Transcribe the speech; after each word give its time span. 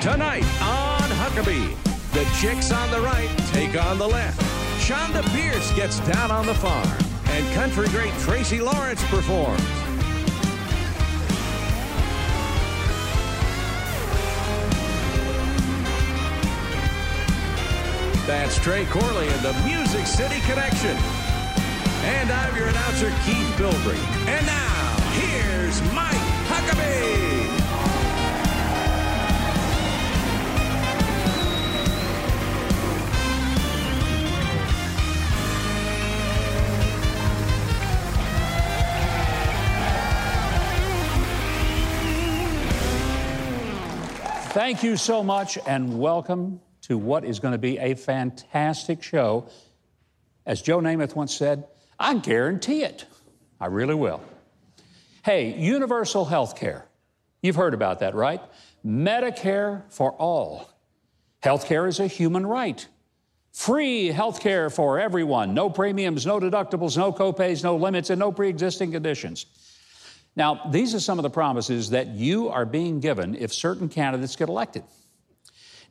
Tonight 0.00 0.44
on 0.62 1.10
Huckabee, 1.18 1.74
the 2.12 2.24
chicks 2.40 2.70
on 2.70 2.88
the 2.92 3.00
right 3.00 3.28
take 3.48 3.76
on 3.84 3.98
the 3.98 4.06
left. 4.06 4.40
Chonda 4.80 5.24
Pierce 5.34 5.72
gets 5.72 5.98
down 6.06 6.30
on 6.30 6.46
the 6.46 6.54
farm, 6.54 6.88
and 7.30 7.44
country 7.52 7.88
great 7.88 8.12
Tracy 8.20 8.60
Lawrence 8.60 9.02
performs. 9.08 9.60
That's 18.24 18.56
Trey 18.60 18.84
Corley 18.84 19.26
and 19.26 19.42
the 19.42 19.52
Music 19.66 20.06
City 20.06 20.38
Connection. 20.42 20.96
And 22.04 22.30
I'm 22.30 22.56
your 22.56 22.68
announcer, 22.68 23.10
Keith 23.26 23.52
Bilbrey. 23.56 23.98
And 24.28 24.46
now, 24.46 24.96
here's 25.18 25.82
Mike 25.92 26.14
Huckabee. 26.46 27.57
Thank 44.58 44.82
you 44.82 44.96
so 44.96 45.22
much, 45.22 45.56
and 45.68 46.00
welcome 46.00 46.60
to 46.80 46.98
what 46.98 47.24
is 47.24 47.38
going 47.38 47.52
to 47.52 47.58
be 47.58 47.78
a 47.78 47.94
fantastic 47.94 49.04
show. 49.04 49.48
As 50.44 50.60
Joe 50.62 50.80
Namath 50.80 51.14
once 51.14 51.32
said, 51.32 51.68
I 51.96 52.14
guarantee 52.14 52.82
it. 52.82 53.04
I 53.60 53.66
really 53.66 53.94
will. 53.94 54.20
Hey, 55.24 55.56
universal 55.56 56.24
health 56.24 56.56
care. 56.56 56.88
You've 57.40 57.54
heard 57.54 57.72
about 57.72 58.00
that, 58.00 58.16
right? 58.16 58.40
Medicare 58.84 59.84
for 59.92 60.10
all. 60.14 60.68
Healthcare 61.40 61.86
is 61.86 62.00
a 62.00 62.08
human 62.08 62.44
right. 62.44 62.84
Free 63.52 64.08
health 64.08 64.40
care 64.40 64.70
for 64.70 64.98
everyone. 64.98 65.54
No 65.54 65.70
premiums, 65.70 66.26
no 66.26 66.40
deductibles, 66.40 66.96
no 66.96 67.12
copays, 67.12 67.62
no 67.62 67.76
limits, 67.76 68.10
and 68.10 68.18
no 68.18 68.32
pre 68.32 68.48
existing 68.48 68.90
conditions. 68.90 69.46
Now, 70.38 70.68
these 70.70 70.94
are 70.94 71.00
some 71.00 71.18
of 71.18 71.24
the 71.24 71.30
promises 71.30 71.90
that 71.90 72.10
you 72.10 72.48
are 72.48 72.64
being 72.64 73.00
given 73.00 73.34
if 73.34 73.52
certain 73.52 73.88
candidates 73.88 74.36
get 74.36 74.48
elected. 74.48 74.84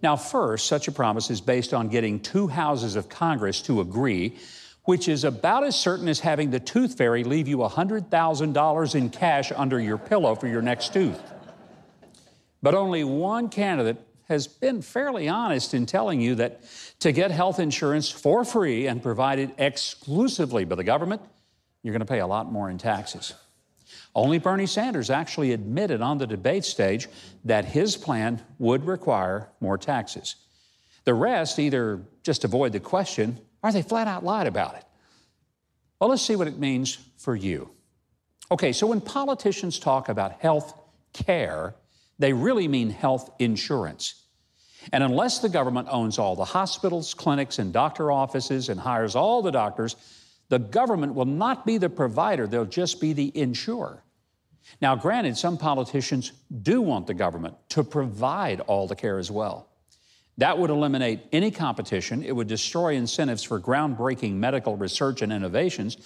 Now, 0.02 0.16
first, 0.16 0.68
such 0.68 0.88
a 0.88 0.92
promise 0.94 1.30
is 1.30 1.42
based 1.42 1.74
on 1.74 1.90
getting 1.90 2.22
two 2.22 2.48
houses 2.48 2.96
of 2.96 3.10
Congress 3.10 3.62
to 3.64 3.82
agree, 3.82 4.38
which 4.86 5.10
is 5.10 5.26
about 5.26 5.66
as 5.66 5.78
certain 5.78 6.08
as 6.08 6.22
having 6.22 6.50
the 6.50 6.62
tooth 6.62 6.98
fairy 6.98 7.26
leave 7.26 7.50
you 7.50 7.58
$100,000 7.58 8.96
in 8.96 9.10
cash 9.10 9.52
under 9.54 9.82
your 9.82 9.98
pillow 9.98 10.34
for 10.34 10.48
your 10.48 10.62
next 10.62 10.94
tooth. 10.94 11.22
But 12.62 12.74
only 12.74 13.04
one 13.04 13.50
candidate 13.50 13.98
has 14.30 14.48
been 14.48 14.82
fairly 14.82 15.28
honest 15.28 15.74
in 15.74 15.86
telling 15.86 16.22
you 16.22 16.36
that 16.36 16.62
to 17.00 17.12
get 17.12 17.32
health 17.32 17.60
insurance 17.60 18.10
for 18.10 18.46
free 18.46 18.88
and 18.88 19.04
provided 19.04 19.52
exclusively 19.58 20.64
by 20.64 20.76
the 20.76 20.86
government, 20.86 21.22
you're 21.84 21.92
going 21.92 22.00
to 22.00 22.06
pay 22.06 22.20
a 22.20 22.28
lot 22.28 22.50
more 22.50 22.70
in 22.70 22.78
taxes. 22.78 23.34
Only 24.16 24.40
Bernie 24.40 24.66
Sanders 24.66 25.10
actually 25.10 25.52
admitted 25.52 26.02
on 26.02 26.18
the 26.18 26.28
debate 26.28 26.66
stage 26.66 27.08
that 27.46 27.66
his 27.66 27.96
plan 27.96 28.42
would 28.60 28.86
require 28.86 29.50
more 29.60 29.78
taxes. 29.78 30.36
The 31.06 31.14
rest 31.14 31.60
either 31.60 32.02
just 32.24 32.44
avoid 32.44 32.74
the 32.74 32.80
question 32.80 33.40
or 33.64 33.72
they 33.72 33.82
flat 33.82 34.08
out 34.08 34.24
lied 34.24 34.48
about 34.48 34.76
it. 34.76 34.84
Well, 36.00 36.10
let's 36.10 36.22
see 36.22 36.36
what 36.36 36.48
it 36.48 36.60
means 36.60 36.98
for 37.18 37.36
you. 37.36 37.70
Okay, 38.52 38.72
so 38.72 38.88
when 38.88 39.02
politicians 39.02 39.80
talk 39.80 40.10
about 40.10 40.40
health 40.40 40.74
care, 41.14 41.76
they 42.20 42.34
really 42.34 42.68
mean 42.68 42.90
health 42.90 43.30
insurance. 43.40 44.24
And 44.94 45.04
unless 45.04 45.40
the 45.40 45.50
government 45.50 45.88
owns 45.92 46.18
all 46.18 46.36
the 46.36 46.46
hospitals, 46.46 47.14
clinics, 47.14 47.60
and 47.60 47.74
doctor 47.74 48.12
offices 48.12 48.70
and 48.70 48.80
hires 48.80 49.16
all 49.16 49.42
the 49.42 49.52
doctors, 49.52 49.96
the 50.50 50.60
government 50.60 51.14
will 51.14 51.26
not 51.26 51.66
be 51.66 51.78
the 51.78 51.90
provider, 51.90 52.48
they'll 52.48 52.66
just 52.66 53.02
be 53.02 53.14
the 53.14 53.32
insurer. 53.38 54.04
Now, 54.82 54.96
granted, 54.96 55.38
some 55.38 55.58
politicians 55.58 56.34
do 56.62 56.82
want 56.82 57.08
the 57.08 57.14
government 57.14 57.56
to 57.70 57.84
provide 57.84 58.60
all 58.62 58.88
the 58.88 58.96
care 58.96 59.18
as 59.18 59.32
well. 59.32 59.68
That 60.38 60.60
would 60.60 60.70
eliminate 60.70 61.22
any 61.32 61.50
competition, 61.50 62.24
it 62.24 62.36
would 62.36 62.48
destroy 62.48 62.94
incentives 62.94 63.44
for 63.44 63.60
groundbreaking 63.60 64.34
medical 64.34 64.78
research 64.78 65.24
and 65.24 65.34
innovations, 65.34 65.98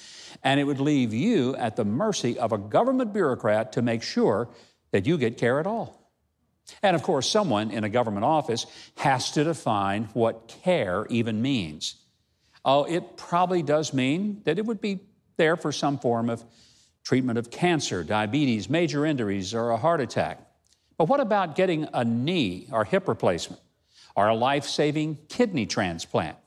and 0.44 0.60
it 0.60 0.64
would 0.64 0.80
leave 0.80 1.14
you 1.14 1.56
at 1.58 1.76
the 1.76 1.84
mercy 1.84 2.40
of 2.40 2.54
a 2.54 2.58
government 2.58 3.12
bureaucrat 3.12 3.74
to 3.74 3.82
make 3.82 4.02
sure 4.02 4.48
that 4.92 5.06
you 5.06 5.18
get 5.18 5.38
care 5.38 5.60
at 5.60 5.68
all. 5.68 6.02
And 6.82 6.96
of 6.96 7.04
course, 7.04 7.30
someone 7.30 7.72
in 7.72 7.84
a 7.84 7.90
government 7.90 8.24
office 8.24 8.66
has 8.96 9.32
to 9.32 9.44
define 9.44 10.06
what 10.14 10.48
care 10.64 11.06
even 11.10 11.42
means. 11.42 11.96
Oh, 12.64 12.84
it 12.84 13.18
probably 13.18 13.64
does 13.64 13.94
mean 13.94 14.42
that 14.46 14.60
it 14.60 14.66
would 14.66 14.82
be 14.82 15.00
there 15.38 15.56
for 15.56 15.72
some 15.72 15.98
form 15.98 16.30
of 16.30 16.44
treatment 17.04 17.40
of 17.40 17.50
cancer, 17.50 18.04
diabetes, 18.04 18.70
major 18.70 19.06
injuries, 19.06 19.54
or 19.54 19.72
a 19.72 19.78
heart 19.78 20.02
attack. 20.02 20.40
But 20.98 21.06
what 21.06 21.20
about 21.20 21.56
getting 21.56 21.88
a 21.94 22.06
knee 22.06 22.68
or 22.72 22.84
hip 22.86 23.08
replacement 23.08 23.62
or 24.16 24.28
a 24.28 24.36
life 24.36 24.66
saving 24.66 25.18
kidney 25.28 25.66
transplant? 25.66 26.38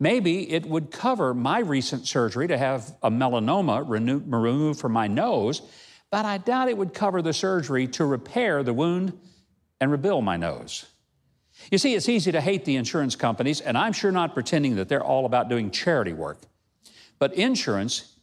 Maybe 0.00 0.50
it 0.50 0.64
would 0.64 0.90
cover 0.90 1.34
my 1.34 1.58
recent 1.58 2.06
surgery 2.06 2.48
to 2.48 2.56
have 2.56 2.94
a 3.02 3.10
melanoma 3.10 3.86
removed 3.86 4.80
from 4.80 4.92
my 4.92 5.06
nose, 5.06 5.60
but 6.10 6.24
I 6.24 6.38
doubt 6.38 6.70
it 6.70 6.78
would 6.78 6.94
cover 6.94 7.20
the 7.20 7.34
surgery 7.34 7.86
to 7.88 8.06
repair 8.06 8.62
the 8.62 8.72
wound 8.72 9.12
and 9.78 9.90
rebuild 9.90 10.24
my 10.24 10.38
nose. 10.38 10.86
You 11.70 11.78
see, 11.78 11.94
it's 11.94 12.08
easy 12.08 12.32
to 12.32 12.40
hate 12.40 12.64
the 12.64 12.76
insurance 12.76 13.16
companies, 13.16 13.60
and 13.60 13.76
I'm 13.76 13.92
sure 13.92 14.12
not 14.12 14.34
pretending 14.34 14.76
that 14.76 14.88
they're 14.88 15.02
all 15.02 15.26
about 15.26 15.48
doing 15.48 15.70
charity 15.70 16.12
work. 16.12 16.38
But 17.18 17.34
insurance 17.34 18.14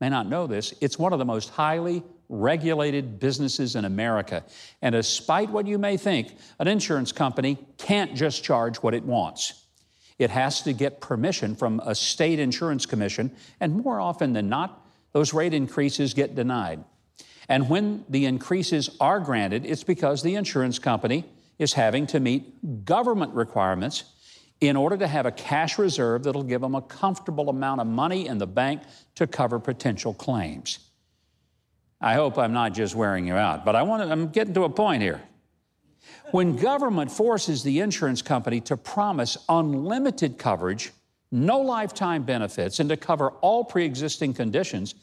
may 0.00 0.08
not 0.08 0.26
know 0.26 0.46
this, 0.46 0.74
it's 0.80 0.98
one 0.98 1.12
of 1.12 1.18
the 1.18 1.24
most 1.24 1.50
highly 1.50 2.02
regulated 2.28 3.18
businesses 3.18 3.76
in 3.76 3.84
America. 3.84 4.44
And 4.82 4.92
despite 4.92 5.50
what 5.50 5.66
you 5.66 5.78
may 5.78 5.96
think, 5.96 6.34
an 6.58 6.68
insurance 6.68 7.12
company 7.12 7.58
can't 7.76 8.14
just 8.14 8.44
charge 8.44 8.76
what 8.78 8.94
it 8.94 9.04
wants. 9.04 9.64
It 10.18 10.30
has 10.30 10.62
to 10.62 10.72
get 10.72 11.00
permission 11.00 11.56
from 11.56 11.80
a 11.84 11.94
state 11.94 12.38
insurance 12.38 12.86
commission, 12.86 13.34
and 13.58 13.82
more 13.82 14.00
often 14.00 14.32
than 14.32 14.48
not, 14.48 14.86
those 15.12 15.34
rate 15.34 15.54
increases 15.54 16.14
get 16.14 16.34
denied. 16.34 16.84
And 17.48 17.68
when 17.68 18.04
the 18.08 18.26
increases 18.26 18.96
are 19.00 19.18
granted, 19.18 19.66
it's 19.66 19.82
because 19.82 20.22
the 20.22 20.36
insurance 20.36 20.78
company 20.78 21.24
is 21.60 21.74
having 21.74 22.06
to 22.06 22.18
meet 22.18 22.84
government 22.86 23.34
requirements 23.34 24.04
in 24.62 24.76
order 24.76 24.96
to 24.96 25.06
have 25.06 25.26
a 25.26 25.30
cash 25.30 25.78
reserve 25.78 26.24
that'll 26.24 26.42
give 26.42 26.62
them 26.62 26.74
a 26.74 26.80
comfortable 26.80 27.50
amount 27.50 27.82
of 27.82 27.86
money 27.86 28.26
in 28.26 28.38
the 28.38 28.46
bank 28.46 28.82
to 29.14 29.26
cover 29.26 29.58
potential 29.58 30.14
claims. 30.14 30.78
I 32.00 32.14
hope 32.14 32.38
I'm 32.38 32.54
not 32.54 32.72
just 32.72 32.94
wearing 32.94 33.26
you 33.26 33.34
out, 33.34 33.66
but 33.66 33.76
I 33.76 33.82
want 33.82 34.02
to, 34.02 34.10
I'm 34.10 34.28
getting 34.30 34.54
to 34.54 34.64
a 34.64 34.70
point 34.70 35.02
here. 35.02 35.20
When 36.30 36.56
government 36.56 37.12
forces 37.12 37.62
the 37.62 37.80
insurance 37.80 38.22
company 38.22 38.62
to 38.62 38.76
promise 38.78 39.36
unlimited 39.50 40.38
coverage, 40.38 40.92
no 41.30 41.60
lifetime 41.60 42.22
benefits, 42.22 42.80
and 42.80 42.88
to 42.88 42.96
cover 42.96 43.30
all 43.42 43.64
pre 43.64 43.84
existing 43.84 44.32
conditions, 44.32 44.94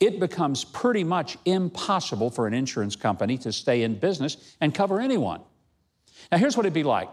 it 0.00 0.18
becomes 0.18 0.64
pretty 0.64 1.04
much 1.04 1.36
impossible 1.44 2.30
for 2.30 2.48
an 2.48 2.54
insurance 2.54 2.96
company 2.96 3.38
to 3.38 3.52
stay 3.52 3.82
in 3.82 3.94
business 3.94 4.56
and 4.60 4.74
cover 4.74 5.00
anyone. 5.00 5.40
Now, 6.30 6.38
here's 6.38 6.56
what 6.56 6.66
it'd 6.66 6.74
be 6.74 6.82
like 6.82 7.08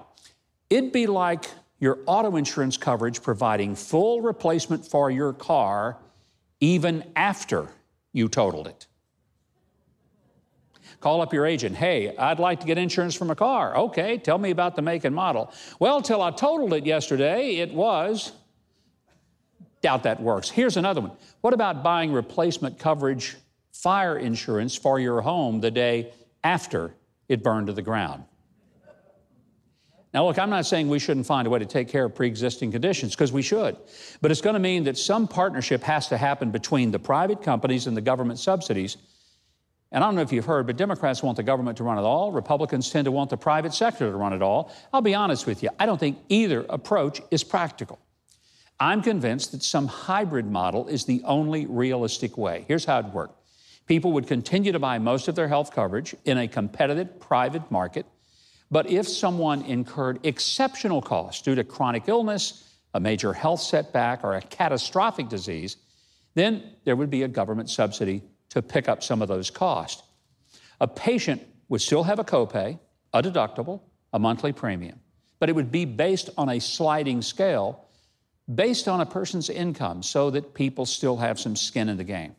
it'd 0.69 0.91
be 0.91 1.07
like 1.07 1.45
your 1.79 1.99
auto 2.05 2.35
insurance 2.35 2.77
coverage 2.77 3.21
providing 3.21 3.75
full 3.75 4.21
replacement 4.21 4.85
for 4.85 5.11
your 5.11 5.33
car 5.33 5.97
even 6.59 7.03
after 7.15 7.69
you 8.13 8.27
totaled 8.27 8.67
it. 8.67 8.87
Call 10.99 11.21
up 11.21 11.31
your 11.31 11.45
agent. 11.45 11.75
Hey, 11.75 12.15
I'd 12.17 12.39
like 12.39 12.61
to 12.61 12.65
get 12.65 12.79
insurance 12.79 13.13
for 13.13 13.25
my 13.25 13.35
car. 13.35 13.77
Okay, 13.77 14.17
tell 14.17 14.39
me 14.39 14.49
about 14.49 14.75
the 14.75 14.81
make 14.81 15.03
and 15.03 15.15
model. 15.15 15.53
Well, 15.79 16.01
till 16.01 16.21
I 16.21 16.31
totaled 16.31 16.73
it 16.73 16.85
yesterday, 16.85 17.57
it 17.57 17.71
was. 17.71 18.31
Doubt 19.81 20.03
that 20.03 20.19
works. 20.21 20.49
Here's 20.49 20.75
another 20.75 21.01
one. 21.01 21.11
What 21.41 21.53
about 21.53 21.83
buying 21.83 22.11
replacement 22.11 22.79
coverage 22.79 23.37
fire 23.71 24.17
insurance 24.17 24.75
for 24.75 24.99
your 24.99 25.21
home 25.21 25.61
the 25.61 25.69
day 25.69 26.11
after 26.43 26.95
it 27.29 27.43
burned 27.43 27.67
to 27.67 27.73
the 27.73 27.83
ground? 27.83 28.23
Now, 30.17 30.25
look, 30.25 30.39
I'm 30.39 30.49
not 30.49 30.65
saying 30.65 30.89
we 30.89 30.97
shouldn't 30.97 31.27
find 31.27 31.45
a 31.45 31.51
way 31.51 31.59
to 31.59 31.65
take 31.67 31.89
care 31.89 32.05
of 32.05 32.15
pre 32.15 32.25
existing 32.25 32.71
conditions, 32.71 33.13
because 33.13 33.31
we 33.31 33.43
should. 33.43 33.77
But 34.19 34.31
it's 34.31 34.41
going 34.41 34.55
to 34.55 34.59
mean 34.59 34.85
that 34.85 34.97
some 34.97 35.27
partnership 35.27 35.83
has 35.83 36.07
to 36.07 36.17
happen 36.17 36.49
between 36.49 36.89
the 36.89 36.97
private 36.97 37.43
companies 37.43 37.85
and 37.85 37.95
the 37.95 38.01
government 38.01 38.39
subsidies. 38.39 38.97
And 39.91 40.03
I 40.03 40.07
don't 40.07 40.15
know 40.15 40.23
if 40.23 40.31
you've 40.31 40.43
heard, 40.43 40.65
but 40.65 40.75
Democrats 40.75 41.21
want 41.21 41.37
the 41.37 41.43
government 41.43 41.77
to 41.77 41.83
run 41.83 41.99
it 41.99 42.01
all. 42.01 42.31
Republicans 42.31 42.89
tend 42.89 43.05
to 43.05 43.11
want 43.11 43.29
the 43.29 43.37
private 43.37 43.75
sector 43.75 44.09
to 44.09 44.17
run 44.17 44.33
it 44.33 44.41
all. 44.41 44.73
I'll 44.91 45.03
be 45.03 45.13
honest 45.13 45.45
with 45.45 45.61
you, 45.61 45.69
I 45.79 45.85
don't 45.85 45.99
think 45.99 46.17
either 46.29 46.65
approach 46.67 47.21
is 47.29 47.43
practical. 47.43 47.99
I'm 48.79 49.03
convinced 49.03 49.51
that 49.51 49.61
some 49.61 49.85
hybrid 49.85 50.47
model 50.47 50.87
is 50.87 51.05
the 51.05 51.21
only 51.25 51.67
realistic 51.67 52.39
way. 52.39 52.65
Here's 52.67 52.85
how 52.85 52.97
it'd 52.97 53.13
work 53.13 53.35
people 53.85 54.13
would 54.13 54.25
continue 54.25 54.71
to 54.71 54.79
buy 54.79 54.97
most 54.97 55.27
of 55.27 55.35
their 55.35 55.47
health 55.47 55.71
coverage 55.71 56.15
in 56.25 56.39
a 56.39 56.47
competitive 56.47 57.19
private 57.19 57.69
market 57.69 58.07
But 58.69 58.89
if 58.89 59.07
someone 59.07 59.61
incurred 59.63 60.19
exceptional 60.23 61.01
costs 61.01 61.41
due 61.41 61.55
to 61.55 61.63
chronic 61.63 62.07
illness, 62.07 62.75
a 62.93 62.99
major 62.99 63.33
health 63.33 63.61
setback, 63.61 64.23
or 64.23 64.35
a 64.35 64.41
catastrophic 64.41 65.29
disease, 65.29 65.77
then 66.35 66.63
there 66.83 66.95
would 66.95 67.09
be 67.09 67.23
a 67.23 67.27
government 67.27 67.69
subsidy 67.69 68.23
to 68.49 68.61
pick 68.61 68.89
up 68.89 69.03
some 69.03 69.21
of 69.21 69.27
those 69.27 69.49
costs. 69.49 70.03
A 70.81 70.87
patient 70.87 71.41
would 71.69 71.81
still 71.81 72.03
have 72.03 72.19
a 72.19 72.23
copay, 72.23 72.79
a 73.13 73.21
deductible, 73.21 73.81
a 74.13 74.19
monthly 74.19 74.51
premium, 74.51 74.99
but 75.39 75.49
it 75.49 75.55
would 75.55 75.71
be 75.71 75.85
based 75.85 76.29
on 76.37 76.49
a 76.49 76.59
sliding 76.59 77.21
scale 77.21 77.85
based 78.53 78.87
on 78.87 79.01
a 79.01 79.05
person's 79.05 79.49
income 79.49 80.01
so 80.01 80.29
that 80.29 80.53
people 80.53 80.85
still 80.85 81.17
have 81.17 81.39
some 81.39 81.55
skin 81.55 81.89
in 81.89 81.97
the 81.97 82.03
game. 82.03 82.35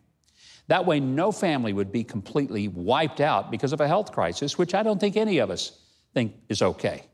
That 0.69 0.87
way, 0.87 1.01
no 1.01 1.33
family 1.33 1.73
would 1.73 1.93
be 1.93 2.05
completely 2.05 2.69
wiped 2.69 3.21
out 3.21 3.51
because 3.51 3.73
of 3.73 3.81
a 3.81 3.89
health 3.89 4.13
crisis, 4.13 4.57
which 4.57 4.75
I 4.75 4.83
don't 4.83 4.99
think 4.99 5.17
any 5.17 5.39
of 5.39 5.51
us 5.51 5.79
think 6.19 6.35
is 6.49 6.63
okay. 6.63 7.05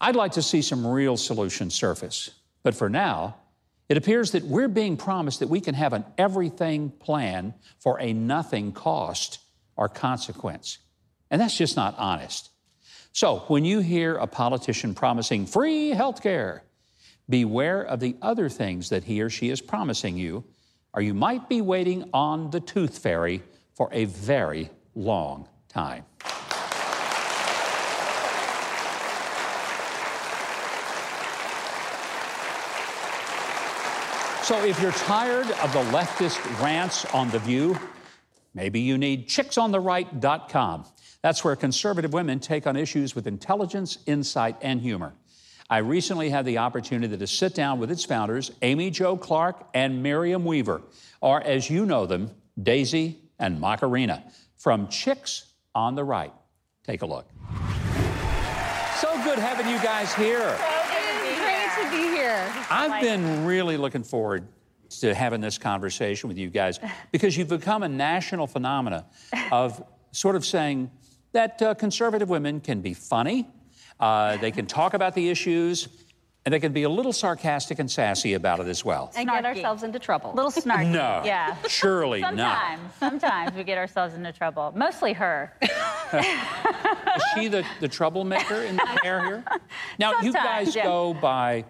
I'd 0.00 0.16
like 0.16 0.32
to 0.32 0.42
see 0.42 0.62
some 0.62 0.84
real 0.84 1.16
solutions 1.16 1.74
surface, 1.74 2.30
but 2.64 2.74
for 2.74 2.88
now, 2.88 3.36
it 3.88 3.96
appears 3.96 4.32
that 4.32 4.42
we're 4.42 4.68
being 4.68 4.96
promised 4.96 5.38
that 5.38 5.48
we 5.48 5.60
can 5.60 5.76
have 5.76 5.92
an 5.92 6.04
everything 6.18 6.90
plan 6.90 7.54
for 7.78 8.00
a 8.00 8.12
nothing 8.12 8.72
cost 8.72 9.38
or 9.76 9.88
consequence. 9.88 10.78
And 11.30 11.40
that's 11.40 11.56
just 11.56 11.76
not 11.76 11.94
honest. 11.98 12.50
So, 13.12 13.44
when 13.46 13.64
you 13.64 13.78
hear 13.78 14.16
a 14.16 14.26
politician 14.26 14.92
promising 14.94 15.46
free 15.46 15.90
health 15.90 16.20
care, 16.20 16.64
beware 17.28 17.82
of 17.82 18.00
the 18.00 18.16
other 18.22 18.48
things 18.48 18.88
that 18.88 19.04
he 19.04 19.20
or 19.20 19.30
she 19.30 19.50
is 19.50 19.60
promising 19.60 20.16
you, 20.16 20.44
or 20.94 21.02
you 21.02 21.14
might 21.14 21.48
be 21.48 21.60
waiting 21.60 22.10
on 22.12 22.50
the 22.50 22.60
tooth 22.60 22.98
fairy 22.98 23.42
for 23.74 23.88
a 23.92 24.06
very 24.06 24.68
long 24.96 25.48
time. 25.68 26.04
So, 34.50 34.64
if 34.64 34.82
you're 34.82 34.90
tired 34.90 35.48
of 35.62 35.72
the 35.72 35.84
leftist 35.96 36.40
rants 36.60 37.04
on 37.14 37.30
The 37.30 37.38
View, 37.38 37.78
maybe 38.52 38.80
you 38.80 38.98
need 38.98 39.28
chicksontheright.com. 39.28 40.86
That's 41.22 41.44
where 41.44 41.54
conservative 41.54 42.12
women 42.12 42.40
take 42.40 42.66
on 42.66 42.74
issues 42.74 43.14
with 43.14 43.28
intelligence, 43.28 43.98
insight, 44.06 44.56
and 44.60 44.80
humor. 44.80 45.14
I 45.70 45.78
recently 45.78 46.30
had 46.30 46.46
the 46.46 46.58
opportunity 46.58 47.16
to 47.16 47.26
sit 47.28 47.54
down 47.54 47.78
with 47.78 47.92
its 47.92 48.04
founders, 48.04 48.50
Amy 48.62 48.90
Jo 48.90 49.16
Clark 49.16 49.68
and 49.72 50.02
Miriam 50.02 50.44
Weaver, 50.44 50.82
or 51.20 51.40
as 51.42 51.70
you 51.70 51.86
know 51.86 52.06
them, 52.06 52.32
Daisy 52.60 53.20
and 53.38 53.62
Mockarena, 53.62 54.20
from 54.56 54.88
Chicks 54.88 55.44
on 55.76 55.94
the 55.94 56.02
Right. 56.02 56.32
Take 56.82 57.02
a 57.02 57.06
look. 57.06 57.30
So 58.96 59.12
good 59.22 59.38
having 59.38 59.68
you 59.68 59.80
guys 59.80 60.12
here. 60.12 60.58
Great 62.30 62.52
here. 62.52 62.66
I've 62.70 63.02
been 63.02 63.44
really 63.44 63.76
looking 63.76 64.02
forward 64.02 64.46
to 65.00 65.14
having 65.14 65.40
this 65.40 65.58
conversation 65.58 66.28
with 66.28 66.38
you 66.38 66.50
guys 66.50 66.78
because 67.12 67.36
you've 67.36 67.48
become 67.48 67.82
a 67.82 67.88
national 67.88 68.46
phenomena 68.46 69.06
of 69.52 69.82
sort 70.12 70.36
of 70.36 70.44
saying 70.44 70.90
that 71.32 71.60
uh, 71.62 71.74
conservative 71.74 72.28
women 72.28 72.60
can 72.60 72.80
be 72.80 72.94
funny, 72.94 73.48
uh, 74.00 74.36
they 74.38 74.50
can 74.50 74.66
talk 74.66 74.94
about 74.94 75.14
the 75.14 75.28
issues, 75.28 75.88
and 76.44 76.52
they 76.52 76.58
can 76.58 76.72
be 76.72 76.84
a 76.84 76.88
little 76.88 77.12
sarcastic 77.12 77.78
and 77.78 77.90
sassy 77.90 78.34
about 78.34 78.60
it 78.60 78.66
as 78.66 78.84
well. 78.84 79.12
And 79.16 79.28
get 79.28 79.44
ourselves 79.44 79.82
into 79.82 79.98
trouble. 79.98 80.32
A 80.32 80.34
little 80.34 80.50
snarky. 80.50 80.90
No, 80.90 81.22
Yeah. 81.24 81.56
surely 81.68 82.20
not. 82.20 82.30
Sometimes, 82.36 82.94
sometimes 82.98 83.56
we 83.56 83.62
get 83.64 83.78
ourselves 83.78 84.14
into 84.14 84.32
trouble. 84.32 84.72
Mostly 84.74 85.12
her. 85.12 85.52
Is 86.12 87.22
she 87.34 87.48
the, 87.48 87.64
the 87.80 87.88
troublemaker 87.88 88.62
in 88.62 88.76
the 88.76 88.98
pair 89.02 89.24
here? 89.24 89.44
Now, 89.98 90.20
you 90.22 90.32
guys 90.32 90.74
yeah. 90.74 90.84
go 90.84 91.12
by 91.12 91.64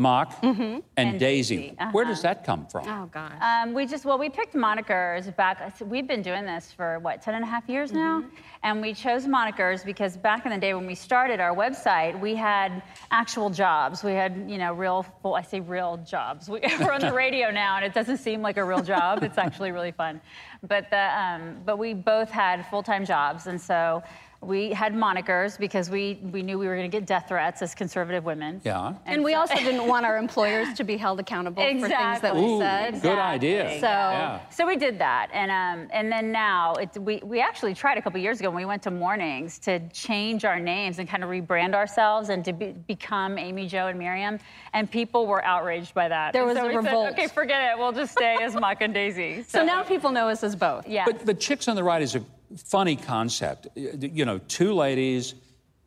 Mock 0.00 0.38
and, 0.42 0.82
And 0.96 1.20
Daisy. 1.20 1.56
Daisy, 1.56 1.76
Where 1.92 2.04
uh-huh. 2.04 2.14
does 2.14 2.22
that 2.22 2.42
come 2.42 2.66
from? 2.66 2.88
Oh, 2.88 3.10
God. 3.12 3.32
Um, 3.42 3.74
we 3.74 3.84
just, 3.84 4.06
well, 4.06 4.18
we 4.18 4.30
picked 4.30 4.54
monikers 4.54 5.34
back, 5.36 5.78
we've 5.82 6.06
been 6.06 6.22
doing 6.22 6.46
this 6.46 6.72
for 6.72 6.98
what, 7.00 7.20
10 7.20 7.34
and 7.34 7.44
a 7.44 7.46
half 7.46 7.68
years 7.68 7.92
now? 7.92 8.24
And 8.62 8.80
we 8.80 8.94
chose 8.94 9.26
monikers 9.26 9.84
because 9.84 10.16
back 10.16 10.46
in 10.46 10.52
the 10.52 10.58
day 10.58 10.72
when 10.72 10.86
we 10.86 10.94
started 10.94 11.38
our 11.38 11.54
website, 11.54 12.18
we 12.18 12.34
had 12.34 12.82
actual 13.10 13.50
jobs. 13.50 14.02
We 14.02 14.12
had, 14.12 14.46
you 14.48 14.56
know, 14.56 14.72
real, 14.72 15.04
well, 15.22 15.34
I 15.34 15.42
say 15.42 15.60
real 15.60 15.98
jobs. 15.98 16.48
We, 16.48 16.60
we're 16.80 16.92
on 16.92 17.02
the 17.02 17.12
radio 17.12 17.50
now 17.50 17.76
and 17.76 17.84
it 17.84 17.92
doesn't 17.92 18.18
seem 18.18 18.40
like 18.40 18.56
a 18.56 18.64
real 18.64 18.82
job. 18.82 19.22
It's 19.22 19.38
actually 19.38 19.70
really 19.70 19.92
fun. 19.92 20.22
But, 20.62 20.88
the, 20.88 21.20
um, 21.20 21.58
but 21.66 21.78
we 21.78 21.92
both 21.92 22.30
had 22.30 22.66
full-time 22.68 23.04
jobs. 23.04 23.46
And 23.46 23.60
so 23.60 24.02
we 24.42 24.70
had 24.72 24.94
monikers 24.94 25.58
because 25.58 25.90
we, 25.90 26.18
we 26.32 26.42
knew 26.42 26.58
we 26.58 26.66
were 26.66 26.74
going 26.74 26.90
to 26.90 26.96
get 26.96 27.06
death 27.06 27.26
threats 27.28 27.60
as 27.60 27.74
conservative 27.74 28.24
women. 28.24 28.58
Yeah. 28.64 28.94
and 29.04 29.22
we 29.22 29.34
also 29.34 29.54
didn't 29.68 29.86
want 29.86 30.06
our 30.06 30.16
employers 30.16 30.72
to 30.74 30.84
be 30.84 30.96
held 30.96 31.20
accountable 31.20 31.62
for 31.62 31.68
things 31.68 31.82
that 32.22 32.34
we 32.34 32.40
Exactly. 32.40 32.40
Ooh, 32.54 32.58
said. 32.60 33.02
good 33.02 33.18
idea. 33.18 33.78
So- 33.80 33.86
yeah. 33.86 34.40
So 34.50 34.66
we 34.66 34.76
did 34.76 34.98
that, 34.98 35.28
and 35.32 35.50
um, 35.50 35.88
and 35.92 36.10
then 36.10 36.32
now 36.32 36.74
it, 36.74 36.90
we 36.98 37.20
we 37.22 37.40
actually 37.40 37.74
tried 37.74 37.98
a 37.98 38.02
couple 38.02 38.18
years 38.20 38.40
ago 38.40 38.48
when 38.50 38.56
we 38.56 38.64
went 38.64 38.82
to 38.84 38.90
mornings 38.90 39.58
to 39.60 39.78
change 39.90 40.44
our 40.44 40.58
names 40.58 40.98
and 40.98 41.08
kind 41.08 41.22
of 41.22 41.30
rebrand 41.30 41.74
ourselves 41.74 42.28
and 42.30 42.44
to 42.44 42.52
be, 42.52 42.72
become 42.86 43.36
Amy, 43.38 43.66
Jo, 43.66 43.86
and 43.88 43.98
Miriam, 43.98 44.38
and 44.72 44.90
people 44.90 45.26
were 45.26 45.44
outraged 45.44 45.92
by 45.94 46.08
that. 46.08 46.32
There 46.32 46.42
And 46.42 46.48
was 46.48 46.56
so 46.58 46.64
a 46.64 46.68
we 46.68 46.74
said, 46.74 46.84
revolt. 46.84 47.12
okay, 47.12 47.26
forget 47.28 47.62
it. 47.72 47.78
We'll 47.78 47.92
just 47.92 48.12
stay 48.12 48.36
as 48.42 48.54
Mock 48.54 48.78
and 48.80 48.92
Daisy. 48.94 49.44
So 49.48 49.64
now 49.64 49.82
people 49.82 50.10
know 50.12 50.28
us 50.28 50.42
as 50.42 50.56
both. 50.56 50.88
yeah. 50.88 51.04
But, 51.04 51.24
but 51.26 51.38
Chicks 51.40 51.68
on 51.68 51.76
the 51.76 51.84
Right 51.84 52.02
is 52.02 52.14
a 52.14 52.22
funny 52.56 52.96
concept. 52.96 53.68
You 53.74 54.24
know, 54.24 54.38
two 54.38 54.72
ladies, 54.74 55.34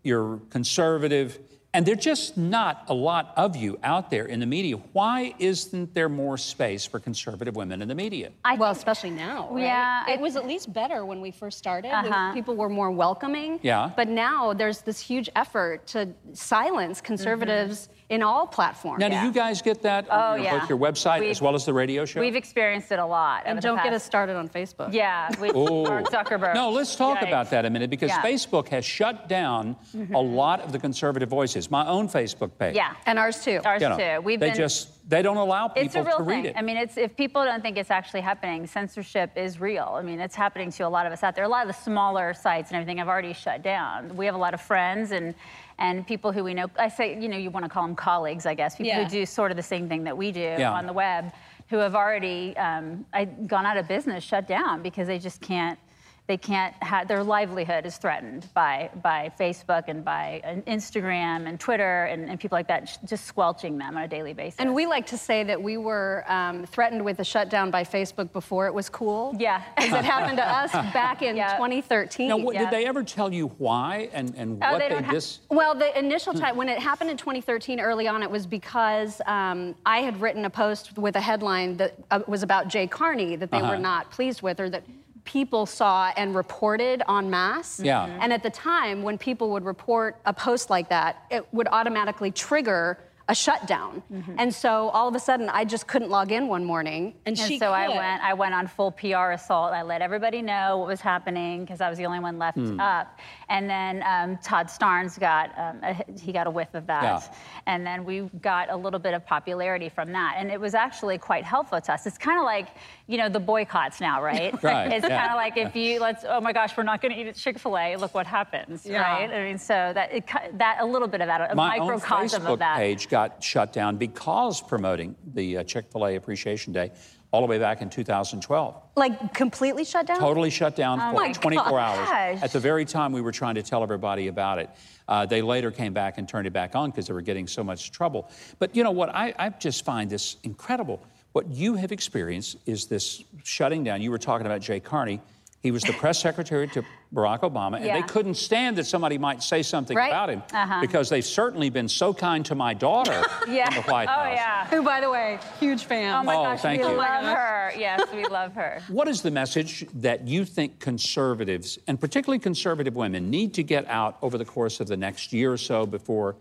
you're 0.03 0.39
conservative, 0.49 1.39
and 1.75 1.85
there's 1.85 1.97
just 2.03 2.37
not 2.37 2.83
a 2.87 2.93
lot 2.93 3.33
of 3.35 3.55
you 3.55 3.79
out 3.83 4.11
there 4.11 4.25
in 4.25 4.39
the 4.39 4.45
media. 4.45 4.75
Why 4.93 5.33
isn't 5.39 5.93
there 5.95 6.07
more 6.09 6.37
space 6.37 6.85
for 6.85 6.99
conservative 6.99 7.55
women 7.55 7.81
in 7.81 7.87
the 7.87 7.95
media? 7.95 8.31
I 8.45 8.55
Well, 8.55 8.69
think- 8.73 8.77
especially 8.77 9.09
now. 9.09 9.49
Right? 9.51 9.63
Yeah, 9.63 10.03
It 10.11 10.19
I- 10.19 10.21
was 10.21 10.35
at 10.35 10.45
least 10.45 10.71
better 10.71 11.03
when 11.05 11.19
we 11.19 11.31
first 11.31 11.57
started. 11.57 11.89
Uh-huh. 11.91 12.33
people 12.33 12.55
were 12.55 12.69
more 12.69 12.91
welcoming. 12.91 13.59
Yeah. 13.63 13.89
But 13.95 14.07
now 14.07 14.53
there's 14.53 14.81
this 14.81 14.99
huge 14.99 15.29
effort 15.35 15.87
to 15.87 16.09
silence 16.33 17.01
conservatives 17.01 17.89
in 18.13 18.21
all 18.21 18.45
platforms. 18.45 18.99
Now, 18.99 19.09
do 19.09 19.25
you 19.25 19.31
guys 19.31 19.61
get 19.63 19.81
that 19.81 20.05
Oh, 20.09 20.15
on 20.33 20.35
your, 20.37 20.43
yeah. 20.45 20.59
both 20.59 20.69
your 20.69 20.77
website 20.77 21.19
We've- 21.21 21.31
as 21.31 21.41
well 21.41 21.55
as 21.55 21.65
the 21.65 21.73
radio 21.73 22.05
show? 22.05 22.19
we've 22.19 22.35
experienced 22.35 22.91
it 22.91 22.99
a 22.99 23.05
lot. 23.05 23.43
And 23.45 23.59
don't 23.59 23.81
get 23.81 23.91
us 23.93 24.03
started 24.03 24.35
on 24.35 24.47
Facebook. 24.49 24.93
Yeah, 24.93 25.29
we, 25.41 25.49
Ooh. 25.49 25.83
Mark 25.91 26.05
Zuckerberg. 26.11 26.53
No, 26.53 26.69
let's 26.69 26.95
talk 26.95 27.17
Yikes. 27.17 27.27
about 27.27 27.49
that 27.49 27.65
a 27.65 27.69
minute 27.71 27.89
because 27.89 28.09
Yeah. 28.09 28.17
Mm-hmm. 28.21 28.27
Facebook 28.27 28.67
has 28.69 28.85
shut 28.85 29.27
down 29.27 29.75
a 30.13 30.21
lot 30.21 30.61
of 30.61 30.71
the 30.71 30.79
conservative 30.79 31.29
voices. 31.29 31.71
My 31.71 31.87
own 31.87 32.07
Facebook 32.07 32.51
page. 32.59 32.75
Yeah, 32.75 32.93
And 33.07 33.17
ours 33.17 33.43
too. 33.43 33.59
ours 33.65 33.81
You 33.81 33.89
know, 33.89 33.97
too. 33.97 34.21
We've 34.21 34.39
they 34.39 34.49
been, 34.49 34.57
just 34.57 34.89
they 35.09 35.21
don't 35.21 35.37
allow 35.37 35.67
people 35.67 35.85
It's 35.85 35.95
a 35.95 36.03
real 36.03 36.17
to 36.17 36.23
read 36.23 36.35
thing. 36.43 36.45
it. 36.45 36.57
I 36.57 36.61
mean, 36.61 36.77
it's 36.77 36.95
if 36.97 37.15
people 37.15 37.43
don't 37.43 37.61
think 37.61 37.77
it's 37.77 37.91
actually 37.91 38.21
happening, 38.21 38.67
censorship 38.67 39.31
is 39.35 39.59
real. 39.59 39.95
I 39.97 40.01
mean, 40.03 40.19
it's 40.19 40.35
happening 40.35 40.71
to 40.73 40.83
a 40.83 40.87
lot 40.87 41.05
of 41.07 41.11
us 41.11 41.23
out 41.23 41.35
there. 41.35 41.43
A 41.45 41.49
lot 41.49 41.67
of 41.67 41.75
the 41.75 41.81
smaller 41.81 42.33
sites 42.33 42.69
and 42.69 42.77
everything 42.77 42.97
have 42.99 43.07
already 43.09 43.33
shut 43.33 43.63
down. 43.63 44.15
We 44.15 44.25
have 44.27 44.35
a 44.35 44.37
lot 44.37 44.53
of 44.53 44.61
friends 44.61 45.11
and 45.11 45.33
and 45.79 46.05
people 46.05 46.31
who 46.31 46.43
we 46.43 46.53
know. 46.53 46.67
I 46.77 46.87
say, 46.87 47.19
you 47.19 47.27
know, 47.27 47.37
you 47.37 47.49
want 47.49 47.65
to 47.65 47.69
call 47.69 47.83
them 47.83 47.95
colleagues, 47.95 48.45
I 48.45 48.53
guess. 48.53 48.75
People 48.75 48.87
Yeah. 48.93 49.03
who 49.03 49.09
do 49.09 49.25
sort 49.25 49.51
of 49.51 49.57
the 49.57 49.63
same 49.63 49.87
thing 49.89 50.03
that 50.03 50.15
we 50.15 50.31
do 50.31 50.39
Yeah. 50.59 50.71
on 50.71 50.85
the 50.85 50.93
web, 50.93 51.31
who 51.69 51.77
have 51.77 51.95
already 51.95 52.55
um, 52.57 53.05
gone 53.47 53.65
out 53.65 53.77
of 53.77 53.87
business, 53.87 54.23
shut 54.23 54.47
down 54.47 54.81
because 54.83 55.07
they 55.07 55.19
just 55.19 55.41
can't. 55.41 55.79
They 56.25 56.37
can't 56.37 56.73
have 56.81 57.09
their 57.09 57.21
livelihood 57.21 57.85
is 57.85 57.97
threatened 57.97 58.47
by 58.53 58.89
by 59.01 59.29
Facebook 59.37 59.85
and 59.89 60.05
by 60.05 60.41
Instagram 60.67 61.47
and 61.49 61.59
Twitter 61.59 62.05
and, 62.05 62.29
and 62.29 62.39
people 62.39 62.55
like 62.55 62.67
that, 62.69 62.97
just 63.05 63.25
squelching 63.25 63.77
them 63.77 63.97
on 63.97 64.03
a 64.03 64.07
daily 64.07 64.31
basis. 64.33 64.57
And 64.59 64.73
we 64.73 64.85
like 64.85 65.05
to 65.07 65.17
say 65.17 65.43
that 65.43 65.61
we 65.61 65.75
were 65.75 66.23
um, 66.29 66.65
threatened 66.65 67.03
with 67.03 67.19
a 67.19 67.25
shutdown 67.25 67.71
by 67.71 67.83
Facebook 67.83 68.31
before 68.31 68.67
it 68.67 68.73
was 68.73 68.87
cool. 68.87 69.35
Yeah. 69.37 69.61
Because 69.75 69.93
it 69.99 70.05
happened 70.05 70.37
to 70.37 70.47
us 70.49 70.71
back 70.93 71.21
in 71.23 71.35
Yeah. 71.35 71.57
2013. 71.57 72.29
now, 72.29 72.37
what, 72.37 72.55
yeah. 72.55 72.61
did 72.63 72.71
they 72.71 72.85
ever 72.85 73.03
tell 73.03 73.33
you 73.33 73.47
why 73.57 74.09
and, 74.13 74.33
and 74.35 74.63
Oh, 74.63 74.71
what 74.71 74.79
they 74.79 74.87
they, 74.87 74.93
don't 74.95 75.03
ha- 75.03 75.11
dis? 75.11 75.39
Well, 75.49 75.75
the 75.75 75.97
initial 75.99 76.33
time 76.33 76.55
when 76.55 76.69
it 76.69 76.79
happened 76.79 77.09
in 77.09 77.17
2013, 77.17 77.81
early 77.81 78.07
on, 78.07 78.23
it 78.23 78.31
was 78.31 78.47
because 78.47 79.21
um, 79.25 79.75
I 79.85 79.99
had 79.99 80.21
written 80.21 80.45
a 80.45 80.49
post 80.49 80.97
with 80.97 81.17
a 81.17 81.21
headline 81.21 81.75
that 81.77 81.95
uh, 82.11 82.21
was 82.27 82.43
about 82.43 82.69
Jay 82.69 82.87
Carney 82.87 83.35
that 83.35 83.51
they 83.51 83.57
Uh-huh. 83.57 83.71
were 83.73 83.77
not 83.77 84.09
pleased 84.09 84.41
with, 84.41 84.59
or 84.61 84.69
that 84.69 84.83
people 85.25 85.65
saw 85.65 86.11
and 86.17 86.35
reported 86.35 87.01
en 87.09 87.29
masse. 87.29 87.79
Yeah. 87.79 88.05
And 88.21 88.33
at 88.33 88.43
the 88.43 88.49
time, 88.49 89.03
when 89.03 89.17
people 89.17 89.51
would 89.51 89.65
report 89.65 90.17
a 90.25 90.33
post 90.33 90.69
like 90.69 90.89
that, 90.89 91.23
it 91.31 91.45
would 91.53 91.67
automatically 91.71 92.31
trigger 92.31 92.97
a 93.29 93.33
shutdown. 93.33 94.03
And 94.37 94.53
so 94.53 94.89
all 94.89 95.07
of 95.07 95.15
a 95.15 95.19
sudden, 95.19 95.47
I 95.47 95.63
just 95.63 95.87
couldn't 95.87 96.09
log 96.09 96.33
in 96.33 96.49
one 96.49 96.65
morning, 96.65 97.13
and, 97.25 97.37
And 97.39 97.47
she 97.47 97.57
so 97.57 97.71
I 97.71 97.87
went. 97.87 98.21
I 98.21 98.33
went 98.33 98.53
on 98.53 98.67
full 98.67 98.91
PR 98.91 99.31
assault. 99.31 99.71
I 99.71 99.81
let 99.83 100.01
everybody 100.01 100.41
know 100.41 100.79
what 100.79 100.87
was 100.87 100.99
happening 100.99 101.61
because 101.63 101.79
I 101.79 101.87
was 101.89 101.97
the 101.97 102.05
only 102.05 102.19
one 102.19 102.37
left 102.37 102.57
Hmm. 102.57 102.77
up. 102.81 103.17
And 103.53 103.69
then 103.69 104.03
um, 104.13 104.37
Todd 104.37 104.65
Starnes 104.67 105.19
got 105.19 105.51
um, 105.59 105.77
a, 105.83 106.03
he 106.19 106.31
got 106.33 106.47
a 106.47 106.49
whiff 106.49 106.73
of 106.73 106.87
that, 106.87 107.03
Yeah. 107.03 107.21
and 107.67 107.85
then 107.85 108.03
we 108.03 108.21
got 108.41 108.71
a 108.71 108.75
little 108.75 108.97
bit 108.99 109.13
of 109.13 109.23
popularity 109.23 109.89
from 109.89 110.11
that. 110.13 110.37
And 110.39 110.49
it 110.49 110.59
was 110.59 110.73
actually 110.73 111.19
quite 111.19 111.43
helpful 111.43 111.79
to 111.79 111.93
us. 111.93 112.07
It's 112.07 112.17
kind 112.17 112.39
of 112.39 112.45
like 112.45 112.69
you 113.05 113.17
know 113.19 113.29
the 113.29 113.39
boycotts 113.39 114.01
now, 114.01 114.23
right? 114.23 114.51
Right, 114.63 114.91
It's 114.91 115.07
yeah. 115.07 115.19
kind 115.19 115.29
of 115.31 115.35
like 115.37 115.55
if 115.57 115.75
you 115.75 115.99
let's 115.99 116.25
oh 116.27 116.41
my 116.41 116.51
gosh, 116.51 116.75
we're 116.75 116.81
not 116.91 116.99
going 116.99 117.13
to 117.13 117.19
eat 117.21 117.27
at 117.27 117.35
Chick 117.35 117.59
Fil 117.59 117.77
A. 117.77 117.95
Look 117.95 118.15
what 118.15 118.25
happens, 118.25 118.87
Yeah. 118.87 119.01
right? 119.03 119.29
I 119.29 119.43
mean, 119.43 119.59
so 119.59 119.91
that 119.93 120.11
it, 120.11 120.23
that 120.57 120.77
a 120.79 120.85
little 120.85 121.07
bit 121.07 121.21
of 121.21 121.27
that, 121.27 121.51
a 121.51 121.55
My 121.55 121.77
own 121.77 121.87
microcosm 121.89 122.41
Facebook 122.41 122.53
of 122.53 122.59
that. 122.59 122.77
page 122.77 123.07
got 123.07 123.43
shut 123.43 123.71
down 123.71 123.97
because 123.97 124.61
promoting 124.63 125.15
the 125.35 125.57
uh, 125.59 125.63
Chick 125.63 125.85
fil 125.91 126.07
A 126.07 126.15
Appreciation 126.15 126.73
Day 126.73 126.91
all 127.33 127.41
the 127.41 127.47
way 127.47 127.57
back 127.57 127.81
in 127.81 127.89
2012. 127.89 128.75
like 128.95 129.33
completely 129.33 129.83
shut 129.83 130.05
down. 130.05 130.19
Totally 130.19 130.51
shut 130.51 130.75
down 130.75 130.99
for 130.99 131.19
my 131.19 131.31
24 131.31 131.79
hours. 131.79 132.43
At 132.43 132.51
the 132.51 132.59
very 132.59 132.85
time 132.85 133.11
we 133.11 133.21
were 133.21 133.31
trying 133.31 133.55
to 133.55 133.63
tell 133.63 133.81
everybody 133.81 134.27
about 134.27 134.59
it. 134.59 134.69
Uh, 135.07 135.25
they 135.25 135.41
later 135.41 135.71
came 135.71 135.93
back 135.93 136.19
and 136.19 136.29
turned 136.29 136.45
it 136.45 136.53
back 136.53 136.75
on 136.75 136.91
because 136.91 137.07
they 137.07 137.13
were 137.13 137.21
getting 137.21 137.47
so 137.47 137.63
much 137.63 137.91
trouble. 137.91 138.29
But 138.59 138.75
you 138.75 138.83
know 138.83 138.91
what? 138.91 139.09
I, 139.09 139.33
I 139.37 139.49
just 139.49 139.83
find 139.83 140.09
this 140.09 140.37
incredible. 140.43 141.03
What 141.31 141.47
you 141.49 141.73
have 141.73 141.91
experienced 141.91 142.57
is 142.67 142.85
this 142.85 143.23
shutting 143.43 143.83
down. 143.83 144.03
You 144.03 144.11
were 144.11 144.19
talking 144.19 144.45
about 144.45 144.61
Jay 144.61 144.79
Carney. 144.79 145.19
He 145.63 145.71
was 145.71 145.81
the 145.83 145.93
press 145.93 146.19
secretary 146.19 146.67
to 146.67 146.83
Barack 147.15 147.39
Obama, 147.39 147.77
and 147.77 147.85
Yeah. 147.85 147.93
they 147.93 148.01
couldn't 148.05 148.35
stand 148.35 148.75
that 148.77 148.83
somebody 148.83 149.17
might 149.17 149.41
say 149.41 149.63
something 149.63 149.95
Right. 149.95 150.09
about 150.09 150.29
him 150.29 150.43
Uh-huh. 150.53 150.81
because 150.81 151.07
they've 151.07 151.23
certainly 151.23 151.69
been 151.69 151.87
so 151.87 152.13
kind 152.13 152.45
to 152.47 152.53
my 152.53 152.73
daughter 152.73 153.23
Yeah. 153.47 153.69
in 153.69 153.75
the 153.75 153.81
White 153.83 154.09
oh 154.09 154.11
House. 154.11 154.33
yeah. 154.35 154.65
Who, 154.67 154.83
by 154.83 154.99
the 154.99 155.09
way, 155.09 155.39
huge 155.61 155.85
fan. 155.85 156.13
Oh 156.15 156.23
my 156.23 156.35
Oh, 156.35 156.43
gosh, 156.43 156.61
thank 156.61 156.81
we 156.83 156.89
you. 156.89 156.93
love 156.97 157.23
her. 157.23 157.71
Yes, 157.77 158.01
we 158.13 158.25
love 158.39 158.53
her. 158.55 158.81
What 158.89 159.07
is 159.07 159.21
the 159.21 159.31
message 159.31 159.85
that 159.93 160.27
you 160.27 160.43
think 160.43 160.81
conservatives, 160.81 161.79
and 161.87 161.97
particularly 161.97 162.39
conservative 162.39 162.97
women, 162.97 163.29
need 163.29 163.53
to 163.53 163.63
get 163.63 163.87
out 163.87 164.17
over 164.21 164.37
the 164.37 164.45
course 164.45 164.81
of 164.81 164.87
the 164.87 164.97
next 164.97 165.31
year 165.31 165.53
or 165.53 165.57
so 165.57 165.85
before 165.85 166.35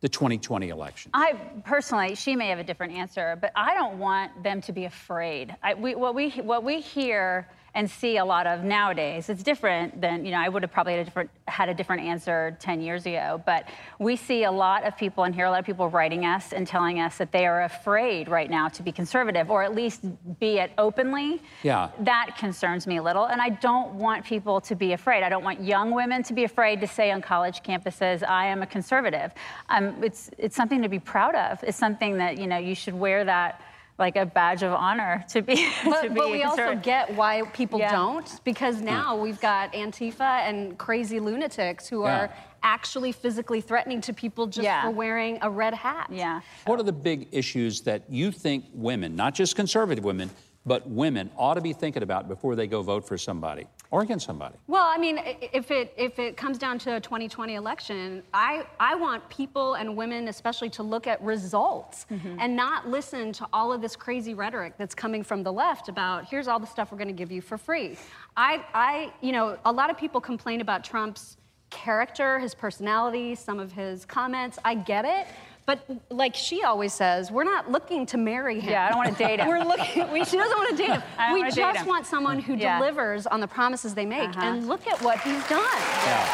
the 0.00 0.08
2020 0.08 0.70
election? 0.70 1.12
I 1.14 1.34
personally, 1.64 2.16
she 2.16 2.34
may 2.34 2.48
have 2.48 2.58
a 2.58 2.64
different 2.64 2.94
answer, 2.94 3.38
but 3.40 3.52
I 3.54 3.74
don't 3.74 4.00
want 4.00 4.42
them 4.42 4.60
to 4.62 4.72
be 4.72 4.84
afraid. 4.86 5.54
I, 5.62 5.74
we, 5.74 5.94
what 5.94 6.16
we 6.16 6.30
what 6.30 6.64
we 6.64 6.80
hear 6.80 7.46
and 7.74 7.90
see 7.90 8.18
a 8.18 8.24
lot 8.24 8.46
of 8.46 8.62
nowadays, 8.62 9.28
it's 9.28 9.42
different 9.42 10.00
than 10.00 10.24
you 10.24 10.30
know. 10.30 10.38
I 10.38 10.48
would 10.48 10.62
have 10.62 10.70
probably 10.70 10.92
had 10.92 11.00
a 11.00 11.04
different 11.04 11.30
had 11.48 11.68
a 11.68 11.74
different 11.74 12.02
answer 12.02 12.56
10 12.60 12.80
years 12.80 13.04
ago, 13.04 13.42
but 13.44 13.68
we 13.98 14.14
see 14.16 14.44
a 14.44 14.50
lot 14.50 14.84
of 14.84 14.96
people 14.96 15.24
and 15.24 15.34
hear 15.34 15.46
a 15.46 15.50
lot 15.50 15.58
of 15.58 15.66
people 15.66 15.88
writing 15.88 16.24
us 16.24 16.52
and 16.52 16.66
telling 16.66 17.00
us 17.00 17.18
that 17.18 17.32
they 17.32 17.46
are 17.46 17.64
afraid 17.64 18.28
right 18.28 18.48
now 18.48 18.68
to 18.68 18.82
be 18.82 18.92
conservative 18.92 19.50
or 19.50 19.62
at 19.62 19.74
least 19.74 20.04
be 20.38 20.58
it 20.58 20.70
openly. 20.78 21.42
Yeah. 21.62 21.90
That 22.00 22.36
concerns 22.38 22.86
me 22.86 22.98
a 22.98 23.02
little, 23.02 23.24
and 23.24 23.42
I 23.42 23.50
don't 23.50 23.94
want 23.94 24.24
people 24.24 24.60
to 24.62 24.76
be 24.76 24.92
afraid. 24.92 25.24
I 25.24 25.28
don't 25.28 25.44
want 25.44 25.60
young 25.60 25.90
women 25.90 26.22
to 26.24 26.32
be 26.32 26.44
afraid 26.44 26.80
to 26.80 26.86
say 26.86 27.10
on 27.10 27.22
college 27.22 27.62
campuses, 27.62 28.26
"I 28.26 28.46
am 28.46 28.62
a 28.62 28.66
conservative." 28.66 29.32
Um, 29.68 30.02
it's 30.02 30.30
it's 30.38 30.54
something 30.54 30.80
to 30.82 30.88
be 30.88 31.00
proud 31.00 31.34
of. 31.34 31.62
It's 31.64 31.78
something 31.78 32.18
that 32.18 32.38
you 32.38 32.46
know 32.46 32.58
you 32.58 32.76
should 32.76 32.94
wear 32.94 33.24
that 33.24 33.60
like 33.98 34.16
a 34.16 34.26
badge 34.26 34.62
of 34.62 34.72
honor 34.72 35.24
to 35.30 35.42
be. 35.42 35.56
to 35.56 35.70
But, 35.84 36.02
be 36.02 36.08
but 36.08 36.30
we 36.30 36.42
a 36.42 36.48
also 36.48 36.74
get 36.76 37.14
why 37.14 37.42
people 37.52 37.78
Yeah. 37.78 37.92
don't 37.92 38.40
because 38.44 38.78
hmm. 38.78 38.86
now 38.86 39.16
we've 39.16 39.40
got 39.40 39.72
Antifa 39.72 40.40
and 40.48 40.76
crazy 40.78 41.20
lunatics 41.20 41.88
who 41.88 42.02
Yeah. 42.02 42.18
are 42.18 42.34
actually 42.62 43.12
physically 43.12 43.60
threatening 43.60 44.00
to 44.00 44.12
people 44.12 44.46
just 44.46 44.64
Yeah. 44.64 44.82
for 44.82 44.90
wearing 44.90 45.38
a 45.42 45.50
red 45.50 45.74
hat. 45.74 46.08
Yeah. 46.10 46.40
What 46.66 46.80
are 46.80 46.82
the 46.82 46.92
big 46.92 47.28
issues 47.30 47.82
that 47.82 48.02
you 48.08 48.32
think 48.32 48.64
women, 48.72 49.14
not 49.14 49.34
just 49.34 49.54
conservative 49.54 50.02
women, 50.02 50.30
but 50.66 50.88
women 50.88 51.30
ought 51.36 51.54
to 51.54 51.60
be 51.60 51.72
thinking 51.72 52.02
about 52.02 52.26
before 52.26 52.56
they 52.56 52.66
go 52.66 52.82
vote 52.82 53.06
for 53.06 53.18
somebody 53.18 53.66
or 53.94 54.02
against 54.02 54.26
somebody? 54.26 54.56
Well, 54.66 54.84
I 54.84 54.98
mean, 54.98 55.20
if 55.52 55.70
it 55.70 55.94
if 55.96 56.18
it 56.18 56.36
comes 56.36 56.58
down 56.58 56.80
to 56.80 56.96
a 56.96 57.00
2020 57.00 57.54
election, 57.54 58.24
I 58.34 58.66
I 58.80 58.96
want 58.96 59.26
people 59.28 59.74
and 59.74 59.96
women 59.96 60.26
especially 60.26 60.68
to 60.70 60.82
look 60.82 61.06
at 61.06 61.22
results 61.22 62.04
mm-hmm. 62.10 62.40
and 62.40 62.56
not 62.56 62.88
listen 62.88 63.32
to 63.34 63.46
all 63.52 63.72
of 63.72 63.80
this 63.80 63.94
crazy 63.94 64.34
rhetoric 64.34 64.72
that's 64.78 64.96
coming 64.96 65.22
from 65.22 65.44
the 65.44 65.52
left 65.52 65.88
about 65.88 66.24
here's 66.28 66.48
all 66.48 66.58
the 66.58 66.66
stuff 66.66 66.90
we're 66.90 66.98
going 66.98 67.06
to 67.06 67.14
give 67.14 67.30
you 67.30 67.40
for 67.40 67.56
free. 67.56 67.96
I 68.36 68.64
I 68.74 69.12
you 69.20 69.30
know 69.30 69.56
a 69.64 69.72
lot 69.72 69.90
of 69.90 69.96
people 69.96 70.20
complain 70.20 70.60
about 70.60 70.82
Trump's 70.82 71.36
character, 71.70 72.40
his 72.40 72.52
personality, 72.52 73.36
some 73.36 73.60
of 73.60 73.70
his 73.70 74.04
comments. 74.04 74.58
I 74.64 74.74
get 74.74 75.04
it. 75.04 75.28
But 75.66 75.86
like 76.10 76.34
she 76.34 76.62
always 76.62 76.92
says, 76.92 77.30
we're 77.30 77.44
not 77.44 77.70
looking 77.70 78.04
to 78.06 78.18
marry 78.18 78.60
him. 78.60 78.70
Yeah, 78.70 78.84
I 78.86 78.88
don't 78.90 78.98
wanna 78.98 79.12
date 79.12 79.40
him. 79.40 79.48
We're 79.54 79.64
looking. 79.64 80.10
We, 80.12 80.24
she 80.24 80.36
doesn't 80.36 80.56
want 80.58 80.70
to 80.70 80.76
date 80.76 80.90
him. 80.90 81.02
We 81.32 81.40
wanna 81.40 81.50
date 81.50 81.56
just 81.56 81.78
him. 81.80 81.86
want 81.86 82.06
someone 82.06 82.38
who 82.38 82.54
Yeah. 82.54 82.78
delivers 82.78 83.26
on 83.26 83.40
the 83.40 83.48
promises 83.48 83.94
they 83.94 84.04
make. 84.04 84.28
Uh-huh. 84.28 84.40
And 84.46 84.68
look 84.68 84.86
at 84.86 85.00
what 85.00 85.20
he's 85.20 85.42
done. 85.48 85.64
Yeah. 86.04 86.28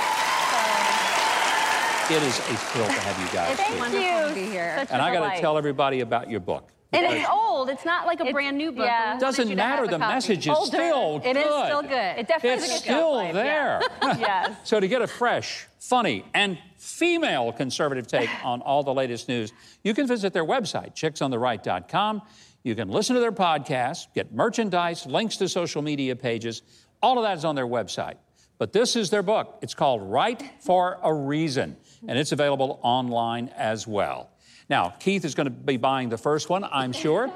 It 2.10 2.22
is 2.25 2.38
a 2.40 2.42
thrill 2.42 2.87
to 2.87 2.92
have 2.92 3.20
you 3.20 3.32
guys 3.32 3.52
It's 3.52 3.68
here. 3.68 3.78
wonderful 3.78 4.28
to 4.30 4.34
be 4.34 4.46
here. 4.50 4.75
Such 4.80 4.90
And 4.90 5.00
I 5.00 5.14
got 5.14 5.32
to 5.34 5.40
tell 5.40 5.56
everybody 5.56 6.00
about 6.00 6.28
your 6.28 6.40
book. 6.40 6.68
And 6.92 7.06
it's 7.06 7.28
old. 7.30 7.70
It's 7.70 7.85
not 7.85 8.06
like 8.06 8.18
a 8.18 8.23
It's- 8.23 8.32
brand 8.32 8.59
new 8.59 8.73
book. 8.73 8.85
yeah. 8.85 9.14
but 9.14 9.20
Doesn't 9.20 9.49
you 9.49 9.54
to 9.56 9.62
have 9.62 9.70
matter. 9.80 9.87
The 9.87 9.99
copy. 9.99 10.12
message 10.14 10.47
is 10.49 10.56
Older. 10.56 10.66
still 10.76 11.18
good. 11.20 11.28
It 11.28 11.37
is 11.37 11.44
still 11.44 11.82
good. 11.82 12.18
It 12.18 12.26
definitely 12.28 12.50
It's 12.50 12.64
is 12.64 12.70
a 12.70 12.73
good 12.75 12.80
still 12.80 12.99
shelf 12.99 13.14
life, 13.14 13.35
there. 13.35 13.80
Yeah. 14.02 14.16
yes. 14.18 14.56
So 14.64 14.80
to 14.80 14.88
get 14.88 15.00
a 15.02 15.06
fresh, 15.06 15.66
funny, 15.78 16.25
and 16.35 16.59
female 16.78 17.52
conservative 17.52 18.06
take 18.09 18.28
on 18.44 18.61
all 18.62 18.82
the 18.82 18.92
latest 18.94 19.28
news, 19.28 19.52
you 19.85 19.94
can 19.94 20.06
visit 20.09 20.32
their 20.32 20.44
website, 20.44 20.94
chicksontheright.com. 20.94 22.23
You 22.62 22.75
can 22.75 22.88
listen 22.88 23.14
to 23.14 23.20
their 23.20 23.32
podcast, 23.32 24.06
get 24.14 24.32
merchandise, 24.35 25.06
links 25.06 25.37
to 25.38 25.49
social 25.49 25.82
media 25.82 26.16
pages. 26.16 26.62
All 27.02 27.18
of 27.18 27.25
that 27.25 27.38
is 27.38 27.44
on 27.44 27.54
their 27.54 27.66
website. 27.66 28.16
But 28.59 28.73
this 28.75 28.94
is 28.97 29.09
their 29.09 29.23
book. 29.23 29.59
It's 29.62 29.73
called 29.75 30.02
Right 30.02 30.42
for 30.61 30.99
a 31.02 31.14
Reason, 31.14 31.76
and 32.06 32.18
it's 32.18 32.32
available 32.32 32.78
online 32.82 33.49
as 33.56 33.87
well. 33.87 34.28
Now, 34.70 34.94
Keith 35.00 35.24
is 35.24 35.34
going 35.34 35.46
to 35.46 35.50
be 35.50 35.76
buying 35.76 36.08
the 36.08 36.16
first 36.16 36.48
one, 36.48 36.64
I'm 36.64 36.92
sure. 36.92 37.30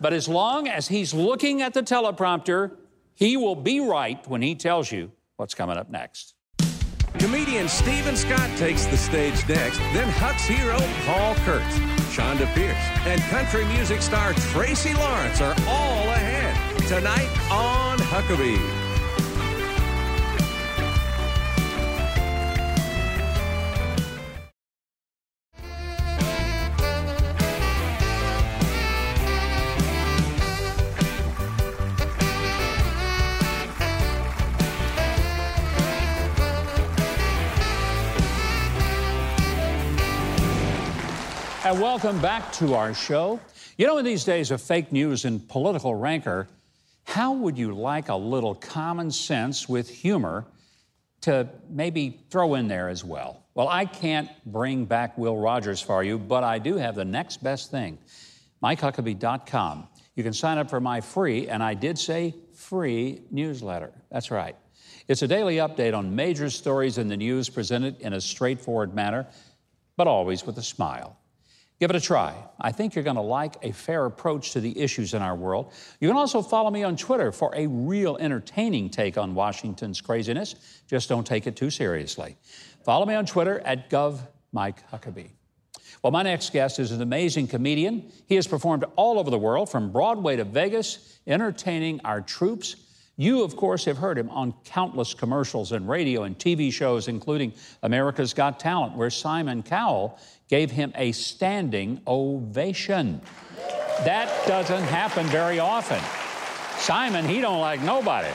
But 0.00 0.12
as 0.12 0.28
long 0.28 0.66
as 0.66 0.88
he's 0.88 1.14
looking 1.14 1.62
at 1.62 1.72
the 1.72 1.82
teleprompter, 1.82 2.72
he 3.14 3.36
will 3.36 3.54
be 3.54 3.78
right 3.78 4.26
when 4.28 4.42
he 4.42 4.56
tells 4.56 4.90
you 4.90 5.12
what's 5.36 5.54
coming 5.54 5.76
up 5.76 5.88
next. 5.88 6.34
Comedian 7.18 7.68
Steven 7.68 8.16
Scott 8.16 8.50
takes 8.56 8.86
the 8.86 8.96
stage 8.96 9.46
next, 9.48 9.78
then 9.92 10.08
Huck's 10.08 10.46
hero 10.46 10.78
Paul 11.06 11.34
Kurtz, 11.44 11.78
Chonda 12.14 12.52
Pierce, 12.54 12.76
and 13.06 13.20
country 13.22 13.64
music 13.66 14.00
star 14.02 14.32
Tracy 14.34 14.94
Lawrence 14.94 15.40
are 15.40 15.54
all 15.68 16.08
ahead 16.08 16.78
tonight 16.88 17.28
on 17.50 17.98
Huckabee. 17.98 18.89
And 41.70 41.80
welcome 41.80 42.20
back 42.20 42.52
to 42.54 42.74
our 42.74 42.92
show. 42.92 43.38
You 43.78 43.86
know, 43.86 43.98
in 43.98 44.04
these 44.04 44.24
days 44.24 44.50
of 44.50 44.60
fake 44.60 44.90
news 44.90 45.24
and 45.24 45.48
political 45.48 45.94
rancor, 45.94 46.48
how 47.04 47.32
would 47.32 47.56
you 47.56 47.72
like 47.72 48.08
a 48.08 48.16
little 48.16 48.56
common 48.56 49.12
sense 49.12 49.68
with 49.68 49.88
humor 49.88 50.46
to 51.20 51.48
maybe 51.68 52.22
throw 52.28 52.56
in 52.56 52.66
there 52.66 52.88
as 52.88 53.04
well? 53.04 53.44
Well, 53.54 53.68
I 53.68 53.84
can't 53.84 54.28
bring 54.44 54.84
back 54.84 55.16
Will 55.16 55.36
Rogers 55.36 55.80
for 55.80 56.02
you, 56.02 56.18
but 56.18 56.42
I 56.42 56.58
do 56.58 56.74
have 56.74 56.96
the 56.96 57.04
next 57.04 57.40
best 57.40 57.70
thing 57.70 57.98
MikeHuckabee.com. 58.64 59.86
You 60.16 60.24
can 60.24 60.32
sign 60.32 60.58
up 60.58 60.68
for 60.68 60.80
my 60.80 61.00
free, 61.00 61.46
and 61.46 61.62
I 61.62 61.74
did 61.74 62.00
say 62.00 62.34
free 62.52 63.22
newsletter. 63.30 63.92
That's 64.10 64.32
right. 64.32 64.56
It's 65.06 65.22
a 65.22 65.28
daily 65.28 65.58
update 65.58 65.96
on 65.96 66.16
major 66.16 66.50
stories 66.50 66.98
in 66.98 67.06
the 67.06 67.16
news 67.16 67.48
presented 67.48 68.00
in 68.00 68.14
a 68.14 68.20
straightforward 68.20 68.92
manner, 68.92 69.28
but 69.96 70.08
always 70.08 70.44
with 70.44 70.58
a 70.58 70.64
smile. 70.64 71.16
Give 71.80 71.88
it 71.88 71.96
a 71.96 72.00
try. 72.00 72.34
I 72.60 72.72
think 72.72 72.94
you're 72.94 73.04
going 73.04 73.16
to 73.16 73.22
like 73.22 73.56
a 73.62 73.72
fair 73.72 74.04
approach 74.04 74.52
to 74.52 74.60
the 74.60 74.78
issues 74.78 75.14
in 75.14 75.22
our 75.22 75.34
world. 75.34 75.72
You 75.98 76.08
can 76.08 76.16
also 76.16 76.42
follow 76.42 76.70
me 76.70 76.82
on 76.82 76.94
Twitter 76.94 77.32
for 77.32 77.54
a 77.56 77.66
real 77.66 78.18
entertaining 78.18 78.90
take 78.90 79.16
on 79.16 79.34
Washington's 79.34 79.98
craziness. 80.02 80.56
Just 80.86 81.08
don't 81.08 81.26
take 81.26 81.46
it 81.46 81.56
too 81.56 81.70
seriously. 81.70 82.36
Follow 82.84 83.06
me 83.06 83.14
on 83.14 83.24
Twitter 83.24 83.60
at 83.60 83.88
GovMikeHuckabee. 83.88 85.30
Well, 86.02 86.10
my 86.10 86.22
next 86.22 86.52
guest 86.52 86.78
is 86.78 86.92
an 86.92 87.00
amazing 87.00 87.48
comedian. 87.48 88.12
He 88.26 88.34
has 88.34 88.46
performed 88.46 88.84
all 88.96 89.18
over 89.18 89.30
the 89.30 89.38
world, 89.38 89.70
from 89.70 89.90
Broadway 89.90 90.36
to 90.36 90.44
Vegas, 90.44 91.18
entertaining 91.26 92.00
our 92.04 92.20
troops. 92.20 92.76
You, 93.16 93.42
of 93.42 93.56
course, 93.56 93.84
have 93.86 93.98
heard 93.98 94.16
him 94.16 94.30
on 94.30 94.54
countless 94.64 95.12
commercials 95.12 95.72
and 95.72 95.88
radio 95.88 96.22
and 96.22 96.38
TV 96.38 96.72
shows, 96.72 97.08
including 97.08 97.52
America's 97.82 98.32
Got 98.32 98.58
Talent, 98.58 98.96
where 98.96 99.10
Simon 99.10 99.62
Cowell 99.62 100.18
gave 100.50 100.70
him 100.70 100.92
a 100.96 101.12
standing 101.12 102.00
ovation. 102.06 103.20
That 104.04 104.28
doesn't 104.46 104.82
happen 104.82 105.26
very 105.26 105.60
often. 105.60 106.00
Simon, 106.78 107.24
he 107.24 107.40
don't 107.40 107.60
like 107.60 107.80
nobody. 107.82 108.30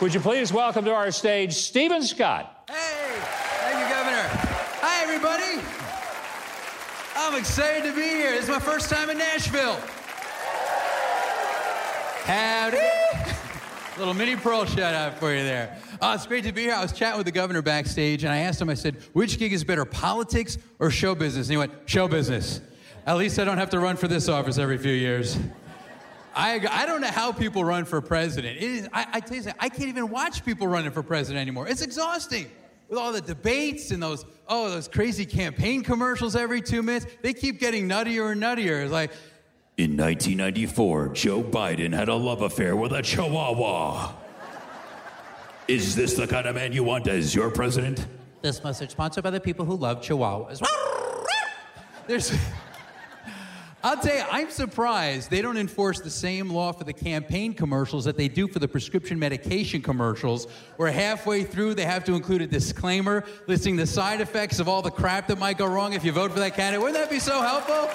Would 0.00 0.14
you 0.14 0.20
please 0.20 0.52
welcome 0.52 0.84
to 0.84 0.92
our 0.92 1.10
stage 1.10 1.54
Stephen 1.54 2.02
Scott? 2.02 2.64
Hey, 2.70 3.18
thank 3.60 3.78
you, 3.78 3.94
Governor. 3.94 4.28
Hi, 4.80 5.02
everybody. 5.02 5.60
I'm 7.16 7.38
excited 7.38 7.84
to 7.84 7.94
be 7.94 8.02
here. 8.02 8.32
This 8.32 8.44
is 8.44 8.50
my 8.50 8.60
first 8.60 8.90
time 8.90 9.10
in 9.10 9.18
Nashville. 9.18 9.78
Howdy. 12.26 13.03
Little 13.96 14.14
Minnie 14.14 14.34
Pearl 14.34 14.64
shout 14.64 14.92
out 14.92 15.20
for 15.20 15.32
you 15.32 15.44
there. 15.44 15.78
Oh, 16.02 16.14
it's 16.14 16.26
great 16.26 16.42
to 16.44 16.52
be 16.52 16.62
here. 16.62 16.74
I 16.74 16.82
was 16.82 16.92
chatting 16.92 17.16
with 17.16 17.26
the 17.26 17.32
governor 17.32 17.62
backstage, 17.62 18.24
and 18.24 18.32
I 18.32 18.38
asked 18.38 18.60
him, 18.60 18.68
I 18.68 18.74
said, 18.74 18.96
which 19.12 19.38
gig 19.38 19.52
is 19.52 19.62
better, 19.62 19.84
politics 19.84 20.58
or 20.80 20.90
show 20.90 21.14
business? 21.14 21.46
And 21.46 21.52
he 21.52 21.56
went, 21.58 21.72
show 21.86 22.08
business. 22.08 22.60
At 23.06 23.16
least 23.16 23.38
I 23.38 23.44
don't 23.44 23.58
have 23.58 23.70
to 23.70 23.78
run 23.78 23.96
for 23.96 24.08
this 24.08 24.28
office 24.28 24.58
every 24.58 24.78
few 24.78 24.92
years. 24.92 25.38
I, 26.34 26.66
I 26.68 26.86
don't 26.86 27.02
know 27.02 27.06
how 27.06 27.30
people 27.30 27.64
run 27.64 27.84
for 27.84 28.00
president. 28.00 28.56
It 28.56 28.64
is, 28.64 28.88
I, 28.92 29.06
I 29.12 29.20
tell 29.20 29.36
you, 29.36 29.42
something, 29.44 29.60
I 29.60 29.68
can't 29.68 29.88
even 29.88 30.10
watch 30.10 30.44
people 30.44 30.66
running 30.66 30.90
for 30.90 31.04
president 31.04 31.40
anymore. 31.40 31.68
It's 31.68 31.82
exhausting 31.82 32.50
with 32.88 32.98
all 32.98 33.12
the 33.12 33.20
debates 33.20 33.92
and 33.92 34.02
those 34.02 34.24
oh 34.48 34.68
those 34.68 34.88
crazy 34.88 35.24
campaign 35.24 35.82
commercials 35.84 36.34
every 36.34 36.60
two 36.60 36.82
minutes. 36.82 37.06
They 37.22 37.32
keep 37.32 37.60
getting 37.60 37.88
nuttier 37.88 38.32
and 38.32 38.42
nuttier. 38.42 38.82
It's 38.82 38.92
like 38.92 39.12
In 39.76 39.96
1994, 39.96 41.08
Joe 41.08 41.42
Biden 41.42 41.92
had 41.92 42.08
a 42.08 42.14
love 42.14 42.42
affair 42.42 42.76
with 42.76 42.92
a 42.92 43.02
chihuahua. 43.02 44.12
Is 45.66 45.96
this 45.96 46.14
the 46.14 46.28
kind 46.28 46.46
of 46.46 46.54
man 46.54 46.72
you 46.72 46.84
want 46.84 47.08
as 47.08 47.34
your 47.34 47.50
president? 47.50 48.06
this 48.44 48.62
message 48.62 48.90
sponsored 48.90 49.24
by 49.24 49.30
the 49.30 49.40
people 49.40 49.64
who 49.64 49.74
love 49.74 50.02
chihuahuas. 50.02 50.62
There's. 52.06 52.36
I'll 53.82 53.96
tell 53.96 54.14
you, 54.14 54.24
I'm 54.30 54.50
surprised 54.50 55.30
they 55.30 55.42
don't 55.42 55.56
enforce 55.56 56.00
the 56.00 56.10
same 56.10 56.50
law 56.50 56.72
for 56.72 56.84
the 56.84 56.92
campaign 56.92 57.54
commercials 57.54 58.04
that 58.04 58.16
they 58.16 58.28
do 58.28 58.46
for 58.46 58.58
the 58.58 58.68
prescription 58.68 59.18
medication 59.18 59.80
commercials, 59.82 60.46
where 60.76 60.90
halfway 60.92 61.42
through 61.42 61.74
they 61.74 61.84
have 61.84 62.04
to 62.04 62.14
include 62.14 62.42
a 62.42 62.46
disclaimer 62.46 63.24
listing 63.46 63.76
the 63.76 63.86
side 63.86 64.20
effects 64.20 64.60
of 64.60 64.68
all 64.68 64.82
the 64.82 64.90
crap 64.90 65.26
that 65.28 65.38
might 65.38 65.58
go 65.58 65.66
wrong 65.66 65.94
if 65.94 66.04
you 66.04 66.12
vote 66.12 66.30
for 66.30 66.38
that 66.38 66.54
candidate. 66.54 66.80
Wouldn't 66.80 66.98
that 66.98 67.10
be 67.10 67.18
so 67.18 67.40
helpful? 67.40 67.90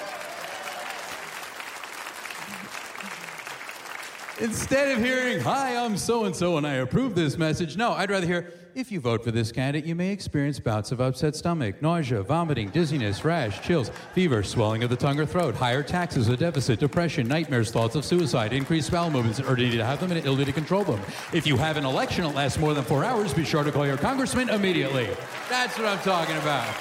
Instead 4.40 4.96
of 4.96 5.04
hearing, 5.04 5.38
Hi, 5.40 5.76
I'm 5.76 5.98
so 5.98 6.24
and 6.24 6.34
so 6.34 6.56
and 6.56 6.66
I 6.66 6.74
approve 6.74 7.14
this 7.14 7.36
message, 7.36 7.76
no, 7.76 7.92
I'd 7.92 8.10
rather 8.10 8.26
hear, 8.26 8.54
If 8.74 8.90
you 8.90 8.98
vote 8.98 9.22
for 9.22 9.30
this 9.30 9.52
candidate, 9.52 9.84
you 9.84 9.94
may 9.94 10.12
experience 10.12 10.58
bouts 10.58 10.92
of 10.92 11.00
upset 11.00 11.36
stomach, 11.36 11.82
nausea, 11.82 12.22
vomiting, 12.22 12.70
dizziness, 12.70 13.22
rash, 13.22 13.60
chills, 13.60 13.90
fever, 14.14 14.42
swelling 14.42 14.82
of 14.82 14.88
the 14.88 14.96
tongue 14.96 15.20
or 15.20 15.26
throat, 15.26 15.54
higher 15.54 15.82
taxes, 15.82 16.28
a 16.28 16.36
deficit, 16.38 16.80
depression, 16.80 17.28
nightmares, 17.28 17.70
thoughts 17.70 17.96
of 17.96 18.04
suicide, 18.04 18.54
increased 18.54 18.90
bowel 18.90 19.10
movements, 19.10 19.40
or 19.40 19.56
need 19.56 19.72
to 19.72 19.84
have 19.84 20.00
them 20.00 20.10
and 20.10 20.18
ability 20.18 20.46
to 20.46 20.52
control 20.52 20.84
them. 20.84 21.00
If 21.34 21.46
you 21.46 21.58
have 21.58 21.76
an 21.76 21.84
election 21.84 22.24
that 22.24 22.34
lasts 22.34 22.58
more 22.58 22.72
than 22.72 22.84
four 22.84 23.04
hours, 23.04 23.34
be 23.34 23.44
sure 23.44 23.62
to 23.62 23.70
call 23.70 23.86
your 23.86 23.98
congressman 23.98 24.48
immediately. 24.48 25.10
That's 25.50 25.76
what 25.76 25.86
I'm 25.86 25.98
talking 25.98 26.38
about. 26.38 26.66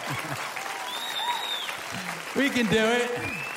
we 2.37 2.49
can 2.49 2.67
do 2.67 2.85
it. 2.85 3.48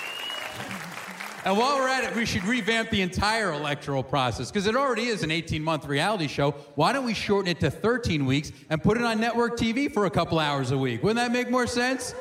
And 1.45 1.59
while 1.59 1.77
we're 1.77 1.89
at 1.89 2.05
it, 2.05 2.15
we 2.15 2.25
should 2.25 2.45
revamp 2.45 2.91
the 2.91 3.03
entire 3.03 3.53
electoral 3.53 4.05
process 4.05 4.51
because 4.51 4.69
it 4.69 4.77
already 4.77 5.07
is 5.07 5.25
an 5.25 5.33
18 5.33 5.63
month 5.63 5.87
reality 5.87 6.29
show. 6.29 6.53
Why 6.77 6.93
don't 6.93 7.05
we 7.05 7.15
shorten 7.15 7.51
it 7.51 7.59
to 7.61 7.71
13 7.71 8.27
weeks 8.27 8.53
and 8.71 8.81
put 8.81 8.97
it 8.97 9.03
on 9.03 9.21
network 9.21 9.57
TV 9.57 9.93
for 9.93 10.07
a 10.07 10.11
couple 10.11 10.39
hours 10.39 10.71
a 10.71 10.79
week? 10.79 11.03
Wouldn't 11.03 11.17
that 11.17 11.33
make 11.37 11.51
more 11.51 11.67
sense? 11.67 12.15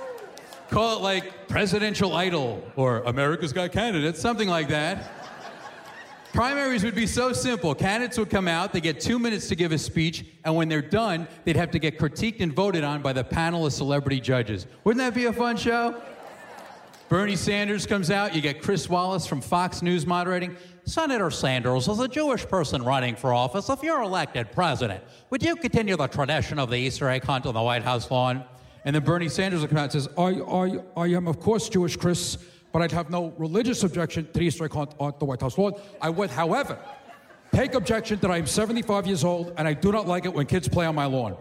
Call 0.71 0.97
it 0.97 1.01
like 1.01 1.47
Presidential 1.47 2.15
Idol 2.15 2.63
or 2.75 3.01
America's 3.01 3.53
Got 3.53 3.71
Candidates, 3.73 4.19
something 4.19 4.49
like 4.49 4.69
that. 4.69 5.11
Primaries 6.33 6.83
would 6.85 6.95
be 6.95 7.05
so 7.05 7.33
simple. 7.33 7.75
Candidates 7.75 8.17
would 8.17 8.29
come 8.29 8.47
out, 8.47 8.71
they 8.71 8.79
get 8.79 9.01
two 9.01 9.19
minutes 9.19 9.49
to 9.49 9.55
give 9.55 9.73
a 9.73 9.77
speech, 9.77 10.25
and 10.45 10.55
when 10.55 10.69
they're 10.69 10.81
done, 10.81 11.27
they'd 11.43 11.57
have 11.57 11.71
to 11.71 11.79
get 11.79 11.99
critiqued 11.99 12.39
and 12.39 12.53
voted 12.53 12.85
on 12.85 13.01
by 13.01 13.11
the 13.11 13.23
panel 13.23 13.65
of 13.65 13.73
celebrity 13.73 14.21
judges. 14.21 14.65
Wouldn't 14.85 14.99
that 14.99 15.13
be 15.13 15.25
a 15.25 15.33
fun 15.33 15.57
show? 15.57 16.01
Bernie 17.11 17.35
Sanders 17.35 17.85
comes 17.85 18.09
out. 18.09 18.33
You 18.33 18.39
get 18.39 18.61
Chris 18.61 18.87
Wallace 18.87 19.25
from 19.25 19.41
Fox 19.41 19.81
News 19.81 20.05
moderating. 20.05 20.55
Senator 20.85 21.29
Sanders, 21.29 21.89
as 21.89 21.99
a 21.99 22.07
Jewish 22.07 22.47
person 22.47 22.83
running 22.83 23.17
for 23.17 23.33
office, 23.33 23.67
if 23.67 23.83
you're 23.83 24.01
elected 24.01 24.49
president, 24.53 25.03
would 25.29 25.43
you 25.43 25.57
continue 25.57 25.97
the 25.97 26.07
tradition 26.07 26.57
of 26.57 26.69
the 26.69 26.77
Easter 26.77 27.09
egg 27.09 27.25
hunt 27.25 27.45
on 27.45 27.53
the 27.53 27.61
White 27.61 27.83
House 27.83 28.09
lawn? 28.09 28.45
And 28.85 28.95
then 28.95 29.03
Bernie 29.03 29.27
Sanders 29.27 29.59
will 29.59 29.67
come 29.67 29.79
out 29.79 29.93
and 29.93 30.03
says, 30.03 30.07
I, 30.17 30.39
I, 30.39 30.77
I 30.95 31.07
am, 31.07 31.27
of 31.27 31.41
course, 31.41 31.67
Jewish, 31.67 31.97
Chris, 31.97 32.37
but 32.71 32.81
I'd 32.81 32.93
have 32.93 33.09
no 33.09 33.33
religious 33.37 33.83
objection 33.83 34.25
to 34.27 34.31
the 34.31 34.45
Easter 34.45 34.63
egg 34.63 34.71
hunt 34.71 34.93
on 34.97 35.13
the 35.19 35.25
White 35.25 35.41
House 35.41 35.57
lawn. 35.57 35.73
I 36.01 36.09
would, 36.09 36.29
however, 36.29 36.79
take 37.51 37.73
objection 37.73 38.19
that 38.21 38.31
I 38.31 38.37
am 38.37 38.47
75 38.47 39.05
years 39.05 39.25
old 39.25 39.53
and 39.57 39.67
I 39.67 39.73
do 39.73 39.91
not 39.91 40.07
like 40.07 40.23
it 40.23 40.33
when 40.33 40.45
kids 40.45 40.69
play 40.69 40.85
on 40.85 40.95
my 40.95 41.07
lawn. 41.07 41.35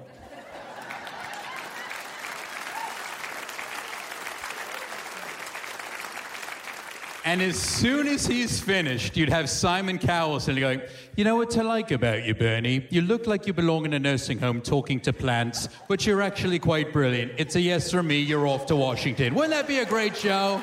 And 7.25 7.43
as 7.43 7.57
soon 7.57 8.09
as 8.09 8.27
he's 8.27 8.61
finished, 8.61 9.15
you'd 9.17 9.29
have 9.29 9.51
Simon 9.51 9.99
Cowell 9.99 10.41
sitting 10.41 10.61
going, 10.61 10.81
You 11.17 11.25
know 11.25 11.37
what 11.37 11.57
I 11.59 11.63
like 11.63 11.91
about 11.91 12.25
you, 12.25 12.35
Bernie? 12.35 12.87
You 12.89 13.03
look 13.03 13.27
like 13.27 13.47
you 13.47 13.53
belong 13.53 13.85
in 13.85 13.93
a 13.93 13.99
nursing 13.99 14.39
home 14.39 14.63
talking 14.63 15.01
to 15.01 15.13
plants, 15.13 15.69
but 15.87 16.07
you're 16.07 16.23
actually 16.23 16.59
quite 16.59 16.95
brilliant. 16.95 17.33
It's 17.37 17.57
a 17.57 17.61
yes 17.61 17.91
from 17.91 18.07
me, 18.07 18.21
you're 18.21 18.47
off 18.47 18.65
to 18.67 18.77
Washington. 18.77 19.35
Wouldn't 19.35 19.53
that 19.53 19.69
be 19.69 19.81
a 19.81 19.85
great 19.85 20.17
show? 20.17 20.63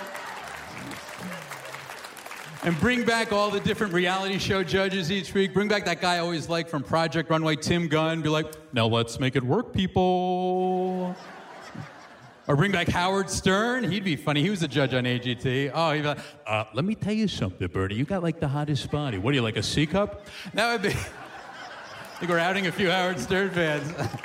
And 2.64 2.78
bring 2.80 3.06
back 3.06 3.32
all 3.32 3.52
the 3.52 3.60
different 3.60 3.94
reality 3.94 4.40
show 4.40 4.64
judges 4.64 5.12
each 5.12 5.34
week. 5.36 5.54
Bring 5.54 5.68
back 5.68 5.86
that 5.86 6.02
guy 6.02 6.16
I 6.16 6.20
always 6.20 6.50
liked 6.50 6.72
from 6.72 6.82
Project 6.82 7.30
Runway, 7.30 7.56
Tim 7.56 7.88
Gunn. 7.88 8.24
Be 8.24 8.30
like, 8.30 8.48
Now 8.74 8.88
let's 8.88 9.20
make 9.20 9.36
it 9.36 9.44
work, 9.44 9.74
people. 9.74 11.16
Or 12.48 12.56
bring 12.56 12.72
back 12.72 12.88
Howard 12.88 13.30
Stern. 13.30 13.92
He'd 13.92 14.06
be 14.06 14.16
funny. 14.16 14.42
He 14.42 14.50
was 14.50 14.64
a 14.64 14.70
judge 14.70 14.94
on 14.94 15.04
AGT. 15.04 15.72
Oh, 15.74 15.92
he'd 15.92 16.02
be 16.02 16.08
like, 16.08 16.20
uh, 16.46 16.64
let 16.74 16.86
me 16.86 16.96
tell 16.96 17.14
you 17.14 17.28
something, 17.28 17.68
Bernie. 17.68 17.96
You 17.96 18.06
got 18.06 18.24
like 18.24 18.40
the 18.40 18.48
hottest 18.48 18.90
body. 18.90 19.18
What 19.18 19.32
are 19.32 19.36
you, 19.36 19.42
like 19.42 19.58
a 19.58 19.64
C 19.64 19.86
cup? 19.86 20.26
That 20.54 20.72
would 20.72 20.82
be. 20.82 20.90
I 20.90 20.94
think 22.20 22.32
we're 22.32 22.40
outing 22.40 22.68
a 22.68 22.72
few 22.72 22.90
Howard 22.90 23.20
Stern 23.20 23.50
fans. 23.50 23.92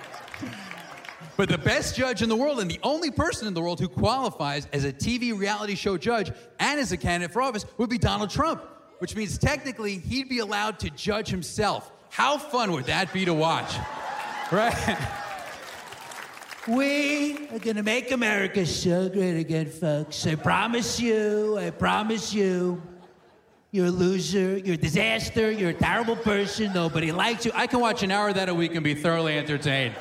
but 1.36 1.48
the 1.48 1.58
best 1.58 1.96
judge 1.96 2.22
in 2.22 2.28
the 2.28 2.36
world 2.36 2.60
and 2.60 2.70
the 2.70 2.78
only 2.84 3.10
person 3.10 3.48
in 3.48 3.54
the 3.54 3.60
world 3.60 3.80
who 3.80 3.88
qualifies 3.88 4.68
as 4.72 4.84
a 4.84 4.92
TV 4.92 5.36
reality 5.36 5.74
show 5.74 5.98
judge 5.98 6.30
and 6.60 6.78
as 6.78 6.92
a 6.92 6.96
candidate 6.96 7.32
for 7.32 7.42
office 7.42 7.66
would 7.76 7.90
be 7.90 7.98
Donald 7.98 8.30
Trump, 8.30 8.62
which 9.00 9.16
means 9.16 9.36
technically 9.36 9.98
he'd 9.98 10.28
be 10.28 10.38
allowed 10.38 10.78
to 10.78 10.90
judge 10.90 11.26
himself. 11.26 11.90
How 12.10 12.38
fun 12.38 12.70
would 12.70 12.84
that 12.84 13.12
be 13.12 13.24
to 13.24 13.34
watch? 13.34 13.74
Right? 14.52 14.98
We 16.68 17.48
are 17.48 17.58
going 17.58 17.74
to 17.74 17.82
make 17.82 18.12
America 18.12 18.64
so 18.64 19.08
great 19.08 19.36
again, 19.36 19.66
folks. 19.68 20.24
I 20.28 20.36
promise 20.36 21.00
you, 21.00 21.58
I 21.58 21.70
promise 21.70 22.32
you. 22.32 22.80
You're 23.72 23.86
a 23.86 23.90
loser, 23.90 24.58
you're 24.58 24.74
a 24.74 24.78
disaster, 24.78 25.50
you're 25.50 25.70
a 25.70 25.74
terrible 25.74 26.14
person, 26.14 26.72
nobody 26.72 27.10
likes 27.10 27.46
you. 27.46 27.52
I 27.52 27.66
can 27.66 27.80
watch 27.80 28.04
an 28.04 28.12
hour 28.12 28.28
of 28.28 28.36
that 28.36 28.48
a 28.48 28.54
week 28.54 28.76
and 28.76 28.84
be 28.84 28.94
thoroughly 28.94 29.36
entertained. 29.36 29.94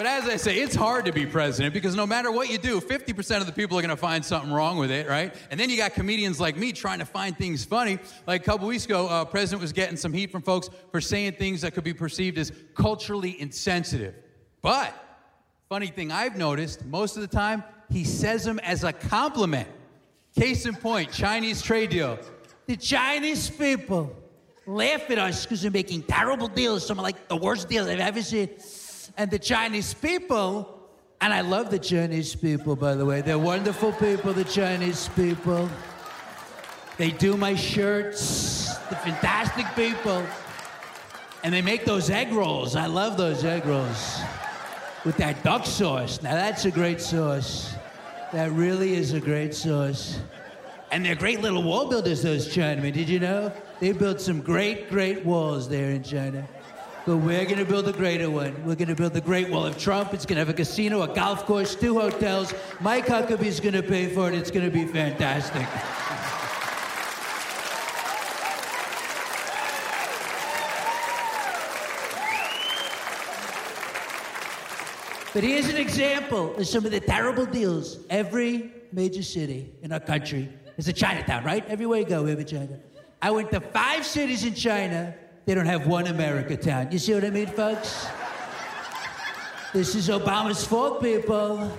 But 0.00 0.06
as 0.06 0.26
I 0.30 0.36
say, 0.36 0.58
it's 0.58 0.74
hard 0.74 1.04
to 1.04 1.12
be 1.12 1.26
president 1.26 1.74
because 1.74 1.94
no 1.94 2.06
matter 2.06 2.32
what 2.32 2.48
you 2.48 2.56
do, 2.56 2.80
50% 2.80 3.40
of 3.42 3.44
the 3.44 3.52
people 3.52 3.78
are 3.78 3.82
going 3.82 3.90
to 3.90 3.98
find 3.98 4.24
something 4.24 4.50
wrong 4.50 4.78
with 4.78 4.90
it, 4.90 5.06
right? 5.06 5.34
And 5.50 5.60
then 5.60 5.68
you 5.68 5.76
got 5.76 5.92
comedians 5.92 6.40
like 6.40 6.56
me 6.56 6.72
trying 6.72 7.00
to 7.00 7.04
find 7.04 7.36
things 7.36 7.66
funny. 7.66 7.98
Like 8.26 8.40
a 8.40 8.44
couple 8.46 8.66
weeks 8.66 8.86
ago, 8.86 9.08
uh, 9.08 9.26
president 9.26 9.60
was 9.60 9.74
getting 9.74 9.98
some 9.98 10.14
heat 10.14 10.32
from 10.32 10.40
folks 10.40 10.70
for 10.90 11.02
saying 11.02 11.32
things 11.32 11.60
that 11.60 11.74
could 11.74 11.84
be 11.84 11.92
perceived 11.92 12.38
as 12.38 12.50
culturally 12.74 13.38
insensitive. 13.42 14.14
But 14.62 14.94
funny 15.68 15.88
thing 15.88 16.10
I've 16.10 16.38
noticed, 16.38 16.86
most 16.86 17.16
of 17.16 17.20
the 17.20 17.28
time, 17.28 17.62
he 17.90 18.04
says 18.04 18.42
them 18.42 18.58
as 18.60 18.84
a 18.84 18.94
compliment. 18.94 19.68
Case 20.34 20.64
in 20.64 20.76
point, 20.76 21.12
Chinese 21.12 21.60
trade 21.60 21.90
deal. 21.90 22.18
The 22.64 22.76
Chinese 22.78 23.50
people 23.50 24.16
laugh 24.66 25.10
at 25.10 25.18
us 25.18 25.44
because 25.44 25.62
we're 25.62 25.70
making 25.70 26.04
terrible 26.04 26.48
deals, 26.48 26.86
some 26.86 26.98
of 26.98 27.02
like 27.02 27.28
the 27.28 27.36
worst 27.36 27.68
deals 27.68 27.86
I've 27.86 28.00
ever 28.00 28.22
seen. 28.22 28.48
And 29.16 29.30
the 29.30 29.38
Chinese 29.38 29.94
people, 29.94 30.88
and 31.20 31.32
I 31.32 31.42
love 31.42 31.70
the 31.70 31.78
Chinese 31.78 32.34
people, 32.34 32.76
by 32.76 32.94
the 32.94 33.04
way. 33.04 33.20
They're 33.20 33.38
wonderful 33.38 33.92
people, 33.92 34.32
the 34.32 34.44
Chinese 34.44 35.08
people. 35.16 35.68
They 36.96 37.10
do 37.10 37.36
my 37.36 37.54
shirts. 37.54 38.76
They're 38.88 38.98
fantastic 38.98 39.66
people. 39.74 40.24
And 41.42 41.54
they 41.54 41.62
make 41.62 41.84
those 41.84 42.10
egg 42.10 42.32
rolls. 42.32 42.76
I 42.76 42.86
love 42.86 43.16
those 43.16 43.44
egg 43.44 43.64
rolls. 43.66 44.20
With 45.04 45.16
that 45.16 45.42
duck 45.42 45.64
sauce. 45.64 46.22
Now 46.22 46.34
that's 46.34 46.66
a 46.66 46.70
great 46.70 47.00
sauce. 47.00 47.74
That 48.32 48.52
really 48.52 48.94
is 48.94 49.12
a 49.12 49.20
great 49.20 49.54
sauce. 49.54 50.20
And 50.92 51.04
they're 51.04 51.14
great 51.14 51.40
little 51.40 51.62
wall 51.62 51.88
builders, 51.88 52.22
those 52.22 52.48
Chinamen. 52.48 52.92
Did 52.92 53.08
you 53.08 53.18
know? 53.18 53.52
They 53.80 53.92
built 53.92 54.20
some 54.20 54.40
great, 54.40 54.90
great 54.90 55.24
walls 55.24 55.68
there 55.68 55.90
in 55.90 56.02
China. 56.02 56.46
But 57.06 57.16
we're 57.16 57.44
going 57.46 57.58
to 57.58 57.64
build 57.64 57.88
a 57.88 57.92
greater 57.92 58.30
one. 58.30 58.54
We're 58.64 58.74
going 58.74 58.88
to 58.88 58.94
build 58.94 59.14
the 59.14 59.22
Great 59.22 59.48
Wall 59.48 59.64
of 59.64 59.78
Trump. 59.78 60.12
It's 60.12 60.26
going 60.26 60.36
to 60.36 60.40
have 60.40 60.50
a 60.50 60.54
casino, 60.54 61.02
a 61.02 61.08
golf 61.08 61.46
course, 61.46 61.74
two 61.74 61.98
hotels. 61.98 62.52
Mike 62.80 63.06
Huckabee's 63.06 63.58
going 63.58 63.74
to 63.74 63.82
pay 63.82 64.08
for 64.08 64.28
it. 64.28 64.34
It's 64.34 64.50
going 64.50 64.64
to 64.64 64.70
be 64.70 64.84
fantastic. 64.84 65.66
But 75.32 75.44
here's 75.44 75.68
an 75.68 75.76
example 75.76 76.54
of 76.56 76.66
some 76.66 76.84
of 76.84 76.90
the 76.90 77.00
terrible 77.00 77.46
deals. 77.46 77.98
Every 78.10 78.72
major 78.92 79.22
city 79.22 79.72
in 79.80 79.92
our 79.92 80.00
country 80.00 80.50
is 80.76 80.88
a 80.88 80.92
Chinatown, 80.92 81.44
right? 81.44 81.64
Everywhere 81.68 82.00
you 82.00 82.04
go, 82.04 82.24
we 82.24 82.30
have 82.30 82.40
a 82.40 82.44
China. 82.44 82.78
I 83.22 83.30
went 83.30 83.50
to 83.52 83.60
five 83.60 84.04
cities 84.04 84.44
in 84.44 84.54
China. 84.54 85.14
They 85.50 85.56
don't 85.56 85.66
have 85.66 85.88
one 85.88 86.06
America 86.06 86.56
town. 86.56 86.92
You 86.92 87.00
see 87.00 87.12
what 87.12 87.24
I 87.24 87.30
mean, 87.30 87.48
folks? 87.48 88.06
This 89.72 89.96
is 89.96 90.08
Obama's 90.08 90.64
fault, 90.64 91.02
people. 91.02 91.76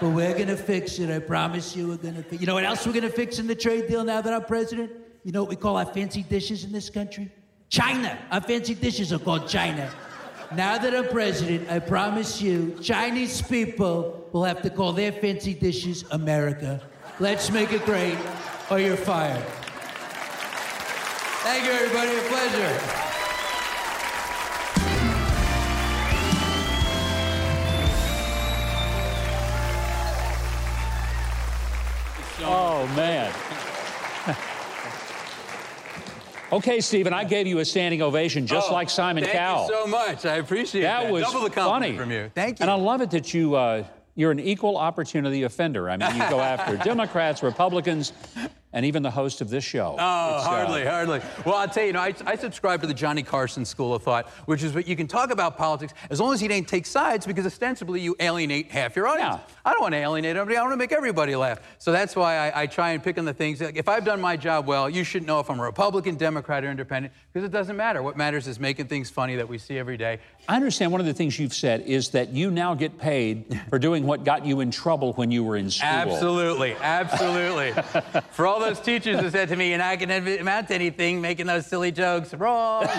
But 0.00 0.08
we're 0.08 0.32
gonna 0.38 0.56
fix 0.56 0.98
it. 0.98 1.14
I 1.14 1.18
promise 1.18 1.76
you, 1.76 1.88
we're 1.88 1.96
gonna. 1.98 2.22
Fi- 2.22 2.36
you 2.36 2.46
know 2.46 2.54
what 2.54 2.64
else 2.64 2.86
we're 2.86 2.94
gonna 2.94 3.10
fix 3.10 3.38
in 3.38 3.46
the 3.46 3.54
trade 3.54 3.88
deal 3.88 4.04
now 4.04 4.22
that 4.22 4.32
I'm 4.32 4.44
president? 4.44 4.92
You 5.22 5.32
know 5.32 5.42
what 5.42 5.50
we 5.50 5.56
call 5.56 5.76
our 5.76 5.84
fancy 5.84 6.22
dishes 6.22 6.64
in 6.64 6.72
this 6.72 6.88
country? 6.88 7.30
China. 7.68 8.18
Our 8.32 8.40
fancy 8.40 8.74
dishes 8.74 9.12
are 9.12 9.18
called 9.18 9.46
China. 9.46 9.92
Now 10.54 10.78
that 10.78 10.94
I'm 10.94 11.08
president, 11.08 11.70
I 11.70 11.78
promise 11.78 12.40
you, 12.40 12.78
Chinese 12.80 13.42
people 13.42 14.30
will 14.32 14.44
have 14.44 14.62
to 14.62 14.70
call 14.70 14.94
their 14.94 15.12
fancy 15.12 15.52
dishes 15.52 16.06
America. 16.10 16.80
Let's 17.18 17.50
make 17.50 17.70
it 17.70 17.84
great, 17.84 18.16
or 18.70 18.78
you're 18.80 18.96
fired. 18.96 19.44
Thank 21.42 21.66
you, 21.66 21.70
everybody. 21.70 22.16
A 22.16 22.22
pleasure. 22.30 22.99
Oh, 32.52 32.86
man. 32.96 33.32
okay, 36.52 36.80
Stephen, 36.80 37.12
I 37.12 37.24
gave 37.24 37.46
you 37.46 37.58
a 37.58 37.64
standing 37.64 38.02
ovation 38.02 38.46
just 38.46 38.70
Oh, 38.70 38.74
like 38.74 38.90
Simon 38.90 39.24
thank 39.24 39.36
Cowell. 39.36 39.68
Thank 39.68 39.70
you 39.70 39.84
so 39.84 39.86
much. 39.86 40.26
I 40.26 40.36
appreciate 40.36 40.82
that. 40.82 41.04
that 41.04 41.12
was 41.12 41.22
Double 41.22 41.42
the 41.42 41.50
compliment 41.50 41.84
funny 41.84 41.96
from 41.96 42.10
you. 42.10 42.30
Thank 42.34 42.58
you. 42.58 42.62
And 42.64 42.70
I 42.70 42.74
love 42.74 43.00
it 43.00 43.10
that 43.12 43.32
you 43.32 43.54
uh, 43.54 43.84
you're 44.16 44.32
an 44.32 44.40
equal 44.40 44.76
opportunity 44.76 45.44
offender. 45.44 45.88
I 45.88 45.96
mean, 45.96 46.12
you 46.14 46.28
go 46.28 46.40
after 46.40 46.76
Democrats, 46.84 47.42
Republicans, 47.42 48.12
and 48.72 48.86
even 48.86 49.02
the 49.02 49.10
host 49.10 49.40
of 49.40 49.50
this 49.50 49.64
show. 49.64 49.96
Oh, 49.98 50.36
It's, 50.36 50.46
uh, 50.46 50.48
hardly, 50.48 50.84
hardly. 50.84 51.20
Well, 51.44 51.56
I'll 51.56 51.68
tell 51.68 51.82
you, 51.82 51.88
you 51.88 51.92
know, 51.94 52.00
I, 52.00 52.14
I 52.24 52.36
subscribe 52.36 52.80
to 52.82 52.86
the 52.86 52.94
Johnny 52.94 53.22
Carson 53.22 53.64
school 53.64 53.94
of 53.94 54.02
thought, 54.02 54.28
which 54.46 54.62
is 54.62 54.72
that 54.74 54.86
you 54.86 54.96
can 54.96 55.06
talk 55.08 55.30
about 55.30 55.56
politics 55.56 55.92
as 56.08 56.20
long 56.20 56.32
as 56.32 56.42
you 56.42 56.48
don't 56.48 56.68
take 56.68 56.86
sides, 56.86 57.26
because 57.26 57.46
ostensibly 57.46 58.00
you 58.00 58.14
alienate 58.20 58.70
half 58.70 58.94
your 58.94 59.08
audience. 59.08 59.36
Yeah. 59.36 59.54
I 59.64 59.72
don't 59.72 59.82
want 59.82 59.92
to 59.92 59.98
alienate 59.98 60.36
everybody. 60.36 60.56
I 60.56 60.62
want 60.62 60.72
to 60.72 60.76
make 60.76 60.92
everybody 60.92 61.34
laugh. 61.34 61.60
So 61.78 61.92
that's 61.92 62.14
why 62.14 62.36
I, 62.36 62.62
I 62.62 62.66
try 62.66 62.90
and 62.92 63.02
pick 63.02 63.18
on 63.18 63.24
the 63.24 63.34
things. 63.34 63.60
Like, 63.60 63.76
if 63.76 63.88
I've 63.88 64.04
done 64.04 64.20
my 64.20 64.36
job 64.36 64.66
well, 64.66 64.88
you 64.88 65.04
should 65.04 65.26
know 65.26 65.40
if 65.40 65.50
I'm 65.50 65.58
a 65.58 65.64
Republican, 65.64 66.16
Democrat, 66.16 66.64
or 66.64 66.70
Independent, 66.70 67.12
because 67.32 67.44
it 67.46 67.52
doesn't 67.52 67.76
matter. 67.76 68.02
What 68.02 68.16
matters 68.16 68.46
is 68.46 68.60
making 68.60 68.86
things 68.86 69.10
funny 69.10 69.36
that 69.36 69.48
we 69.48 69.58
see 69.58 69.78
every 69.78 69.96
day. 69.96 70.20
I 70.48 70.56
understand 70.56 70.90
one 70.90 71.00
of 71.00 71.06
the 71.06 71.14
things 71.14 71.38
you've 71.38 71.54
said 71.54 71.82
is 71.82 72.08
that 72.10 72.30
you 72.30 72.50
now 72.50 72.74
get 72.74 72.98
paid 72.98 73.60
for 73.68 73.78
doing 73.78 74.04
what 74.04 74.24
got 74.24 74.44
you 74.44 74.60
in 74.60 74.70
trouble 74.72 75.12
when 75.12 75.30
you 75.30 75.44
were 75.44 75.56
in 75.56 75.70
school. 75.70 75.88
Absolutely, 75.88 76.74
absolutely. 76.80 77.72
For 78.32 78.46
all 78.46 78.58
those 78.58 78.80
teachers 78.80 79.20
who 79.20 79.30
said 79.30 79.48
to 79.50 79.56
me, 79.56 79.68
"You're 79.68 79.78
not 79.78 79.98
going 80.00 80.24
to 80.24 80.38
amount 80.40 80.68
to 80.68 80.74
anything 80.74 81.20
making 81.20 81.46
those 81.46 81.66
silly 81.66 81.92
jokes," 81.92 82.34
wrong. 82.34 82.84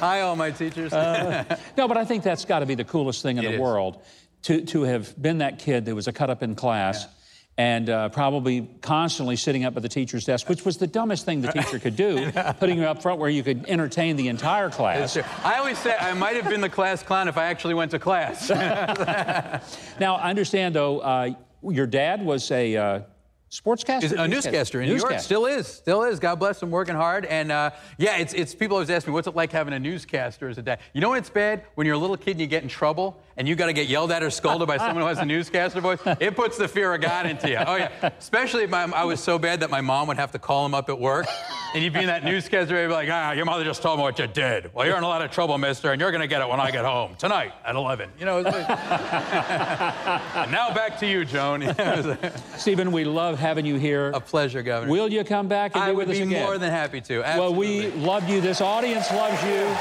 Hi, 0.00 0.20
all 0.20 0.34
my 0.36 0.50
teachers. 0.50 0.92
Uh, 0.92 1.44
no, 1.76 1.86
but 1.86 1.96
I 1.96 2.04
think 2.04 2.24
that's 2.24 2.44
got 2.44 2.58
to 2.60 2.66
be 2.66 2.74
the 2.74 2.84
coolest 2.84 3.22
thing 3.22 3.38
in 3.38 3.44
It 3.44 3.48
the 3.48 3.54
is. 3.54 3.60
world 3.60 4.02
to, 4.42 4.62
to 4.66 4.82
have 4.82 5.20
been 5.20 5.38
that 5.38 5.58
kid 5.58 5.84
that 5.86 5.94
was 5.94 6.08
a 6.08 6.12
cut 6.12 6.28
up 6.30 6.42
in 6.42 6.54
class. 6.54 7.06
And 7.58 7.90
uh, 7.90 8.08
probably 8.10 8.70
constantly 8.82 9.34
sitting 9.34 9.64
up 9.64 9.76
at 9.76 9.82
the 9.82 9.88
teacher's 9.88 10.24
desk, 10.24 10.48
which 10.48 10.64
was 10.64 10.76
the 10.76 10.86
dumbest 10.86 11.24
thing 11.24 11.40
the 11.40 11.50
teacher 11.50 11.80
could 11.80 11.96
do, 11.96 12.30
putting 12.60 12.78
you 12.78 12.84
up 12.84 13.02
front 13.02 13.18
where 13.18 13.28
you 13.28 13.42
could 13.42 13.66
entertain 13.68 14.14
the 14.14 14.28
entire 14.28 14.70
class. 14.70 15.18
I 15.44 15.58
always 15.58 15.76
say 15.76 15.96
I 15.98 16.14
might 16.14 16.36
have 16.36 16.48
been 16.48 16.60
the 16.60 16.68
class 16.68 17.02
clown 17.02 17.26
if 17.26 17.36
I 17.36 17.46
actually 17.46 17.74
went 17.74 17.90
to 17.90 17.98
class. 17.98 18.48
Now, 20.00 20.14
I 20.16 20.30
understand, 20.30 20.76
though, 20.76 21.00
uh, 21.00 21.30
your 21.62 21.86
dad 21.86 22.24
was 22.24 22.50
a 22.52 22.76
uh, 22.76 23.00
sportscaster? 23.50 24.04
Is 24.04 24.12
a 24.12 24.28
newscaster 24.28 24.80
in 24.80 24.88
New 24.88 24.96
York. 24.96 25.18
Still 25.20 25.46
is. 25.46 25.66
Still 25.66 26.04
is. 26.04 26.18
God 26.18 26.36
bless 26.36 26.62
him, 26.62 26.70
working 26.70 26.94
hard. 26.94 27.24
And 27.24 27.50
uh, 27.50 27.70
yeah, 27.98 28.18
it's, 28.18 28.34
it's 28.34 28.54
people 28.54 28.76
always 28.76 28.90
ask 28.90 29.06
me, 29.06 29.12
what's 29.12 29.26
it 29.26 29.34
like 29.34 29.52
having 29.52 29.74
a 29.74 29.78
newscaster 29.78 30.48
as 30.48 30.58
a 30.58 30.62
dad? 30.62 30.80
You 30.92 31.00
know 31.00 31.10
when 31.10 31.18
it's 31.18 31.30
bad? 31.30 31.64
When 31.74 31.86
you're 31.86 31.96
a 31.96 31.98
little 31.98 32.16
kid 32.16 32.32
and 32.32 32.40
you 32.40 32.46
get 32.46 32.62
in 32.62 32.68
trouble 32.68 33.20
and 33.38 33.48
you 33.48 33.54
got 33.54 33.66
to 33.66 33.72
get 33.72 33.86
yelled 33.86 34.10
at 34.10 34.22
or 34.22 34.30
scolded 34.30 34.66
by 34.66 34.76
someone 34.76 34.96
who 35.02 35.06
has 35.06 35.18
a 35.18 35.24
newscaster 35.24 35.80
voice. 35.80 36.00
It 36.20 36.34
puts 36.34 36.58
the 36.58 36.66
fear 36.68 36.92
of 36.92 37.00
God 37.00 37.24
into 37.24 37.48
you. 37.48 37.56
Oh 37.56 37.76
yeah. 37.76 38.10
Especially 38.18 38.64
if 38.64 38.70
my, 38.70 38.82
I 38.84 39.04
was 39.04 39.20
so 39.20 39.38
bad 39.38 39.60
that 39.60 39.70
my 39.70 39.80
mom 39.80 40.08
would 40.08 40.16
have 40.16 40.32
to 40.32 40.38
call 40.38 40.66
him 40.66 40.74
up 40.74 40.88
at 40.88 40.98
work. 40.98 41.26
And 41.74 41.84
you'd 41.84 41.92
be 41.92 42.00
in 42.00 42.06
that 42.06 42.24
newscaster, 42.24 42.80
you'd 42.80 42.88
be 42.88 42.92
like, 42.94 43.08
ah, 43.10 43.32
your 43.32 43.44
mother 43.44 43.62
just 43.62 43.80
told 43.80 43.98
me 43.98 44.02
what 44.02 44.18
you 44.18 44.26
did. 44.26 44.74
Well, 44.74 44.86
you're 44.86 44.96
in 44.96 45.02
a 45.04 45.08
lot 45.08 45.22
of 45.22 45.30
trouble, 45.30 45.56
mister, 45.58 45.92
and 45.92 46.00
you're 46.00 46.10
going 46.10 46.22
to 46.22 46.26
get 46.26 46.40
it 46.42 46.48
when 46.48 46.58
I 46.60 46.70
get 46.70 46.84
home 46.84 47.14
tonight 47.16 47.52
at 47.64 47.76
11. 47.76 48.10
You 48.18 48.24
know, 48.24 48.38
it's 48.38 48.50
like- 48.50 48.68
And 50.34 50.50
now 50.50 50.74
back 50.74 50.98
to 51.00 51.06
you, 51.06 51.24
Joan. 51.24 51.62
Stephen, 52.56 52.90
we 52.90 53.04
love 53.04 53.38
having 53.38 53.66
you 53.66 53.76
here. 53.76 54.08
A 54.10 54.20
pleasure, 54.20 54.62
Governor. 54.62 54.90
Will 54.90 55.12
you 55.12 55.22
come 55.24 55.46
back 55.46 55.74
and 55.74 55.84
I 55.84 55.90
be 55.90 55.96
with 55.96 56.08
us 56.10 56.16
again? 56.16 56.28
I 56.28 56.30
would 56.32 56.38
be 56.40 56.44
more 56.44 56.58
than 56.58 56.70
happy 56.70 57.00
to. 57.02 57.20
Well, 57.20 57.54
we 57.54 57.84
Absolutely. 57.86 58.00
love 58.06 58.28
you. 58.28 58.40
This 58.40 58.60
audience 58.60 59.10
loves 59.12 59.42
you. 59.44 59.76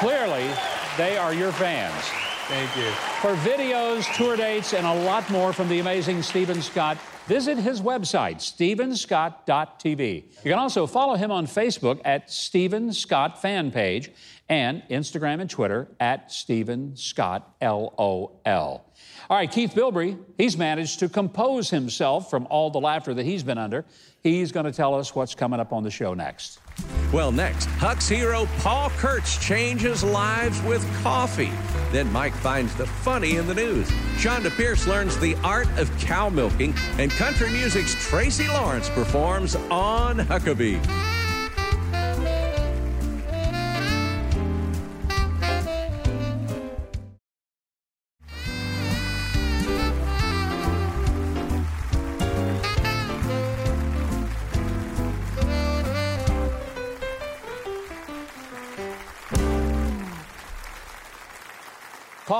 Clearly, 0.00 0.48
they 0.96 1.16
are 1.16 1.32
your 1.34 1.50
fans. 1.52 2.29
Thank 2.50 2.76
you. 2.76 2.90
For 3.20 3.36
videos, 3.48 4.12
tour 4.16 4.36
dates, 4.36 4.74
and 4.74 4.84
a 4.84 5.04
lot 5.04 5.30
more 5.30 5.52
from 5.52 5.68
the 5.68 5.78
amazing 5.78 6.20
Stephen 6.20 6.60
Scott, 6.60 6.98
visit 7.26 7.56
his 7.58 7.80
website, 7.80 8.38
stevenscott.tv. 8.38 10.24
You 10.44 10.50
can 10.50 10.58
also 10.58 10.88
follow 10.88 11.14
him 11.14 11.30
on 11.30 11.46
Facebook 11.46 12.00
at 12.04 12.28
Stephen 12.28 12.92
Scott 12.92 13.40
Fan 13.40 13.70
Page 13.70 14.10
and 14.48 14.82
Instagram 14.90 15.40
and 15.40 15.48
Twitter 15.48 15.86
at 16.00 16.32
Stephen 16.32 16.96
Scott 16.96 17.54
LOL. 17.62 18.89
All 19.30 19.36
right, 19.36 19.48
Keith 19.48 19.74
Bilbrey, 19.74 20.18
he's 20.38 20.58
managed 20.58 20.98
to 20.98 21.08
compose 21.08 21.70
himself 21.70 22.28
from 22.28 22.48
all 22.50 22.68
the 22.68 22.80
laughter 22.80 23.14
that 23.14 23.24
he's 23.24 23.44
been 23.44 23.58
under. 23.58 23.84
He's 24.24 24.50
going 24.50 24.66
to 24.66 24.72
tell 24.72 24.92
us 24.96 25.14
what's 25.14 25.36
coming 25.36 25.60
up 25.60 25.72
on 25.72 25.84
the 25.84 25.90
show 25.90 26.14
next. 26.14 26.58
Well, 27.12 27.30
next, 27.30 27.66
Huck's 27.66 28.08
hero 28.08 28.48
Paul 28.58 28.90
Kurtz 28.98 29.38
changes 29.38 30.02
lives 30.02 30.60
with 30.62 30.84
coffee. 31.04 31.52
Then 31.92 32.10
Mike 32.12 32.34
finds 32.34 32.74
the 32.74 32.86
funny 32.86 33.36
in 33.36 33.46
the 33.46 33.54
news. 33.54 33.88
Chonda 34.16 34.50
Pierce 34.50 34.88
learns 34.88 35.16
the 35.20 35.36
art 35.44 35.68
of 35.78 35.96
cow 35.98 36.28
milking, 36.28 36.74
and 36.98 37.08
country 37.12 37.50
music's 37.50 37.94
Tracy 38.08 38.48
Lawrence 38.48 38.90
performs 38.90 39.54
on 39.70 40.18
Huckabee. 40.18 41.19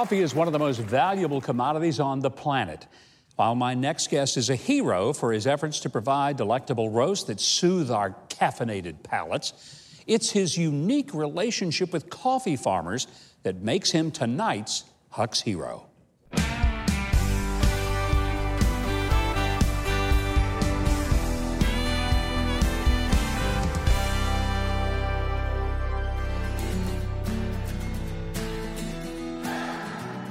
Coffee 0.01 0.21
is 0.21 0.35
one 0.35 0.49
of 0.49 0.55
the 0.55 0.59
most 0.59 0.81
valuable 0.81 1.43
commodities 1.43 2.01
on 2.01 2.21
the 2.21 2.31
planet. 2.31 2.87
While 3.37 3.55
my 3.55 3.75
next 3.75 4.09
guest 4.09 4.39
is 4.39 4.49
a 4.49 4.57
hero 4.57 5.13
for 5.13 5.31
his 5.31 5.47
efforts 5.47 5.79
to 5.81 5.91
provide 5.91 6.39
delectable 6.39 6.89
roasts 6.89 7.27
that 7.27 7.39
soothe 7.39 7.91
our 7.91 8.17
caffeinated 8.31 9.03
palates, 9.03 9.53
it's 10.07 10.31
his 10.31 10.57
unique 10.57 11.13
relationship 11.13 11.93
with 11.93 12.09
coffee 12.09 12.57
farmers 12.57 13.09
that 13.43 13.57
makes 13.57 13.91
him 13.91 14.11
tonight's 14.11 14.85
Huck's 15.11 15.43
hero. 15.43 15.90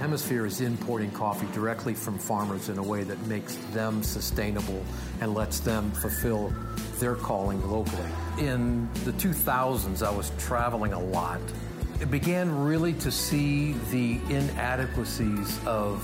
Hemisphere 0.09 0.47
is 0.47 0.59
importing 0.59 1.11
coffee 1.11 1.45
directly 1.53 1.93
from 1.93 2.17
farmers 2.17 2.69
in 2.69 2.79
a 2.79 2.83
way 2.83 3.03
that 3.03 3.21
makes 3.27 3.53
them 3.73 4.01
sustainable 4.01 4.83
and 5.21 5.35
lets 5.35 5.59
them 5.59 5.91
fulfill 5.91 6.51
their 6.97 7.13
calling 7.13 7.61
locally. 7.69 8.09
In 8.39 8.89
the 9.05 9.11
2000s, 9.11 10.01
I 10.01 10.09
was 10.09 10.31
traveling 10.39 10.93
a 10.93 10.99
lot. 10.99 11.39
It 12.01 12.09
began 12.09 12.63
really 12.63 12.93
to 12.93 13.11
see 13.11 13.73
the 13.91 14.19
inadequacies 14.31 15.59
of 15.67 16.01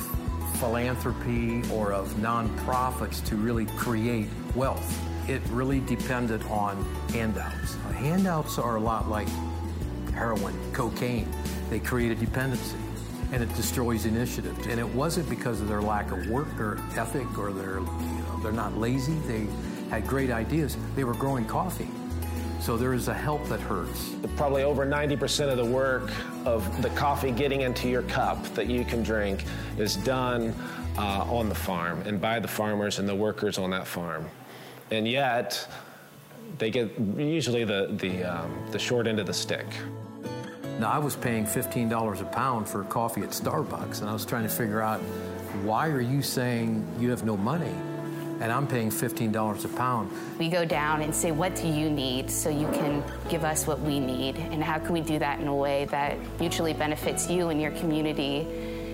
philanthropy 0.60 1.64
or 1.74 1.92
of 1.92 2.08
nonprofits 2.18 3.26
to 3.26 3.36
really 3.36 3.66
create 3.66 4.28
wealth. 4.54 5.02
It 5.28 5.42
really 5.50 5.80
depended 5.80 6.44
on 6.44 6.86
handouts. 7.10 7.74
Handouts 7.96 8.60
are 8.60 8.76
a 8.76 8.80
lot 8.80 9.10
like 9.10 9.30
heroin, 10.14 10.54
cocaine. 10.74 11.28
They 11.72 11.80
create 11.80 12.12
a 12.12 12.16
dependency 12.16 12.78
and 13.32 13.44
it 13.44 13.54
destroys 13.56 14.06
initiatives. 14.06 14.68
And 14.68 14.80
it 14.80 14.88
wasn't 14.88 15.30
because 15.30 15.62
of 15.62 15.68
their 15.68 15.82
lack 15.82 16.12
of 16.12 16.28
work 16.30 16.60
or 16.60 16.80
ethic 16.96 17.38
or 17.38 17.52
their, 17.52 17.80
you 17.80 17.80
know, 17.80 18.40
they're 18.42 18.52
not 18.52 18.78
lazy. 18.78 19.16
They 19.28 19.48
had 19.90 20.08
great 20.08 20.32
ideas. 20.32 20.78
They 20.96 21.04
were 21.04 21.14
growing 21.14 21.46
coffee. 21.46 21.90
So 22.60 22.78
there 22.78 22.94
is 22.94 23.10
a 23.10 23.14
help 23.14 23.48
that 23.50 23.60
hurts. 23.60 24.16
Probably 24.36 24.64
over 24.64 24.86
90% 24.86 25.50
of 25.50 25.58
the 25.58 25.66
work 25.66 26.12
of 26.46 26.82
the 26.82 26.90
coffee 26.92 27.32
getting 27.32 27.62
into 27.62 27.88
your 27.88 28.02
cup 28.04 28.44
that 28.56 28.68
you 28.68 28.84
can 28.84 29.04
drink 29.04 29.44
is 29.78 29.98
done 29.98 30.56
uh, 30.98 31.26
on 31.30 31.50
the 31.50 31.56
farm 31.56 32.02
and 32.08 32.20
by 32.20 32.40
the 32.40 32.48
farmers 32.48 33.00
and 33.00 33.08
the 33.08 33.14
workers 33.14 33.58
on 33.58 33.70
that 33.70 33.86
farm. 33.86 34.26
And 34.92 35.08
yet, 35.08 35.68
they 36.58 36.72
get 36.72 36.98
usually 37.18 37.66
the, 37.66 37.96
the, 38.00 38.24
um, 38.24 38.68
the 38.72 38.80
short 38.80 39.08
end 39.08 39.20
of 39.20 39.28
the 39.28 39.34
stick. 39.34 39.66
Now, 40.80 40.92
I 40.92 40.98
was 40.98 41.16
paying 41.16 41.46
$15 41.46 42.22
a 42.22 42.26
pound 42.26 42.68
for 42.68 42.84
coffee 42.84 43.22
at 43.22 43.30
Starbucks, 43.30 44.02
and 44.02 44.10
I 44.10 44.14
was 44.14 44.26
trying 44.26 44.44
to 44.44 44.50
figure 44.50 44.82
out 44.82 45.00
why 45.64 45.88
are 45.88 46.02
you 46.02 46.22
saying 46.22 46.86
you 47.00 47.10
have 47.12 47.24
no 47.24 47.38
money? 47.38 47.74
And 48.42 48.52
I'm 48.52 48.68
paying 48.68 48.90
$15 48.90 49.64
a 49.64 49.68
pound. 49.70 50.12
We 50.38 50.50
go 50.50 50.66
down 50.66 51.02
and 51.02 51.16
say, 51.16 51.32
What 51.32 51.56
do 51.56 51.70
you 51.70 51.90
need 51.90 52.30
so 52.30 52.50
you 52.50 52.68
can 52.68 53.02
give 53.30 53.46
us 53.46 53.66
what 53.66 53.80
we 53.80 54.02
need? 54.02 54.36
And 54.36 54.62
how 54.62 54.78
can 54.78 54.92
we 54.92 55.00
do 55.00 55.18
that 55.18 55.40
in 55.40 55.48
a 55.48 55.56
way 55.56 55.86
that 55.86 56.18
mutually 56.42 56.74
benefits 56.74 57.30
you 57.30 57.48
and 57.48 57.62
your 57.62 57.72
community 57.72 58.42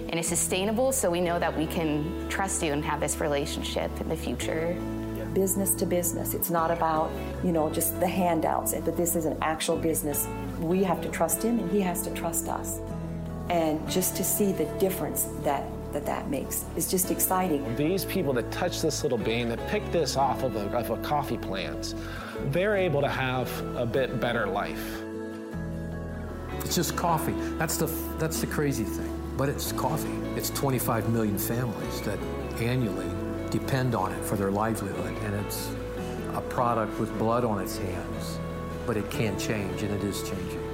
and 0.09 0.19
is 0.19 0.27
sustainable 0.27 0.91
so 0.91 1.09
we 1.09 1.19
know 1.19 1.39
that 1.39 1.57
we 1.57 1.65
can 1.65 2.29
trust 2.29 2.61
you 2.61 2.73
and 2.73 2.85
have 2.85 2.99
this 2.99 3.19
relationship 3.19 3.89
in 3.99 4.07
the 4.07 4.15
future? 4.15 4.77
business 5.33 5.73
to 5.75 5.85
business. 5.85 6.33
It's 6.33 6.49
not 6.49 6.71
about, 6.71 7.09
you 7.43 7.51
know, 7.51 7.69
just 7.69 7.99
the 7.99 8.07
handouts, 8.07 8.73
but 8.73 8.97
this 8.97 9.15
is 9.15 9.25
an 9.25 9.37
actual 9.41 9.77
business. 9.77 10.27
We 10.61 10.83
have 10.83 11.01
to 11.01 11.09
trust 11.09 11.43
him 11.43 11.59
and 11.59 11.69
he 11.71 11.81
has 11.81 12.01
to 12.03 12.13
trust 12.13 12.47
us. 12.47 12.79
And 13.49 13.87
just 13.89 14.15
to 14.15 14.23
see 14.23 14.51
the 14.51 14.65
difference 14.79 15.23
that 15.43 15.65
that, 15.93 16.05
that 16.05 16.29
makes 16.29 16.65
is 16.75 16.89
just 16.89 17.11
exciting. 17.11 17.75
These 17.75 18.05
people 18.05 18.33
that 18.33 18.51
touch 18.51 18.81
this 18.81 19.03
little 19.03 19.17
bean, 19.17 19.49
that 19.49 19.65
pick 19.67 19.89
this 19.91 20.15
off 20.15 20.43
of 20.43 20.55
a, 20.55 20.69
of 20.77 20.89
a 20.89 20.97
coffee 20.97 21.37
plant, 21.37 21.95
they're 22.45 22.75
able 22.75 23.01
to 23.01 23.09
have 23.09 23.49
a 23.75 23.85
bit 23.85 24.19
better 24.19 24.47
life. 24.47 25.01
It's 26.59 26.75
just 26.75 26.95
coffee. 26.95 27.35
That's 27.57 27.77
the, 27.77 27.87
that's 28.17 28.39
the 28.39 28.47
crazy 28.47 28.83
thing. 28.83 29.17
But 29.37 29.49
it's 29.49 29.71
coffee. 29.71 30.13
It's 30.35 30.49
25 30.51 31.09
million 31.09 31.37
families 31.37 32.01
that 32.01 32.19
annually 32.59 33.09
depend 33.49 33.95
on 33.95 34.13
it 34.13 34.23
for 34.23 34.37
their 34.37 34.51
livelihood, 34.51 35.13
and 35.23 35.45
it's 35.45 35.71
a 36.35 36.41
product 36.41 36.97
with 36.99 37.17
blood 37.17 37.43
on 37.43 37.59
its 37.59 37.77
hands. 37.77 38.39
But 38.85 38.97
it 38.97 39.09
can 39.11 39.37
change, 39.39 39.83
and 39.83 39.93
it 39.93 40.03
is 40.03 40.21
changing. 40.21 40.71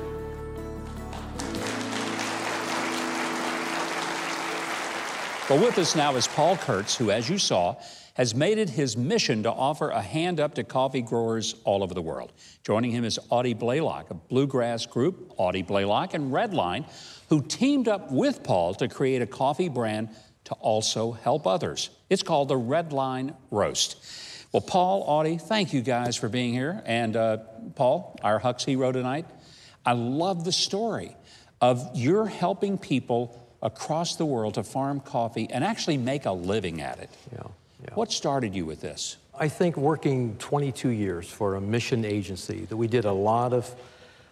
Well, 5.49 5.59
with 5.63 5.77
us 5.77 5.95
now 5.95 6.15
is 6.15 6.27
Paul 6.27 6.57
Kurtz, 6.57 6.97
who, 6.97 7.09
as 7.09 7.29
you 7.29 7.37
saw, 7.37 7.77
has 8.15 8.33
made 8.35 8.57
it 8.57 8.69
his 8.69 8.97
mission 8.97 9.43
to 9.43 9.51
offer 9.51 9.91
a 9.91 10.01
hand 10.01 10.39
up 10.39 10.55
to 10.55 10.63
coffee 10.63 11.01
growers 11.01 11.55
all 11.63 11.83
over 11.83 11.93
the 11.93 12.01
world. 12.01 12.33
Joining 12.63 12.91
him 12.91 13.05
is 13.05 13.19
Audie 13.29 13.53
Blaylock, 13.53 14.09
a 14.09 14.15
bluegrass 14.15 14.85
group, 14.85 15.33
Audie 15.37 15.61
Blaylock 15.61 16.15
and 16.15 16.33
Redline, 16.33 16.83
who 17.29 17.41
teamed 17.43 17.87
up 17.87 18.11
with 18.11 18.43
Paul 18.43 18.73
to 18.73 18.87
create 18.87 19.21
a 19.21 19.27
coffee 19.27 19.69
brand 19.69 20.09
to 20.45 20.53
also 20.55 21.11
help 21.11 21.45
others. 21.45 21.91
It's 22.09 22.23
called 22.23 22.47
the 22.47 22.55
Redline 22.55 23.35
Roast. 23.51 24.03
Well, 24.51 24.61
Paul, 24.61 25.03
Audie, 25.05 25.37
thank 25.37 25.73
you 25.73 25.81
guys 25.81 26.15
for 26.15 26.29
being 26.29 26.53
here. 26.53 26.81
And 26.85 27.15
uh, 27.15 27.37
Paul, 27.75 28.17
our 28.23 28.39
Huck's 28.39 28.63
hero 28.63 28.91
tonight, 28.91 29.25
I 29.85 29.91
love 29.91 30.45
the 30.45 30.51
story 30.53 31.15
of 31.59 31.89
you're 31.93 32.25
helping 32.25 32.77
people 32.77 33.45
across 33.61 34.15
the 34.15 34.25
world 34.25 34.53
to 34.53 34.63
farm 34.63 35.01
coffee 35.01 35.49
and 35.51 35.63
actually 35.63 35.97
make 35.97 36.25
a 36.25 36.31
living 36.31 36.81
at 36.81 36.99
it. 36.99 37.09
Yeah, 37.33 37.43
yeah. 37.83 37.93
What 37.95 38.11
started 38.11 38.55
you 38.55 38.65
with 38.65 38.79
this? 38.79 39.17
I 39.37 39.49
think 39.49 39.75
working 39.75 40.37
22 40.37 40.89
years 40.89 41.29
for 41.29 41.55
a 41.55 41.61
mission 41.61 42.05
agency 42.05 42.65
that 42.65 42.77
we 42.77 42.87
did 42.87 43.05
a 43.05 43.11
lot 43.11 43.53
of 43.53 43.75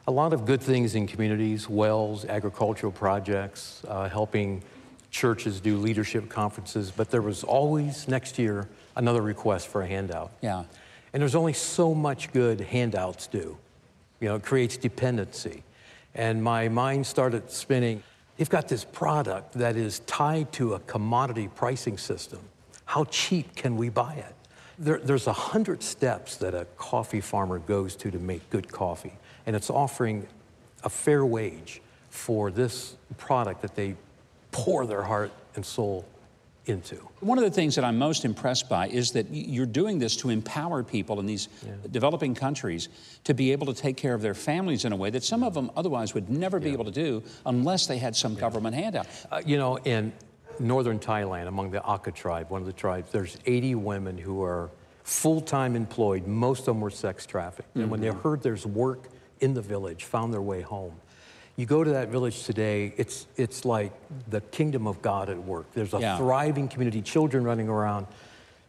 a 0.08 0.12
lot 0.12 0.34
of 0.34 0.45
good 0.45 0.62
things 0.62 0.93
in 0.93 1.08
communities, 1.08 1.67
wells, 1.67 2.25
agricultural 2.25 2.91
projects, 2.91 3.82
uh, 3.88 4.08
helping 4.08 4.62
churches 5.10 5.60
do 5.60 5.78
leadership 5.78 6.30
conferences, 6.30 6.91
but 6.91 7.10
there 7.10 7.23
was 7.23 7.43
always 7.43 8.08
next 8.08 8.38
year 8.38 8.69
another 8.95 9.21
request 9.21 9.67
for 9.67 9.81
a 9.81 9.88
handout. 9.88 10.31
Yeah. 10.41 10.63
And 11.13 11.21
there's 11.21 11.36
only 11.36 11.53
so 11.53 11.93
much 11.93 12.31
good 12.34 12.62
handouts 12.62 13.27
do. 13.27 13.58
You 14.19 14.29
know, 14.29 14.36
it 14.36 14.43
creates 14.43 14.77
dependency. 14.77 15.63
And 16.13 16.43
my 16.43 16.69
mind 16.69 17.05
started 17.05 17.51
spinning. 17.51 18.03
You've 18.38 18.49
got 18.49 18.67
this 18.67 18.84
product 18.84 19.53
that 19.53 19.75
is 19.75 19.99
tied 19.99 20.51
to 20.53 20.73
a 20.73 20.79
commodity 20.79 21.49
pricing 21.53 21.97
system. 21.97 22.39
How 22.86 23.05
cheap 23.05 23.55
can 23.55 23.77
we 23.77 23.89
buy 23.89 24.15
it? 24.15 24.36
There, 24.77 24.99
there's 24.99 25.27
a 25.27 25.34
hundred 25.34 25.84
steps 25.84 26.38
that 26.38 26.53
a 26.53 26.65
coffee 26.77 27.21
farmer 27.21 27.60
goes 27.60 27.95
to 27.97 28.12
to 28.12 28.19
make 28.19 28.49
good 28.49 28.71
coffee, 28.71 29.13
and 29.45 29.55
it's 29.55 29.69
offering 29.69 30.27
a 30.84 30.89
fair 30.89 31.25
wage 31.25 31.81
for 32.10 32.51
this 32.51 32.95
product 33.17 33.62
that 33.62 33.75
they 33.75 33.95
pour 34.51 34.86
their 34.86 35.03
heart 35.03 35.31
and 35.55 35.65
soul 35.65 36.05
into. 36.65 36.95
One 37.19 37.38
of 37.38 37.43
the 37.43 37.51
things 37.51 37.75
that 37.75 37.84
I'm 37.84 37.97
most 37.97 38.25
impressed 38.25 38.69
by 38.69 38.88
is 38.88 39.12
that 39.12 39.28
you're 39.32 39.65
doing 39.65 39.99
this 39.99 40.15
to 40.17 40.30
empower 40.30 40.84
people 40.84 41.19
in 41.19 41.25
these 41.25 41.47
yeah. 41.65 41.73
developing 41.91 42.36
countries 42.36 42.89
to 43.23 43.34
be 43.34 43.51
able 43.51 43.67
to 43.67 43.73
take 43.73 43.97
care 43.97 44.13
of 44.13 44.21
their 44.21 44.34
families 44.34 44.86
in 44.86 44.91
a 44.91 44.95
way 44.95 45.10
that 45.10 45.23
some 45.23 45.43
of 45.43 45.54
them 45.54 45.71
otherwise 45.75 46.13
would 46.13 46.30
never 46.30 46.60
be 46.60 46.71
able 46.71 46.86
to 46.86 46.91
do 46.91 47.23
unless 47.45 47.88
they 47.88 47.97
had 47.97 48.15
some 48.15 48.34
yeah. 48.34 48.39
government 48.39 48.75
handout. 48.75 49.08
Uh, 49.32 49.41
you 49.45 49.58
know, 49.58 49.78
in 49.78 50.12
northern 50.60 50.99
Thailand, 50.99 51.47
among 51.47 51.71
the 51.71 51.80
Akha 51.80 52.13
tribe, 52.13 52.49
one 52.49 52.62
of 52.62 52.67
the 52.67 52.73
tribes, 52.73 53.12
there's 53.12 53.38
80 53.45 53.75
women 53.75 54.17
who 54.17 54.43
are 54.43 54.69
full-time 55.04 55.75
employed. 55.75 56.25
Most 56.25 56.62
of 56.62 56.65
them 56.65 56.82
were 56.82 56.89
sex 56.89 57.25
trafficked. 57.25 57.69
Mm-hmm. 57.69 57.82
And 57.82 57.91
when 57.91 58.01
they 58.01 58.08
mm-hmm. 58.08 58.21
heard 58.21 58.41
there's 58.41 58.65
work 58.65 59.10
in 59.41 59.54
the 59.54 59.62
village, 59.62 60.06
found 60.06 60.34
their 60.34 60.41
way 60.41 60.62
home. 60.62 60.93
You 61.57 61.65
go 61.65 61.83
to 61.83 61.91
that 61.91 62.09
village 62.09 62.43
today, 62.43 62.93
it's, 62.97 63.27
it's 63.37 63.63
like 63.63 63.93
the 64.29 64.41
kingdom 64.41 64.87
of 64.87 65.01
God 65.01 65.29
at 65.29 65.37
work. 65.37 65.71
There's 65.73 65.93
a 65.93 65.99
yeah. 65.99 66.17
thriving 66.17 66.67
community, 66.67 67.01
children 67.01 67.45
running 67.45 67.69
around, 67.69 68.07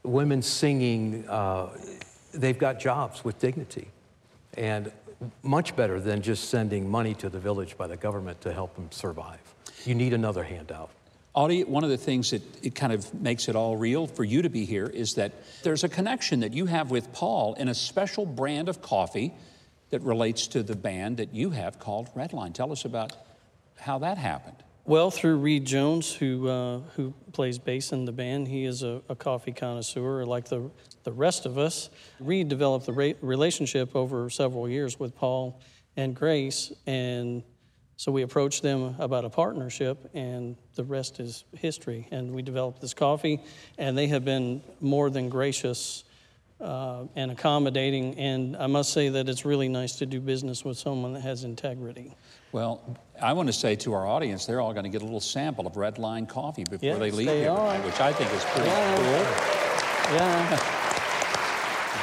women 0.05 0.41
singing. 0.41 1.29
Uh, 1.29 1.77
they've 2.33 2.59
got 2.59 2.79
jobs 2.79 3.25
with 3.25 3.41
dignity. 3.41 3.89
And 4.55 4.93
much 5.43 5.75
better 5.75 6.01
than 6.01 6.23
just 6.23 6.49
sending 6.49 6.89
money 6.89 7.15
to 7.15 7.29
the 7.29 7.41
village 7.41 7.77
by 7.77 7.87
the 7.87 7.97
government 7.97 8.41
to 8.43 8.53
help 8.53 8.75
them 8.77 8.89
survive. 8.93 9.41
You 9.85 9.95
need 9.95 10.13
another 10.13 10.45
handout. 10.45 10.91
Audie, 11.35 11.65
one 11.65 11.85
of 11.85 11.91
the 11.91 11.99
things 11.99 12.31
that 12.31 12.43
it 12.65 12.75
kind 12.75 12.93
of 12.93 13.13
makes 13.13 13.49
it 13.49 13.57
all 13.57 13.77
real 13.77 14.07
for 14.07 14.25
you 14.25 14.43
to 14.43 14.49
be 14.49 14.65
here 14.65 14.87
is 14.87 15.15
that 15.15 15.33
there's 15.63 15.85
a 15.85 15.89
connection 15.89 16.41
that 16.41 16.55
you 16.55 16.67
have 16.67 16.91
with 16.91 17.13
Paul 17.13 17.55
in 17.55 17.69
a 17.69 17.75
special 17.75 18.25
brand 18.25 18.69
of 18.69 18.81
coffee 18.81 19.35
that 19.91 20.03
relates 20.03 20.47
to 20.49 20.63
the 20.63 20.77
band 20.77 21.17
that 21.19 21.35
you 21.35 21.51
have 21.51 21.79
called 21.79 22.09
Redline. 22.15 22.53
Tell 22.53 22.73
us 22.73 22.85
about 22.85 23.13
how 23.79 23.99
that 23.99 24.19
happened. 24.19 24.57
Well, 24.85 25.11
through 25.11 25.39
Reed 25.39 25.65
Jones, 25.65 26.15
who 26.15 26.49
uh, 26.49 26.79
who 26.95 27.13
plays 27.33 27.59
bass 27.59 27.91
in 27.91 28.05
the 28.05 28.13
band, 28.13 28.47
he 28.47 28.65
is 28.65 28.85
a, 28.85 29.03
a, 29.09 29.17
coffee 29.17 29.51
connoisseur 29.51 30.25
like 30.25 30.49
the 30.49 30.71
the 31.03 31.11
rest 31.11 31.45
of 31.45 31.59
us. 31.59 31.91
Reed 32.21 32.49
developed 32.49 32.87
the 32.87 33.17
relationship 33.21 33.97
over 33.97 34.31
several 34.31 34.69
years 34.69 34.99
with 34.99 35.17
Paul 35.17 35.61
and 35.97 36.15
Grace, 36.15 36.73
and 36.87 37.43
so 37.97 38.13
we 38.13 38.23
approached 38.23 38.63
them 38.63 38.95
about 38.99 39.25
a 39.25 39.31
partnership, 39.31 40.11
and 40.15 40.55
the 40.75 40.85
rest 40.85 41.19
is 41.19 41.45
history. 41.57 42.07
And 42.11 42.33
we 42.33 42.43
developed 42.43 42.81
this 42.81 42.95
coffee, 42.95 43.41
and 43.79 43.99
they 43.99 44.07
have 44.09 44.25
been 44.25 44.63
more 44.81 45.11
than 45.11 45.31
gracious 45.31 46.05
uh, 46.61 47.05
and 47.15 47.31
accommodating. 47.31 48.19
And 48.19 48.57
I 48.57 48.67
must 48.67 48.93
say 48.93 49.11
that 49.11 49.29
it's 49.29 49.45
really 49.45 49.69
nice 49.69 49.95
to 49.97 50.07
do 50.07 50.21
business 50.21 50.65
with 50.65 50.79
someone 50.79 51.13
that 51.15 51.21
has 51.21 51.45
integrity. 51.45 52.17
Well, 52.53 52.97
I 53.21 53.33
want 53.33 53.49
to 53.49 53.53
say 53.53 53.75
to 53.77 53.93
our 53.93 54.07
audience, 54.07 54.47
they're 54.47 54.61
all 54.61 54.73
going 54.73 54.85
to 54.85 54.91
get 54.91 55.03
a 55.03 55.05
little 55.05 55.21
sample 55.21 55.67
of 55.67 55.77
Red 55.77 55.99
Line 55.99 56.27
coffee 56.27 56.65
before 56.65 56.89
yes, 56.89 56.99
they 56.99 57.11
leave 57.11 57.27
they 57.27 57.41
here, 57.41 57.51
are. 57.51 57.77
which 57.81 58.01
I 58.01 58.13
think 58.13 58.33
is 58.33 58.45
pretty 58.45 58.69
yeah. 58.69 58.97
cool. 58.97 59.07
Yeah. 60.17 60.59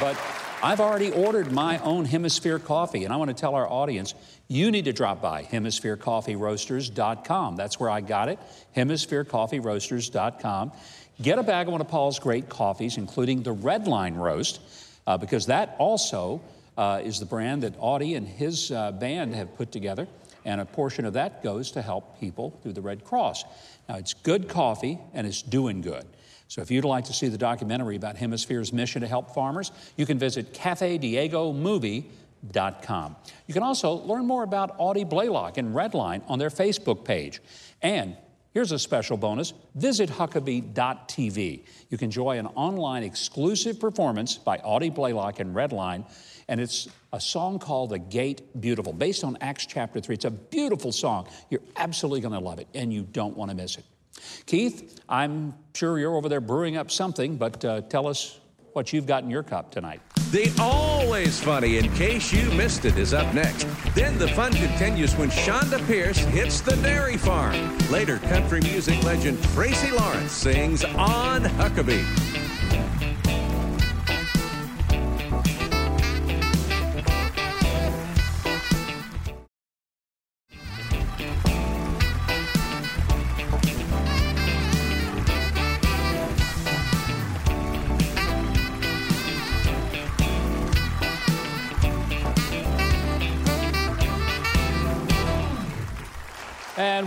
but 0.00 0.16
I've 0.64 0.80
already 0.80 1.10
ordered 1.10 1.52
my 1.52 1.78
own 1.80 2.06
Hemisphere 2.06 2.58
coffee, 2.58 3.04
and 3.04 3.12
I 3.12 3.16
want 3.16 3.28
to 3.28 3.34
tell 3.34 3.54
our 3.54 3.68
audience 3.68 4.14
you 4.48 4.70
need 4.70 4.86
to 4.86 4.94
drop 4.94 5.20
by 5.20 5.42
hemispherecoffeeroasters.com. 5.42 7.56
That's 7.56 7.78
where 7.78 7.90
I 7.90 8.00
got 8.00 8.30
it, 8.30 8.38
hemispherecoffeeroasters.com. 8.74 10.72
Get 11.22 11.38
a 11.38 11.44
bag 11.44 11.68
of 11.68 11.72
one 11.72 11.80
of 11.80 11.88
Paul's 11.88 12.18
great 12.18 12.48
coffees, 12.48 12.96
including 12.96 13.44
the 13.44 13.54
Redline 13.54 14.16
Roast, 14.16 14.60
uh, 15.06 15.16
because 15.16 15.46
that 15.46 15.76
also 15.78 16.40
uh, 16.76 17.00
is 17.04 17.20
the 17.20 17.26
brand 17.26 17.62
that 17.62 17.74
Audie 17.78 18.14
and 18.14 18.26
his 18.26 18.72
uh, 18.72 18.90
band 18.92 19.34
have 19.34 19.54
put 19.56 19.70
together. 19.70 20.08
and 20.44 20.60
a 20.60 20.64
portion 20.64 21.04
of 21.06 21.12
that 21.14 21.42
goes 21.42 21.70
to 21.70 21.80
help 21.80 22.20
people 22.20 22.58
through 22.62 22.72
the 22.72 22.82
Red 22.82 23.04
Cross. 23.04 23.44
Now, 23.88 23.96
it's 23.96 24.12
good 24.12 24.48
coffee 24.48 24.98
and 25.14 25.26
it's 25.26 25.40
doing 25.40 25.80
good. 25.80 26.04
So, 26.48 26.60
if 26.60 26.70
you'd 26.70 26.84
like 26.84 27.04
to 27.06 27.12
see 27.12 27.28
the 27.28 27.38
documentary 27.38 27.96
about 27.96 28.16
Hemisphere's 28.16 28.72
mission 28.72 29.00
to 29.00 29.06
help 29.06 29.34
farmers, 29.34 29.72
you 29.96 30.06
can 30.06 30.18
visit 30.18 30.52
cafediegomovie.com. 30.52 33.16
You 33.46 33.54
can 33.54 33.62
also 33.62 33.92
learn 33.92 34.26
more 34.26 34.42
about 34.42 34.74
Audie 34.78 35.04
Blaylock 35.04 35.58
and 35.58 35.74
Redline 35.74 36.22
on 36.28 36.38
their 36.38 36.50
Facebook 36.50 37.04
page. 37.04 37.40
And 37.80 38.16
Here's 38.54 38.70
a 38.70 38.78
special 38.78 39.16
bonus 39.16 39.52
visit 39.74 40.08
Huckabee.tv. 40.08 41.64
You 41.90 41.98
can 41.98 42.04
enjoy 42.04 42.38
an 42.38 42.46
online 42.46 43.02
exclusive 43.02 43.80
performance 43.80 44.38
by 44.38 44.58
Audie 44.58 44.90
Blaylock 44.90 45.40
and 45.40 45.56
Redline, 45.56 46.08
and 46.46 46.60
it's 46.60 46.88
a 47.12 47.20
song 47.20 47.58
called 47.58 47.90
The 47.90 47.98
Gate 47.98 48.60
Beautiful, 48.60 48.92
based 48.92 49.24
on 49.24 49.36
Acts 49.40 49.66
chapter 49.66 49.98
3. 49.98 50.14
It's 50.14 50.24
a 50.24 50.30
beautiful 50.30 50.92
song. 50.92 51.26
You're 51.50 51.62
absolutely 51.74 52.20
going 52.20 52.34
to 52.34 52.38
love 52.38 52.60
it, 52.60 52.68
and 52.74 52.92
you 52.92 53.02
don't 53.02 53.36
want 53.36 53.50
to 53.50 53.56
miss 53.56 53.76
it. 53.76 53.84
Keith, 54.46 55.00
I'm 55.08 55.54
sure 55.74 55.98
you're 55.98 56.14
over 56.14 56.28
there 56.28 56.40
brewing 56.40 56.76
up 56.76 56.92
something, 56.92 57.36
but 57.36 57.64
uh, 57.64 57.80
tell 57.80 58.06
us 58.06 58.38
what 58.72 58.92
you've 58.92 59.06
got 59.06 59.24
in 59.24 59.30
your 59.30 59.42
cup 59.42 59.72
tonight. 59.72 60.00
The 60.34 60.52
always 60.58 61.38
funny, 61.38 61.78
in 61.78 61.92
case 61.92 62.32
you 62.32 62.50
missed 62.54 62.84
it, 62.86 62.98
is 62.98 63.14
up 63.14 63.32
next. 63.34 63.68
Then 63.94 64.18
the 64.18 64.26
fun 64.26 64.52
continues 64.52 65.14
when 65.14 65.30
Chonda 65.30 65.78
Pierce 65.86 66.18
hits 66.18 66.60
the 66.60 66.74
dairy 66.78 67.16
farm. 67.16 67.78
Later, 67.88 68.18
country 68.18 68.60
music 68.62 69.00
legend 69.04 69.40
Tracy 69.54 69.92
Lawrence 69.92 70.32
sings 70.32 70.82
on 70.82 71.44
Huckabee. 71.44 72.23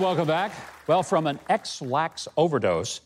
Welcome 0.07 0.25
back. 0.25 0.53
Well, 0.87 1.03
from 1.03 1.27
an 1.27 1.37
Ex-Lax 1.49 2.29
overdose 2.37 3.01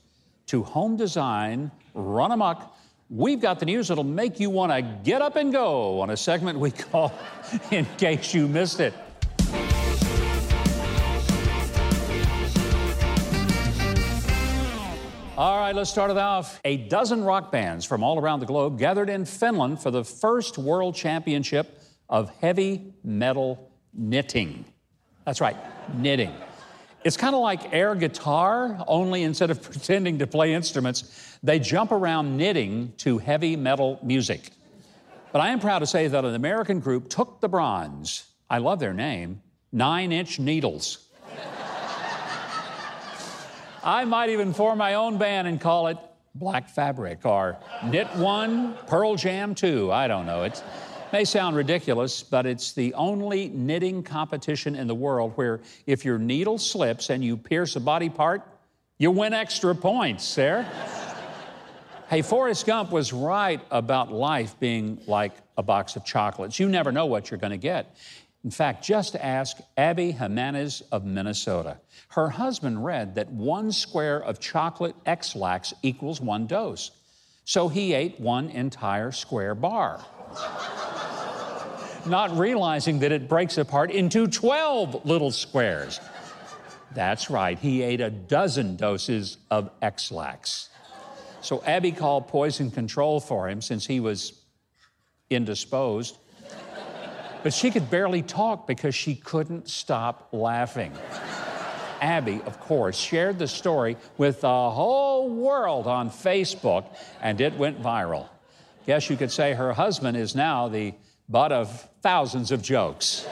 to 0.46 0.62
home 0.62 0.98
design 0.98 1.72
run 1.96 2.32
amok, 2.32 2.78
we've 3.10 3.42
got 3.42 3.60
the 3.60 3.66
news 3.66 3.88
that'll 3.88 4.04
make 4.04 4.40
you 4.40 4.52
want 4.52 4.72
to 4.72 4.84
get 5.04 5.20
up 5.20 5.36
and 5.36 5.52
go 5.52 6.00
on 6.00 6.12
a 6.12 6.16
segment 6.16 6.60
we 6.60 6.70
call 6.70 7.12
In 7.72 7.88
Case 7.98 8.36
You 8.36 8.48
Missed 8.48 8.82
It. 8.82 8.94
All 15.36 15.58
right, 15.58 15.74
let's 15.74 15.90
start 15.90 16.12
it 16.12 16.18
off. 16.18 16.62
A 16.66 16.78
dozen 16.78 17.24
rock 17.24 17.52
bands 17.52 17.84
from 17.84 18.04
all 18.04 18.20
around 18.20 18.42
the 18.42 18.46
globe 18.46 18.78
gathered 18.78 19.10
in 19.10 19.26
Finland 19.26 19.82
for 19.82 19.90
the 19.90 20.04
first 20.04 20.60
World 20.60 20.94
Championship 20.94 21.82
of 22.08 22.30
Heavy 22.42 22.94
Metal 23.04 23.72
Knitting. 23.92 24.66
That's 25.26 25.42
right, 25.42 25.58
knitting. 25.96 26.32
It's 27.04 27.18
kind 27.18 27.34
of 27.34 27.42
like 27.42 27.74
air 27.74 27.96
guitar, 27.96 28.84
only 28.88 29.24
instead 29.24 29.50
of 29.50 29.62
pretending 29.72 30.20
to 30.20 30.28
play 30.28 30.54
instruments, 30.54 31.38
they 31.42 31.58
jump 31.60 31.92
around 31.92 32.38
knitting 32.38 32.94
to 32.98 33.18
heavy 33.18 33.56
metal 33.56 34.00
music. 34.04 34.52
But 35.32 35.40
I 35.40 35.50
am 35.50 35.60
proud 35.60 35.80
to 35.80 35.88
say 35.88 36.08
that 36.08 36.26
an 36.26 36.36
American 36.36 36.80
group 36.80 37.10
took 37.10 37.42
the 37.42 37.50
bronze. 37.50 38.26
I 38.50 38.60
love 38.60 38.80
their 38.80 38.94
name 38.94 39.42
Nine 39.72 40.12
Inch 40.12 40.40
Needles. 40.40 41.08
I 43.84 44.06
might 44.06 44.30
even 44.30 44.54
form 44.54 44.78
my 44.78 44.94
own 44.96 45.18
band 45.18 45.48
and 45.48 45.60
call 45.60 45.88
it 45.88 45.98
Black 46.36 46.70
Fabric 46.70 47.26
or 47.26 47.58
Knit 47.86 48.08
One, 48.18 48.76
Pearl 48.88 49.16
Jam 49.16 49.56
Two. 49.56 49.92
I 49.92 50.08
don't 50.08 50.26
know. 50.26 50.44
It's 50.44 50.62
may 51.12 51.26
sound 51.26 51.56
ridiculous, 51.56 52.24
but 52.24 52.46
it's 52.46 52.74
the 52.74 52.94
only 52.94 53.50
knitting 53.50 54.04
competition 54.04 54.76
in 54.76 54.88
the 54.88 54.96
world 54.96 55.34
where 55.36 55.60
if 55.86 56.06
your 56.06 56.18
needle 56.18 56.58
slips 56.58 57.10
and 57.10 57.24
you 57.24 57.36
pierce 57.36 57.76
a 57.76 57.80
body 57.80 58.10
part, 58.10 58.42
you 58.98 59.12
win 59.12 59.34
extra 59.34 59.76
points 59.76 60.36
there. 60.36 60.64
hey, 62.10 62.22
Forrest 62.22 62.66
Gump 62.66 62.92
was 62.92 63.12
right 63.12 63.62
about 63.72 64.12
life 64.12 64.60
being 64.60 65.02
like 65.08 65.34
a 65.58 65.64
box 65.64 65.96
of 65.96 66.06
chocolates. 66.06 66.60
You 66.60 66.70
never 66.70 66.92
know 66.92 67.08
what 67.08 67.30
you're 67.30 67.40
going 67.40 67.52
to 67.52 67.58
get. 67.58 67.96
In 68.44 68.52
fact, 68.52 68.84
just 68.84 69.16
ask 69.16 69.58
Abby 69.78 70.12
Jimenez 70.12 70.82
of 70.92 71.06
Minnesota. 71.06 71.78
Her 72.10 72.30
husband 72.30 72.84
read 72.84 73.16
that 73.16 73.30
one 73.30 73.72
square 73.72 74.24
of 74.24 74.40
chocolate 74.40 74.96
Ex-Lax 75.06 75.74
equals 75.84 76.22
one 76.22 76.48
dose. 76.48 76.92
So 77.44 77.68
he 77.68 77.94
ate 77.94 78.20
one 78.20 78.50
entire 78.50 79.12
square 79.12 79.56
bar 79.56 80.06
not 82.06 82.38
realizing 82.38 83.00
that 83.00 83.12
it 83.12 83.30
breaks 83.30 83.58
apart 83.58 83.92
into 83.92 84.28
12 84.28 85.06
little 85.06 85.32
squares. 85.32 86.00
That's 86.94 87.30
right, 87.30 87.58
he 87.58 87.82
ate 87.82 88.02
a 88.02 88.10
dozen 88.10 88.76
doses 88.76 89.38
of 89.50 89.70
Ex-Lax. 89.82 90.70
So 91.42 91.64
Abby 91.66 91.92
called 91.92 92.28
poison 92.28 92.70
control 92.70 93.20
for 93.20 93.50
him 93.50 93.62
since 93.62 93.86
he 93.86 94.00
was 94.00 94.34
indisposed. 95.30 96.18
But 97.44 97.54
she 97.54 97.72
could 97.72 97.90
barely 97.90 98.22
talk 98.22 98.68
because 98.68 98.94
she 98.94 99.16
couldn't 99.16 99.68
stop 99.68 100.30
laughing. 100.32 100.94
Abby, 102.00 102.42
of 102.46 102.60
course, 102.60 102.98
shared 102.98 103.40
the 103.40 103.48
story 103.48 103.96
with 104.18 104.42
the 104.42 104.48
whole 104.48 105.30
world 105.30 105.88
on 105.88 106.10
Facebook, 106.10 106.86
and 107.22 107.40
it 107.40 107.56
went 107.58 107.82
viral. 107.82 108.28
Guess 108.86 109.10
you 109.10 109.18
could 109.18 109.32
say 109.32 109.54
her 109.54 109.74
husband 109.74 110.18
is 110.18 110.36
now 110.36 110.68
the 110.68 110.94
butt 111.30 111.52
of 111.52 111.88
thousands 112.02 112.52
of 112.52 112.62
jokes. 112.62 113.28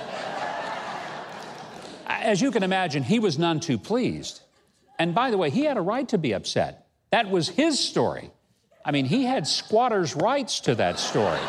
As 2.08 2.42
you 2.42 2.52
can 2.52 2.64
imagine, 2.64 3.04
he 3.04 3.20
was 3.20 3.40
none 3.40 3.60
too 3.60 3.78
pleased. 3.78 4.42
And 5.00 5.16
by 5.16 5.32
the 5.32 5.38
way, 5.38 5.50
he 5.50 5.64
had 5.64 5.78
a 5.78 5.82
right 5.82 6.08
to 6.10 6.18
be 6.18 6.34
upset. 6.34 6.88
That 7.12 7.30
was 7.30 7.50
his 7.50 7.80
story. 7.80 8.32
I 8.86 8.92
mean, 8.92 9.06
he 9.06 9.24
had 9.24 9.48
squatters' 9.48 10.16
rights 10.16 10.60
to 10.62 10.76
that 10.76 11.00
story. 11.00 11.40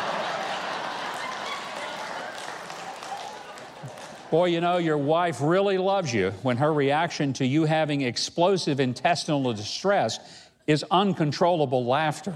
Boy, 4.31 4.45
you 4.45 4.61
know, 4.61 4.77
your 4.77 4.97
wife 4.97 5.39
really 5.41 5.77
loves 5.77 6.13
you 6.13 6.31
when 6.41 6.57
her 6.57 6.73
reaction 6.73 7.33
to 7.33 7.45
you 7.45 7.65
having 7.65 8.01
explosive 8.01 8.79
intestinal 8.79 9.53
distress 9.53 10.19
is 10.67 10.85
uncontrollable 10.89 11.85
laughter. 11.85 12.33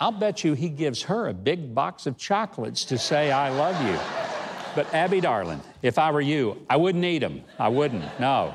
I'll 0.00 0.12
bet 0.12 0.44
you 0.44 0.54
he 0.54 0.68
gives 0.68 1.02
her 1.02 1.28
a 1.28 1.34
big 1.34 1.74
box 1.74 2.06
of 2.06 2.16
chocolates 2.16 2.84
to 2.86 2.98
say, 2.98 3.30
I 3.30 3.50
love 3.50 3.80
you. 3.86 3.98
But 4.74 4.92
Abby, 4.94 5.20
darling, 5.20 5.60
if 5.82 5.98
I 5.98 6.10
were 6.10 6.20
you, 6.20 6.64
I 6.70 6.76
wouldn't 6.76 7.04
eat 7.04 7.18
them. 7.18 7.42
I 7.58 7.68
wouldn't, 7.68 8.04
no. 8.20 8.54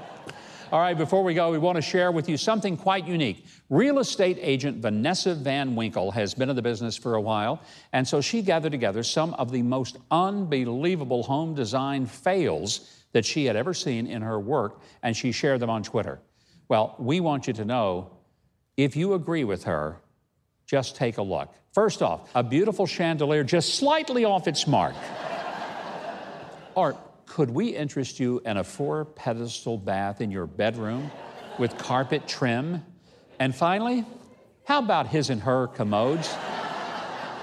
All 0.72 0.80
right, 0.80 0.98
before 0.98 1.24
we 1.24 1.34
go, 1.34 1.52
we 1.52 1.60
want 1.60 1.76
to 1.76 1.82
share 1.82 2.12
with 2.12 2.28
you 2.28 2.36
something 2.38 2.78
quite 2.78 3.06
unique. 3.06 3.46
Real 3.70 4.00
estate 4.00 4.40
agent 4.42 4.82
Vanessa 4.82 5.36
Van 5.36 5.76
Winkle 5.76 6.10
has 6.12 6.34
been 6.34 6.50
in 6.50 6.56
the 6.56 6.62
business 6.62 6.98
for 6.98 7.16
a 7.16 7.22
while, 7.22 7.62
and 7.92 8.08
so 8.08 8.22
she 8.22 8.42
gathered 8.42 8.72
together 8.72 9.04
some 9.04 9.36
of 9.36 9.52
the 9.52 9.62
most 9.62 9.98
unbelievable 10.10 11.22
home 11.24 11.54
design 11.54 12.06
fails 12.06 13.04
that 13.12 13.26
she 13.26 13.46
had 13.46 13.56
ever 13.56 13.74
seen 13.74 14.08
in 14.08 14.22
her 14.22 14.40
work, 14.40 14.82
and 15.04 15.16
she 15.16 15.32
shared 15.32 15.60
them 15.60 15.70
on 15.70 15.84
Twitter. 15.84 16.20
Well, 16.70 16.96
we 16.98 17.20
want 17.20 17.46
you 17.46 17.54
to 17.54 17.66
know 17.66 18.10
if 18.76 18.96
you 18.96 19.14
agree 19.14 19.44
with 19.44 19.66
her, 19.66 20.00
just 20.66 20.96
take 20.96 21.18
a 21.18 21.22
look. 21.22 21.54
First 21.74 22.02
off, 22.02 22.30
a 22.36 22.44
beautiful 22.44 22.86
chandelier 22.86 23.44
just 23.44 23.76
slightly 23.76 24.26
off 24.26 24.48
its 24.48 24.68
mark. 24.68 24.96
Art, 26.76 26.98
could 27.26 27.50
we 27.50 27.76
interest 27.76 28.20
you 28.20 28.42
in 28.46 28.58
a 28.58 28.64
four 28.64 29.06
pedestal 29.06 29.78
bath 29.78 30.22
in 30.22 30.30
your 30.30 30.46
bedroom 30.46 31.12
with 31.58 31.78
carpet 31.78 32.28
trim? 32.28 32.84
And 33.40 33.56
finally, 33.56 34.06
how 34.66 34.80
about 34.80 35.08
his 35.08 35.30
and 35.30 35.42
her 35.42 35.68
commodes? 35.68 36.34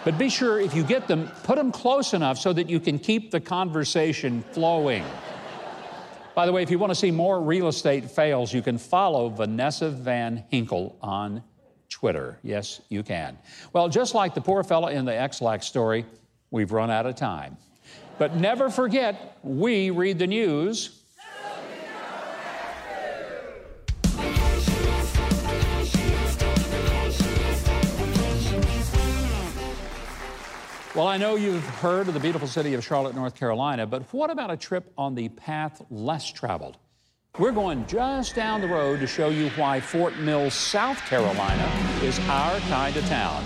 But 0.05 0.17
be 0.17 0.31
sure 0.31 0.59
if 0.59 0.75
you 0.75 0.83
get 0.83 1.09
them, 1.09 1.29
put 1.43 1.57
them 1.57 1.73
close 1.73 2.15
enough 2.15 2.39
so 2.39 2.53
that 2.53 2.71
you 2.71 2.81
can 2.81 2.99
keep 2.99 3.31
the 3.31 3.41
conversation 3.41 4.43
flowing. 4.53 5.05
By 6.35 6.47
the 6.47 6.53
way, 6.53 6.63
if 6.63 6.71
you 6.71 6.79
want 6.79 6.91
to 6.91 6.95
see 6.95 7.11
more 7.11 7.41
real 7.41 7.69
estate 7.69 8.11
fails, 8.11 8.55
you 8.55 8.63
can 8.63 8.79
follow 8.79 9.29
Vanessa 9.29 9.91
Van 9.91 10.45
Hinkle 10.51 10.97
on 11.03 11.43
Twitter. 11.91 12.39
Yes, 12.43 12.81
you 12.89 13.03
can. 13.03 13.37
Well, 13.73 13.89
just 13.89 14.15
like 14.15 14.35
the 14.35 14.41
poor 14.41 14.63
fellow 14.63 14.89
in 14.89 15.05
the 15.05 15.15
Ex-Lax 15.15 15.67
story, 15.67 16.07
we've 16.51 16.73
run 16.73 16.91
out 16.91 17.05
of 17.05 17.17
time. 17.17 17.57
But 18.19 18.37
never 18.37 18.71
forget, 18.71 19.39
we 19.43 19.91
read 19.91 20.19
the 20.19 20.27
news. 20.27 20.97
Well, 30.93 31.07
I 31.07 31.19
know 31.19 31.37
you've 31.37 31.65
heard 31.65 32.09
of 32.09 32.15
the 32.15 32.21
beautiful 32.21 32.49
city 32.49 32.75
of 32.75 32.85
Charlotte, 32.85 33.15
North 33.15 33.37
Carolina, 33.37 33.87
but 33.87 34.03
what 34.13 34.29
about 34.29 34.51
a 34.51 34.57
trip 34.57 34.93
on 34.99 35.15
the 35.15 35.29
path 35.29 35.81
less 35.89 36.31
traveled? 36.31 36.79
We're 37.39 37.53
going 37.53 37.87
just 37.87 38.35
down 38.35 38.61
the 38.61 38.67
road 38.67 39.01
to 39.01 39.07
show 39.07 39.29
you 39.29 39.51
why 39.51 39.81
Fort 39.81 40.19
Mill, 40.19 40.51
South 40.51 40.99
Carolina 41.07 41.71
is 42.03 42.19
our 42.29 42.59
kind 42.61 42.95
of 42.97 43.07
town. 43.07 43.45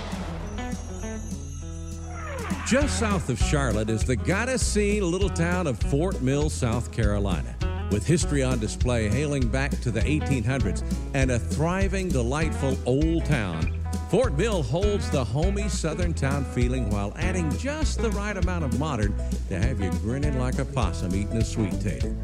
Just 2.67 2.99
south 2.99 3.29
of 3.29 3.39
Charlotte 3.39 3.91
is 3.91 4.03
the 4.03 4.17
gotta 4.17 4.59
see 4.59 5.01
little 5.01 5.29
town 5.29 5.67
of 5.67 5.79
Fort 5.79 6.23
Mill, 6.23 6.49
South 6.49 6.91
Carolina. 6.91 7.55
With 7.93 8.07
history 8.07 8.43
on 8.43 8.59
display 8.59 9.09
hailing 9.09 9.47
back 9.49 9.71
to 9.83 9.91
the 9.91 10.01
1800s 10.01 10.83
and 11.13 11.31
a 11.31 11.39
thriving, 11.39 12.09
delightful 12.09 12.77
old 12.87 13.27
town, 13.27 13.79
Fort 14.11 14.37
Mill 14.39 14.63
holds 14.63 15.11
the 15.11 15.25
homey 15.25 15.69
southern 15.69 16.15
town 16.15 16.45
feeling 16.47 16.89
while 16.89 17.13
adding 17.17 17.55
just 17.59 18.01
the 18.01 18.11
right 18.13 18.37
amount 18.37 18.65
of 18.65 18.79
modern 18.79 19.15
to 19.49 19.59
have 19.59 19.81
you 19.81 19.91
grinning 20.01 20.39
like 20.39 20.59
a 20.59 20.65
possum 20.65 21.15
eating 21.15 21.37
a 21.37 21.45
sweet 21.45 21.81
tater. 21.81 22.17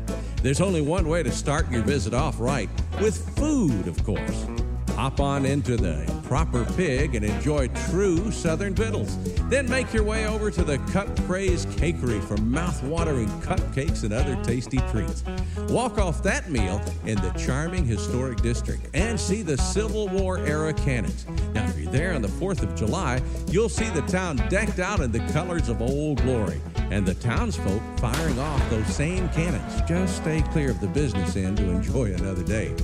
There's 0.43 0.62
only 0.62 0.80
one 0.80 1.07
way 1.07 1.22
to 1.22 1.30
start 1.30 1.70
your 1.70 1.82
visit 1.82 2.14
off 2.14 2.41
right 2.41 2.70
with 2.99 3.36
food, 3.36 3.86
of 3.86 4.03
course. 4.05 4.47
Hop 4.95 5.20
on 5.20 5.45
into 5.45 5.76
the 5.76 6.11
proper 6.24 6.64
pig 6.76 7.14
and 7.14 7.24
enjoy 7.24 7.68
true 7.91 8.30
Southern 8.30 8.74
victuals. 8.74 9.18
Then 9.51 9.68
make 9.68 9.93
your 9.93 10.03
way 10.03 10.26
over 10.26 10.51
to 10.51 10.64
the 10.64 10.78
Cut 10.93 11.14
Craze 11.26 11.66
Cakery 11.66 12.22
for 12.24 12.38
mouth-watering 12.38 13.28
cupcakes 13.43 14.03
and 14.03 14.14
other 14.14 14.43
tasty 14.43 14.78
treats. 14.91 15.24
Walk 15.68 15.99
off 15.99 16.22
that 16.22 16.51
meal 16.51 16.80
in 17.05 17.16
the 17.16 17.30
charming 17.32 17.84
historic 17.84 18.41
district 18.41 18.88
and 18.95 19.20
see 19.20 19.43
the 19.43 19.59
Civil 19.59 20.09
War 20.09 20.38
era 20.38 20.72
cannons. 20.72 21.26
Now, 21.53 21.66
if 21.68 21.78
you're 21.78 21.93
there 21.93 22.14
on 22.14 22.22
the 22.22 22.28
4th 22.28 22.62
of 22.62 22.74
July, 22.74 23.20
you'll 23.49 23.68
see 23.68 23.91
the 23.91 24.03
town 24.03 24.36
decked 24.49 24.78
out 24.78 25.01
in 25.01 25.12
the 25.12 25.20
colors 25.32 25.68
of 25.68 25.82
old 25.82 26.22
glory 26.22 26.62
and 26.91 27.07
the 27.07 27.14
townsfolk 27.14 27.82
firing 27.99 28.38
off 28.38 28.70
those 28.70 28.86
same 28.86 29.28
cannons. 29.30 29.80
Just 29.88 30.16
stay 30.16 30.43
clear 30.51 30.70
of 30.70 30.80
the 30.80 30.88
business 30.88 31.36
end 31.36 31.57
to 31.59 31.70
enjoy 31.70 32.12
another 32.14 32.43
day. 32.43 32.74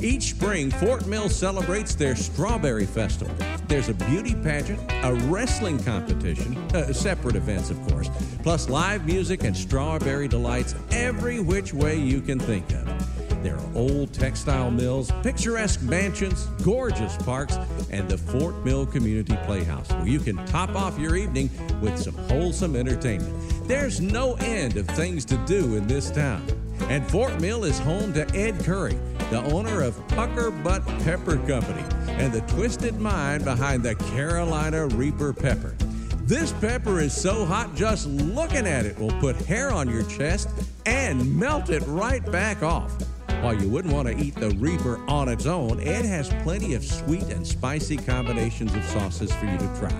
Each 0.00 0.30
spring, 0.30 0.70
Fort 0.70 1.06
Mill 1.06 1.28
celebrates 1.28 1.94
their 1.94 2.16
Strawberry 2.16 2.86
Festival. 2.86 3.34
There's 3.68 3.88
a 3.88 3.94
beauty 3.94 4.34
pageant, 4.34 4.80
a 5.02 5.14
wrestling 5.26 5.82
competition, 5.82 6.56
uh, 6.74 6.92
separate 6.92 7.36
events, 7.36 7.70
of 7.70 7.80
course, 7.88 8.10
plus 8.42 8.68
live 8.68 9.06
music 9.06 9.44
and 9.44 9.56
strawberry 9.56 10.28
delights 10.28 10.74
every 10.90 11.40
which 11.40 11.72
way 11.72 11.98
you 11.98 12.20
can 12.20 12.38
think 12.38 12.70
of. 12.72 13.11
There 13.42 13.56
are 13.56 13.74
old 13.74 14.12
textile 14.12 14.70
mills, 14.70 15.10
picturesque 15.22 15.82
mansions, 15.82 16.46
gorgeous 16.62 17.16
parks, 17.18 17.56
and 17.90 18.08
the 18.08 18.16
Fort 18.16 18.64
Mill 18.64 18.86
Community 18.86 19.36
Playhouse, 19.44 19.90
where 19.90 20.06
you 20.06 20.20
can 20.20 20.36
top 20.46 20.76
off 20.76 20.98
your 20.98 21.16
evening 21.16 21.50
with 21.80 21.98
some 21.98 22.14
wholesome 22.14 22.76
entertainment. 22.76 23.34
There's 23.66 24.00
no 24.00 24.34
end 24.34 24.76
of 24.76 24.86
things 24.88 25.24
to 25.26 25.36
do 25.38 25.76
in 25.76 25.88
this 25.88 26.10
town. 26.10 26.46
And 26.88 27.08
Fort 27.10 27.40
Mill 27.40 27.64
is 27.64 27.78
home 27.80 28.12
to 28.14 28.28
Ed 28.36 28.62
Currie, 28.64 28.98
the 29.30 29.42
owner 29.52 29.82
of 29.82 29.96
Pucker 30.08 30.50
Butt 30.50 30.86
Pepper 31.04 31.36
Company 31.38 31.82
and 32.08 32.32
the 32.32 32.40
twisted 32.42 33.00
mind 33.00 33.44
behind 33.44 33.82
the 33.82 33.94
Carolina 33.94 34.86
Reaper 34.88 35.32
pepper. 35.32 35.74
This 36.24 36.52
pepper 36.52 37.00
is 37.00 37.12
so 37.12 37.44
hot, 37.44 37.74
just 37.74 38.06
looking 38.06 38.66
at 38.66 38.86
it 38.86 38.98
will 38.98 39.18
put 39.20 39.34
hair 39.36 39.72
on 39.72 39.88
your 39.88 40.04
chest 40.04 40.48
and 40.86 41.36
melt 41.36 41.70
it 41.70 41.82
right 41.86 42.24
back 42.30 42.62
off. 42.62 42.92
While 43.42 43.60
you 43.60 43.68
wouldn't 43.68 43.92
want 43.92 44.06
to 44.06 44.16
eat 44.16 44.36
the 44.36 44.50
Reaper 44.50 45.00
on 45.08 45.28
its 45.28 45.46
own, 45.46 45.80
it 45.80 46.04
has 46.04 46.28
plenty 46.44 46.74
of 46.74 46.84
sweet 46.84 47.24
and 47.24 47.44
spicy 47.44 47.96
combinations 47.96 48.72
of 48.72 48.84
sauces 48.84 49.34
for 49.34 49.46
you 49.46 49.58
to 49.58 49.76
try. 49.80 49.92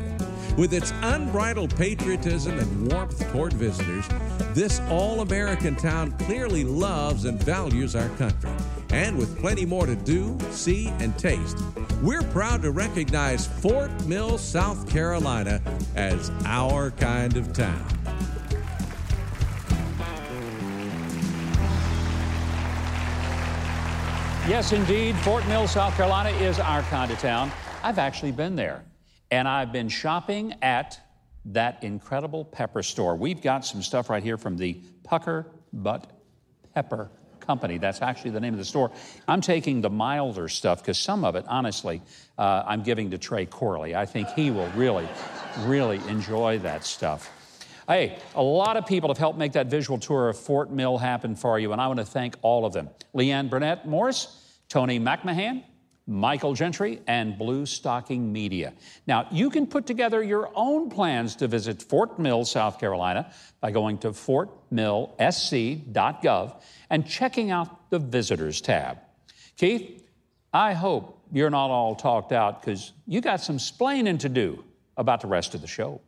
With 0.57 0.72
its 0.72 0.93
unbridled 1.03 1.74
patriotism 1.74 2.57
and 2.57 2.93
warmth 2.93 3.18
toward 3.32 3.53
visitors, 3.55 4.07
this 4.55 4.78
all 4.88 5.22
American 5.22 5.74
town 5.74 6.12
clearly 6.18 6.62
loves 6.62 7.24
and 7.24 7.43
values 7.43 7.97
our 7.97 8.09
country. 8.11 8.53
And 8.90 9.18
with 9.18 9.36
plenty 9.40 9.66
more 9.66 9.86
to 9.86 9.97
do, 9.97 10.38
see, 10.53 10.86
and 11.01 11.18
taste, 11.18 11.59
we're 12.01 12.22
proud 12.22 12.62
to 12.62 12.70
recognize 12.70 13.45
Fort 13.45 13.90
Mill, 14.07 14.38
South 14.38 14.88
Carolina 14.88 15.61
as 15.97 16.30
our 16.45 16.93
kind 16.93 17.36
of 17.36 17.53
town. 17.53 18.01
Yes, 24.49 24.72
indeed, 24.72 25.14
Fort 25.18 25.47
Mill, 25.47 25.68
South 25.68 25.95
Carolina 25.95 26.30
is 26.30 26.59
our 26.59 26.82
kind 26.82 27.12
of 27.12 27.18
town. 27.20 27.53
I've 27.84 28.01
actually 28.01 28.32
been 28.32 28.57
there, 28.57 28.82
and 29.30 29.47
I've 29.47 29.70
been 29.70 29.88
shopping 29.88 30.57
at 30.62 31.01
that 31.45 31.84
incredible 31.84 32.45
pepper 32.45 32.82
store. 32.82 33.14
We've 33.14 33.40
got 33.40 33.64
some 33.64 33.82
stuff 33.82 34.11
right 34.11 34.20
here 34.20 34.36
from 34.36 34.57
the 34.57 34.80
Pucker 35.05 35.47
Butt 35.72 36.11
Pepper 36.74 37.09
Company. 37.38 37.78
That's 37.78 38.03
actually 38.03 38.32
the 38.32 38.40
name 38.40 38.53
of 38.53 38.59
the 38.59 38.64
store. 38.64 38.90
I'm 39.28 39.43
taking 39.43 39.80
the 39.80 39.90
milder 39.90 40.49
stuff 40.49 40.82
because 40.82 40.99
some 40.99 41.24
of 41.24 41.36
it, 41.36 41.45
honestly, 41.47 42.03
uh, 42.36 42.64
I'm 42.66 42.82
giving 42.82 43.12
to 43.12 43.18
Trey 43.18 43.47
Corley. 43.47 43.95
I 43.95 44.07
think 44.07 44.28
he 44.30 44.51
will 44.51 44.68
really, 44.70 45.09
really 45.61 46.01
enjoy 46.09 46.59
that 46.59 46.84
stuff. 46.84 47.30
Hey, 47.89 48.18
a 48.35 48.43
lot 48.43 48.76
of 48.76 48.87
people 48.87 49.09
have 49.11 49.18
helped 49.18 49.39
make 49.39 49.53
that 49.53 49.66
visual 49.66 49.99
tour 49.99 50.28
of 50.28 50.39
Fort 50.39 50.70
Mill 50.70 50.99
happen 50.99 51.35
for 51.35 51.59
you, 51.59 51.72
and 51.72 51.80
I 51.80 51.89
want 51.89 51.99
to 51.99 52.05
thank 52.05 52.37
all 52.43 52.64
of 52.64 52.72
them. 52.72 52.89
Leanne 53.14 53.51
Burnett 53.51 53.89
Morris, 53.89 54.61
Tony 54.68 55.01
McMahon, 55.01 55.64
Michael 56.07 56.55
Gentry, 56.55 57.01
and 57.07 57.39
Blue 57.39 57.64
Stocking 57.66 58.33
Media. 58.33 58.72
Now, 59.07 59.28
you 59.30 59.51
can 59.51 59.66
put 59.66 59.85
together 59.87 60.22
your 60.22 60.51
own 60.55 60.89
plans 60.91 61.37
to 61.37 61.49
visit 61.49 61.83
Fort 61.83 62.18
Mill, 62.18 62.45
South 62.45 62.78
Carolina 62.78 63.33
by 63.61 63.72
going 63.72 63.99
to 63.99 64.11
fortmillsc.gov 64.11 66.62
and 66.91 67.07
checking 67.07 67.51
out 67.51 67.91
the 67.91 67.99
Visitors 67.99 68.61
tab. 68.61 68.99
Keith, 69.57 70.05
I 70.53 70.74
hope 70.74 71.20
you're 71.33 71.51
not 71.51 71.70
all 71.70 71.95
talked 71.95 72.33
out 72.33 72.61
because 72.61 72.93
you 73.07 73.20
got 73.20 73.41
some 73.41 73.59
splaining 73.59 74.18
to 74.20 74.28
do 74.28 74.64
about 74.97 75.20
the 75.20 75.28
rest 75.28 75.55
of 75.55 75.61
the 75.61 75.66
show. 75.66 76.01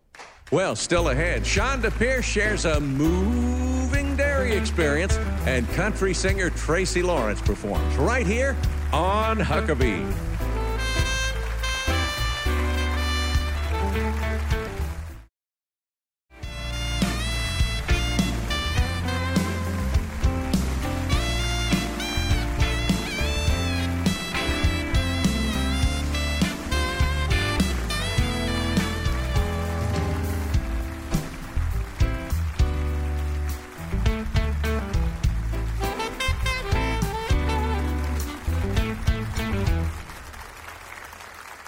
Well, 0.53 0.76
still 0.76 1.09
ahead, 1.09 1.42
Chonda 1.42 1.90
Pierce 1.99 2.24
shares 2.24 2.66
a 2.66 2.78
moving 2.78 4.14
dairy 4.14 4.53
experience, 4.53 5.16
and 5.47 5.68
country 5.70 6.12
singer 6.12 6.51
Tracy 6.51 7.03
Lawrence 7.03 7.40
performs 7.40 7.97
right 7.97 8.26
here 8.26 8.55
on 8.92 9.38
Huckabee. 9.38 10.05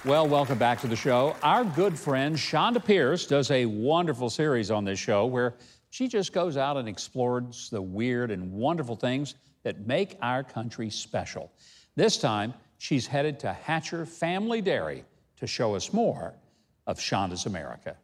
Well, 0.07 0.29
welcome 0.29 0.57
back 0.57 0.81
to 0.83 0.87
the 0.87 0.95
show. 0.95 1.35
Our 1.43 1.65
good 1.65 1.99
friend 1.99 2.37
Chonda 2.37 2.83
Pierce 2.83 3.27
does 3.27 3.51
a 3.51 3.67
wonderful 3.67 4.31
series 4.31 4.71
on 4.71 4.85
this 4.85 5.01
show 5.01 5.27
where 5.27 5.55
she 5.91 6.07
just 6.07 6.33
goes 6.33 6.57
out 6.57 6.77
and 6.77 6.89
explores 6.89 7.71
the 7.71 7.83
weird 7.83 8.31
and 8.31 8.53
wonderful 8.53 8.95
things 8.95 9.35
that 9.65 9.85
make 9.85 10.17
our 10.23 10.45
country 10.45 10.91
special. 10.91 11.51
This 11.97 12.19
time, 12.19 12.55
she's 12.79 13.05
headed 13.05 13.41
to 13.41 13.53
Hatcher 13.53 14.07
Family 14.07 14.61
Dairy 14.61 15.05
to 15.39 15.47
show 15.49 15.75
us 15.75 15.93
more 15.93 16.35
of 16.87 17.01
Chonda's 17.01 17.47
America. 17.47 17.97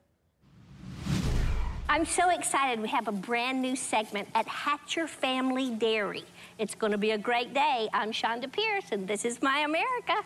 I'm 1.89 2.05
so 2.05 2.31
excited. 2.31 2.83
We 2.83 2.89
have 2.89 3.07
a 3.07 3.13
brand 3.13 3.63
new 3.63 3.77
segment 3.77 4.27
at 4.35 4.49
Hatcher 4.49 5.07
Family 5.07 5.71
Dairy. 5.71 6.25
It's 6.59 6.75
going 6.75 6.91
to 6.91 6.99
be 6.99 7.13
a 7.13 7.19
great 7.19 7.55
day. 7.55 7.89
I'm 7.95 8.11
Chonda 8.11 8.51
Pierce, 8.51 8.87
and 8.91 9.07
this 9.07 9.25
is 9.25 9.41
my 9.41 9.59
America. 9.59 10.25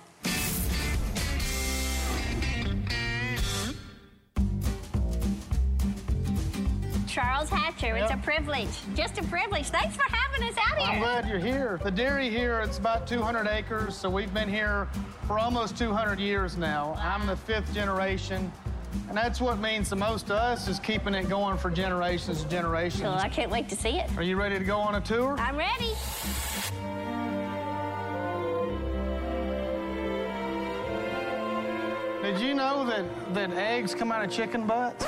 Charles 7.17 7.49
Hatcher, 7.49 7.97
it's 7.97 8.13
a 8.13 8.19
privilege. 8.19 8.69
Just 8.95 9.17
a 9.17 9.23
privilege. 9.23 9.69
Thanks 9.69 9.97
for 9.97 10.03
having 10.03 10.47
us 10.47 10.55
out 10.59 10.77
here. 10.77 10.87
I'm 10.87 10.99
glad 10.99 11.27
you're 11.27 11.39
here. 11.39 11.81
The 11.83 11.91
dairy 11.91 12.29
here, 12.29 12.61
it's 12.61 12.77
about 12.77 13.07
200 13.07 13.49
acres, 13.49 13.97
so 13.97 14.11
we've 14.11 14.35
been 14.35 14.51
here 14.51 14.87
for 15.27 15.39
almost 15.39 15.79
200 15.79 16.21
years 16.21 16.59
now. 16.59 16.95
I'm 17.01 17.27
the 17.27 17.35
fifth 17.35 17.73
generation, 17.73 18.53
and 19.09 19.17
that's 19.17 19.41
what 19.41 19.59
means 19.59 19.89
the 19.89 19.97
most 19.97 20.27
to 20.27 20.35
us 20.35 20.69
is 20.69 20.79
keeping 20.79 21.15
it 21.15 21.27
going 21.31 21.57
for 21.57 21.71
generations 21.71 22.43
and 22.43 22.51
generations. 22.51 23.05
Well, 23.05 23.15
I 23.15 23.31
can't 23.31 23.51
wait 23.51 23.71
to 23.71 23.77
see 23.77 23.99
it. 23.99 24.15
Are 24.19 24.23
you 24.23 24.37
ready 24.37 24.59
to 24.59 24.65
go 24.67 24.79
on 24.79 24.97
a 24.97 25.01
tour? 25.01 25.37
I'm 25.39 25.57
ready. 25.57 25.95
Did 32.23 32.47
you 32.47 32.53
know 32.53 32.85
that, 32.85 33.07
that 33.33 33.53
eggs 33.53 33.95
come 33.95 34.13
out 34.13 34.23
of 34.23 34.31
chicken 34.31 34.67
butts? 34.67 35.07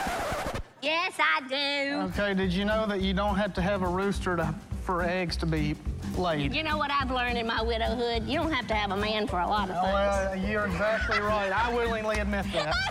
Yes, 0.88 1.18
I 1.18 1.42
do. 1.46 2.00
Okay, 2.08 2.32
did 2.32 2.50
you 2.50 2.64
know 2.64 2.86
that 2.86 3.02
you 3.02 3.12
don't 3.12 3.36
have 3.36 3.52
to 3.54 3.60
have 3.60 3.82
a 3.82 3.86
rooster 3.86 4.36
to, 4.36 4.54
for 4.80 5.02
eggs 5.02 5.36
to 5.36 5.44
be 5.44 5.76
laid? 6.16 6.54
You 6.54 6.62
know 6.62 6.78
what 6.78 6.90
I've 6.90 7.10
learned 7.10 7.36
in 7.36 7.46
my 7.46 7.60
widowhood? 7.60 8.26
You 8.26 8.38
don't 8.38 8.50
have 8.50 8.66
to 8.68 8.74
have 8.74 8.90
a 8.90 8.96
man 8.96 9.26
for 9.26 9.38
a 9.38 9.46
lot 9.46 9.68
of 9.68 9.76
things. 9.82 9.92
well, 9.92 10.34
you're 10.36 10.64
exactly 10.64 11.20
right. 11.20 11.52
I 11.52 11.74
willingly 11.74 12.20
admit 12.20 12.46
that. 12.54 12.74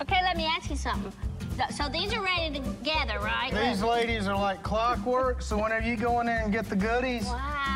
Okay, 0.00 0.20
let 0.24 0.36
me 0.36 0.44
ask 0.44 0.68
you 0.68 0.76
something. 0.76 1.12
Th- 1.68 1.76
So 1.76 1.88
these 1.88 2.12
are 2.12 2.22
ready 2.22 2.54
together, 2.60 3.18
right? 3.20 3.52
These 3.52 3.82
ladies 3.82 4.26
are 4.26 4.36
like 4.36 4.62
clockwork, 4.62 5.42
so 5.42 5.60
whenever 5.60 5.86
you 5.86 5.96
go 5.96 6.20
in 6.20 6.26
there 6.26 6.40
and 6.42 6.52
get 6.52 6.68
the 6.68 6.76
goodies, 6.76 7.24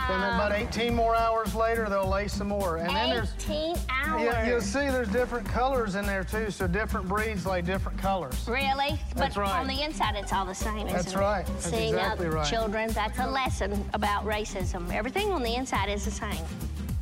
then 0.08 0.20
about 0.34 0.52
18 0.52 0.94
more 0.94 1.14
hours 1.16 1.54
later, 1.54 1.88
they'll 1.88 2.08
lay 2.08 2.28
some 2.28 2.48
more. 2.48 2.76
And 2.78 2.88
then 2.90 3.10
there's 3.10 3.32
18 3.40 3.76
hours. 3.88 4.22
Yeah, 4.22 4.46
you'll 4.48 4.60
see 4.60 4.88
there's 4.88 5.08
different 5.08 5.46
colors 5.48 5.94
in 5.94 6.06
there 6.06 6.24
too, 6.24 6.50
so 6.50 6.66
different 6.66 7.08
breeds 7.08 7.46
lay 7.46 7.62
different 7.62 7.98
colors. 7.98 8.46
Really? 8.48 8.98
That's 9.14 9.34
but 9.34 9.40
right. 9.42 9.60
on 9.60 9.66
the 9.66 9.82
inside, 9.82 10.16
it's 10.16 10.32
all 10.32 10.46
the 10.46 10.54
same. 10.54 10.86
That's 10.88 11.12
it? 11.12 11.18
right. 11.18 11.46
That's 11.46 11.70
See, 11.70 11.88
exactly 11.88 12.26
now, 12.28 12.32
right. 12.34 12.46
children, 12.46 12.90
that's 12.92 13.18
a 13.18 13.26
lesson 13.28 13.84
about 13.94 14.24
racism. 14.24 14.92
Everything 14.92 15.30
on 15.32 15.42
the 15.42 15.54
inside 15.54 15.88
is 15.88 16.04
the 16.04 16.10
same. 16.10 16.44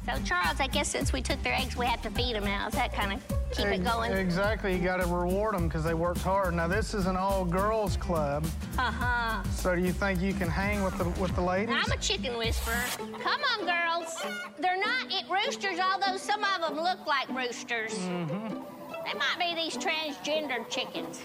So, 0.06 0.12
Charles, 0.24 0.60
I 0.60 0.66
guess 0.66 0.88
since 0.88 1.12
we 1.14 1.22
took 1.22 1.42
their 1.42 1.54
eggs, 1.54 1.76
we 1.76 1.86
have 1.86 2.02
to 2.02 2.10
feed 2.10 2.34
them 2.36 2.44
now. 2.44 2.66
Is 2.68 2.74
that 2.74 2.92
kind 2.92 3.14
of 3.14 3.22
keep 3.52 3.66
it 3.68 3.82
going? 3.82 4.12
Exactly, 4.12 4.74
you 4.76 4.82
got 4.84 4.98
to 5.00 5.06
reward 5.06 5.54
them 5.54 5.66
because 5.66 5.82
they 5.82 5.94
worked 5.94 6.20
hard. 6.20 6.52
Now 6.54 6.68
this 6.68 6.92
is 6.92 7.06
an 7.06 7.16
all-girls 7.16 7.96
club, 7.96 8.44
Uh 8.76 8.90
huh. 8.90 9.42
so 9.50 9.74
do 9.74 9.80
you 9.80 9.92
think 9.92 10.20
you 10.20 10.34
can 10.34 10.48
hang 10.50 10.82
with 10.82 10.98
the 10.98 11.04
with 11.20 11.34
the 11.34 11.40
ladies? 11.40 11.74
I'm 11.74 11.90
a 11.90 11.96
chicken 11.96 12.36
whisperer. 12.36 12.74
Come 13.22 13.40
on, 13.58 13.64
girls. 13.64 14.14
They're 14.58 14.78
not 14.78 15.06
it 15.10 15.24
roosters, 15.30 15.78
although 15.80 16.18
some 16.18 16.44
of 16.44 16.60
them 16.60 16.76
look 16.84 17.06
like 17.06 17.28
roosters. 17.30 17.94
Mm-hmm. 17.94 18.58
They 19.06 19.14
might 19.18 19.38
be 19.38 19.54
these 19.54 19.76
transgender 19.78 20.68
chickens. 20.68 21.22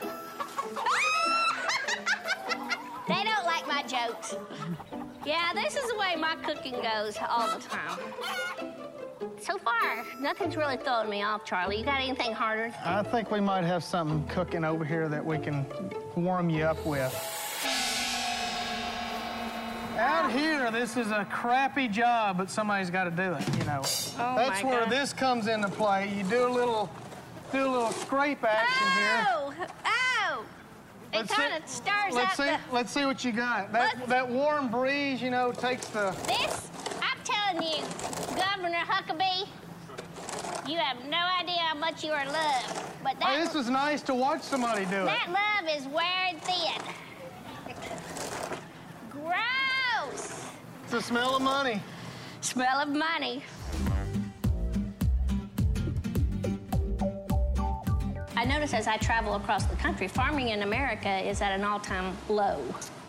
they 3.08 3.24
don't 3.24 3.46
like 3.46 3.66
my 3.66 3.82
jokes. 3.86 4.34
Yeah, 5.26 5.52
this 5.54 5.76
is 5.76 5.88
the 5.90 5.96
way 5.96 6.16
my 6.16 6.36
cooking 6.36 6.74
goes 6.74 7.16
all 7.28 7.48
the 7.48 7.60
time. 7.62 7.98
So 9.40 9.58
far, 9.58 10.04
nothing's 10.20 10.56
really 10.56 10.76
throwing 10.76 11.08
me 11.10 11.22
off, 11.22 11.44
Charlie. 11.44 11.78
You 11.78 11.84
got 11.84 12.00
anything 12.00 12.32
harder? 12.32 12.72
I 12.84 13.02
think 13.02 13.30
we 13.30 13.40
might 13.40 13.64
have 13.64 13.84
something 13.84 14.26
cooking 14.28 14.64
over 14.64 14.84
here 14.84 15.08
that 15.08 15.24
we 15.24 15.38
can 15.38 15.64
warm 16.16 16.50
you 16.50 16.64
up 16.64 16.84
with. 16.84 17.12
Out 19.96 20.30
here, 20.30 20.70
this 20.70 20.96
is 20.96 21.10
a 21.10 21.24
crappy 21.30 21.88
job, 21.88 22.38
but 22.38 22.50
somebody's 22.50 22.90
got 22.90 23.04
to 23.04 23.10
do 23.10 23.32
it. 23.34 23.58
You 23.58 23.64
know, 23.64 23.82
Oh, 23.84 24.36
that's 24.36 24.62
my 24.62 24.70
where 24.70 24.80
God. 24.82 24.90
this 24.90 25.12
comes 25.12 25.48
into 25.48 25.68
play. 25.68 26.12
You 26.16 26.22
do 26.24 26.46
a 26.46 26.52
little, 26.52 26.88
do 27.52 27.66
a 27.66 27.70
little 27.70 27.90
scrape 27.90 28.44
action 28.44 28.86
here. 28.92 29.26
Oh, 29.30 29.54
oh! 29.86 30.17
It 31.12 31.28
kind 31.28 31.62
of 31.62 31.68
stirs 31.68 32.14
Let's 32.14 32.36
see, 32.36 32.44
the... 32.44 32.58
let's 32.72 32.92
see 32.92 33.04
what 33.06 33.24
you 33.24 33.32
got. 33.32 33.72
That 33.72 34.06
that 34.08 34.28
warm 34.28 34.70
breeze, 34.70 35.22
you 35.22 35.30
know, 35.30 35.52
takes 35.52 35.86
the. 35.88 36.10
This, 36.26 36.68
I'm 37.00 37.18
telling 37.24 37.62
you, 37.62 37.82
Governor 38.36 38.84
Huckabee, 38.86 39.48
you 40.68 40.76
have 40.76 41.02
no 41.08 41.18
idea 41.40 41.58
how 41.60 41.76
much 41.76 42.04
you 42.04 42.12
are 42.12 42.26
loved. 42.26 42.80
But 43.02 43.16
Oh, 43.16 43.20
that, 43.20 43.44
this 43.44 43.54
is 43.54 43.70
nice 43.70 44.02
to 44.02 44.14
watch 44.14 44.42
somebody 44.42 44.84
do 44.86 44.96
it. 44.96 45.06
that 45.06 45.28
love 45.30 45.76
is 45.76 45.86
wearing 45.86 46.38
thin. 46.40 46.82
Gross. 49.10 50.50
It's 50.82 50.92
the 50.92 51.00
smell 51.02 51.36
of 51.36 51.42
money. 51.42 51.82
Smell 52.40 52.80
of 52.80 52.88
money. 52.88 53.42
I 58.38 58.44
notice 58.44 58.72
as 58.72 58.86
I 58.86 58.96
travel 58.98 59.34
across 59.34 59.64
the 59.64 59.74
country, 59.74 60.06
farming 60.06 60.50
in 60.50 60.62
America 60.62 61.08
is 61.28 61.42
at 61.42 61.50
an 61.50 61.64
all-time 61.64 62.16
low. 62.28 62.62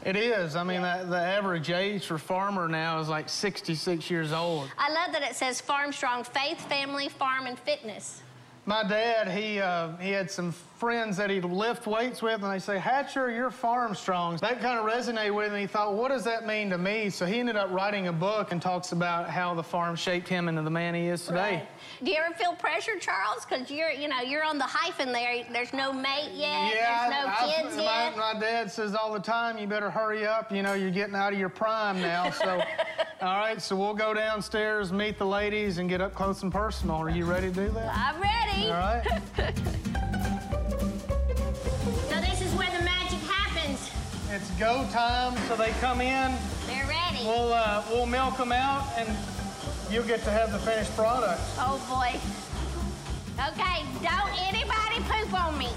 It 0.03 0.15
is. 0.15 0.55
I 0.55 0.63
mean, 0.63 0.82
the, 0.82 1.05
the 1.07 1.19
average 1.19 1.69
age 1.69 2.07
for 2.07 2.17
farmer 2.17 2.67
now 2.67 2.99
is 2.99 3.09
like 3.09 3.30
66 3.30 4.09
years 4.09 4.32
old. 4.32 4.71
I 4.75 4.91
love 4.91 5.11
that 5.11 5.21
it 5.21 5.36
says 5.36 5.61
Farm 5.61 5.93
Strong 5.93 6.23
Faith, 6.23 6.59
Family, 6.67 7.09
Farm, 7.09 7.45
and 7.45 7.59
Fitness. 7.59 8.23
My 8.65 8.82
dad, 8.82 9.27
he 9.27 9.59
uh, 9.59 9.95
he 9.97 10.09
had 10.09 10.32
some 10.32 10.51
friends 10.80 11.17
that 11.17 11.30
he'd 11.30 11.43
lift 11.43 11.86
weights 11.86 12.21
with, 12.21 12.41
and 12.41 12.51
they 12.51 12.57
say, 12.59 12.80
Hatcher, 12.80 13.30
you're 13.30 13.51
farm 13.51 13.93
strong. 13.93 14.38
That 14.38 14.61
kind 14.61 14.80
of 14.80 14.86
resonated 14.86 15.36
with 15.36 15.51
him. 15.51 15.59
He 15.59 15.67
thought, 15.67 15.93
what 15.93 16.09
does 16.09 16.23
that 16.23 16.47
mean 16.47 16.69
to 16.69 16.77
me? 16.77 17.09
So 17.09 17.25
he 17.25 17.39
ended 17.39 17.57
up 17.57 17.69
writing 17.71 18.07
a 18.07 18.13
book 18.13 18.53
and 18.53 18.61
talks 18.61 18.93
about 18.93 19.30
how 19.30 19.53
the 19.53 19.61
farm 19.63 19.97
shaped 19.97 20.30
him 20.30 20.47
into 20.47 20.61
the 20.61 20.69
man 20.69 20.95
he 20.95 21.07
is 21.07 21.25
today. 21.25 21.63
Do 22.01 22.09
you 22.11 22.17
ever 22.23 22.34
feel 22.34 22.53
pressure, 22.53 22.97
Charles? 22.97 23.45
Because 23.45 23.69
you're, 23.69 23.89
you 23.91 24.07
know, 24.07 24.21
you're 24.21 24.45
on 24.45 24.57
the 24.57 24.63
hyphen 24.63 25.11
there. 25.11 25.43
There's 25.51 25.73
no 25.73 25.91
mate 25.91 26.32
yet. 26.34 26.71
There's 26.71 27.11
no 27.11 27.27
I- 27.27 27.36
I- 27.38 27.61
kids 27.61 27.75
my, 27.75 28.34
my 28.34 28.39
dad 28.39 28.71
says 28.71 28.95
all 28.95 29.11
the 29.11 29.19
time, 29.19 29.57
you 29.57 29.67
better 29.67 29.89
hurry 29.89 30.25
up. 30.25 30.49
You 30.51 30.63
know, 30.63 30.73
you're 30.75 30.91
getting 30.91 31.15
out 31.15 31.34
of 31.34 31.39
your 31.39 31.49
prime 31.49 32.01
now. 32.01 32.32
So, 32.39 32.61
all 33.21 33.38
right, 33.38 33.61
so 33.61 33.75
we'll 33.75 33.93
go 33.93 34.13
downstairs, 34.13 34.93
meet 34.93 35.17
the 35.17 35.25
ladies, 35.25 35.77
and 35.77 35.89
get 35.89 35.99
up 35.99 36.13
close 36.13 36.41
and 36.43 36.51
personal. 36.53 36.95
Are 36.97 37.09
you 37.09 37.25
ready 37.25 37.49
to 37.49 37.53
do 37.53 37.69
that? 37.71 37.93
I'm 37.93 38.21
ready. 38.21 38.67
All 38.69 38.73
right. 38.73 40.05
It's 44.32 44.49
go 44.51 44.86
time, 44.91 45.36
so 45.47 45.55
they 45.55 45.71
come 45.82 46.01
in. 46.01 46.32
They're 46.67 46.86
ready. 46.86 47.23
We'll 47.25 47.51
uh, 47.53 47.84
we'll 47.89 48.05
milk 48.05 48.38
them 48.38 48.51
out, 48.51 48.86
and 48.95 49.09
you'll 49.89 50.03
get 50.05 50.23
to 50.23 50.30
have 50.30 50.51
the 50.51 50.59
finished 50.59 50.95
product. 50.95 51.41
Oh 51.57 51.82
boy. 51.89 52.19
Okay, 53.47 53.86
don't 54.03 54.41
anybody 54.47 54.99
poop 55.09 55.34
on 55.34 55.57
me. 55.57 55.69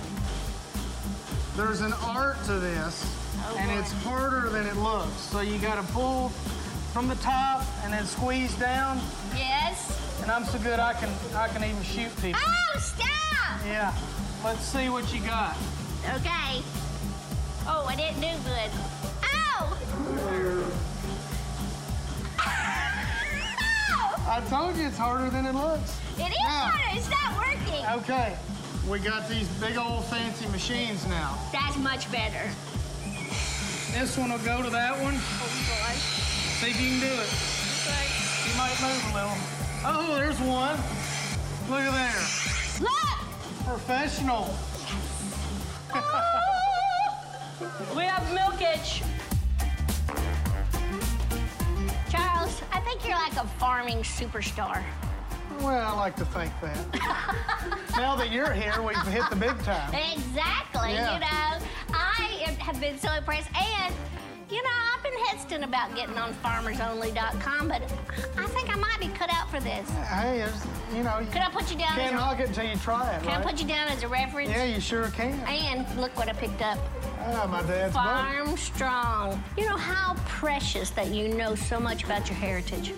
There's 1.57 1.80
an 1.80 1.92
art 2.05 2.42
to 2.44 2.55
this, 2.59 3.05
Oh, 3.46 3.57
and 3.59 3.70
boy. 3.70 3.78
it's 3.78 3.92
harder 4.05 4.50
than 4.50 4.66
it 4.66 4.76
looks. 4.76 5.12
So 5.12 5.40
you 5.40 5.59
got 5.59 5.76
to 5.84 5.92
pull 5.92 6.28
from 6.92 7.09
the 7.09 7.14
top 7.16 7.64
and 7.84 7.92
then 7.92 8.05
squeeze 8.05 8.55
down. 8.57 9.00
Yes. 9.34 10.20
And 10.22 10.30
I'm 10.30 10.44
so 10.44 10.59
good 10.59 10.78
I 10.78 10.92
can 10.92 11.09
I 11.34 11.48
can 11.48 11.64
even 11.64 11.82
shoot 11.82 12.14
people. 12.20 12.40
Oh, 12.44 12.78
stop! 12.78 13.61
Yeah. 13.66 13.94
Let's 14.44 14.64
see 14.64 14.90
what 14.90 15.12
you 15.14 15.20
got. 15.20 15.57
Okay. 16.16 16.61
Oh, 17.66 17.86
I 17.88 17.94
didn't 17.96 18.20
do 18.20 18.28
good. 18.44 18.70
Ow! 19.34 19.78
I 24.28 24.40
told 24.48 24.76
you 24.76 24.86
it's 24.86 24.96
harder 24.98 25.30
than 25.30 25.46
it 25.46 25.54
looks. 25.54 25.98
It 26.18 26.30
is 26.30 26.38
Now- 26.38 26.70
harder. 26.70 26.96
It's 26.98 27.10
not 27.10 27.36
working. 27.36 27.84
Okay. 28.02 28.36
We 28.88 28.98
got 28.98 29.28
these 29.28 29.46
big 29.60 29.76
old 29.76 30.04
fancy 30.06 30.46
machines 30.48 31.06
now. 31.06 31.38
That's 31.52 31.76
much 31.78 32.10
better. 32.10 32.50
This 33.92 34.16
one 34.16 34.30
will 34.32 34.38
go 34.38 34.62
to 34.62 34.70
that 34.70 34.98
one. 35.02 35.14
Oh 35.14 35.48
boy. 35.68 35.94
See 36.58 36.70
if 36.70 36.80
you 36.80 36.88
can 36.90 37.00
do 37.00 37.12
it. 37.14 37.30
Okay. 37.86 38.06
You 38.48 38.56
might 38.56 38.74
move 38.80 39.04
a 39.10 39.14
little. 39.14 39.38
Oh, 39.84 40.14
there's 40.16 40.38
one. 40.40 40.76
Look 41.70 41.80
at 41.80 41.92
there. 41.92 42.22
Look! 42.80 43.66
Professional. 43.66 44.48
Oh, 45.94 46.32
We 47.97 48.05
have 48.05 48.22
milkage. 48.28 49.03
Charles, 52.11 52.62
I 52.72 52.80
think 52.80 53.07
you're 53.07 53.16
like 53.16 53.37
a 53.37 53.47
farming 53.59 53.99
superstar. 53.99 54.83
Well, 55.61 55.95
I 55.95 55.99
like 55.99 56.16
to 56.16 56.24
think 56.24 56.53
that. 56.61 57.76
now 57.97 58.16
that 58.16 58.30
you're 58.30 58.53
here, 58.53 58.80
we've 58.83 58.97
hit 59.09 59.22
the 59.30 59.37
big 59.37 59.59
time. 59.62 59.95
Exactly. 60.12 60.93
Yeah. 60.93 61.14
You 61.14 61.20
know, 61.20 61.66
I 61.93 62.57
have 62.59 62.80
been 62.80 62.99
so 62.99 63.12
impressed. 63.12 63.49
And, 63.55 63.95
you 64.53 64.62
know, 64.62 64.68
I've 64.94 65.03
been 65.03 65.18
hesitant 65.28 65.64
about 65.64 65.94
getting 65.96 66.18
on 66.18 66.34
farmersonly.com, 66.34 67.68
but 67.68 67.82
I 68.36 68.46
think 68.48 68.70
I 68.70 68.76
might 68.76 69.00
be 69.00 69.09
cut 69.09 69.30
out 69.32 69.50
for 69.50 69.61
this. 69.61 69.88
Hey, 69.90 70.46
you 70.94 71.03
know, 71.03 71.18
you 71.20 71.26
Could 71.26 71.40
I 71.40 71.50
put 71.50 71.70
you 71.70 71.78
down 71.78 71.94
can't 71.94 72.14
knock 72.16 72.38
it 72.38 72.48
until 72.48 72.64
you 72.66 72.76
try 72.76 73.14
it, 73.14 73.22
Can 73.22 73.28
right? 73.28 73.38
I 73.38 73.42
put 73.50 73.59
you 73.61 73.66
down 73.66 73.88
as 73.88 74.03
a 74.03 74.09
reference? 74.09 74.50
Yeah, 74.50 74.64
you 74.64 74.78
sure 74.78 75.09
can. 75.09 75.32
And 75.48 75.86
look 75.98 76.14
what 76.18 76.28
I 76.28 76.34
picked 76.34 76.61
up. 76.61 76.78
Ah, 77.20 77.46
my 77.50 77.62
dad's 77.62 77.94
book. 77.94 78.03
Farm 78.03 78.57
Strong. 78.59 79.42
You 79.57 79.64
know 79.70 79.76
how 79.76 80.14
precious 80.26 80.90
that 80.90 81.09
you 81.09 81.28
know 81.28 81.55
so 81.55 81.80
much 81.80 82.05
about 82.05 82.28
your 82.28 82.36
heritage 82.36 82.92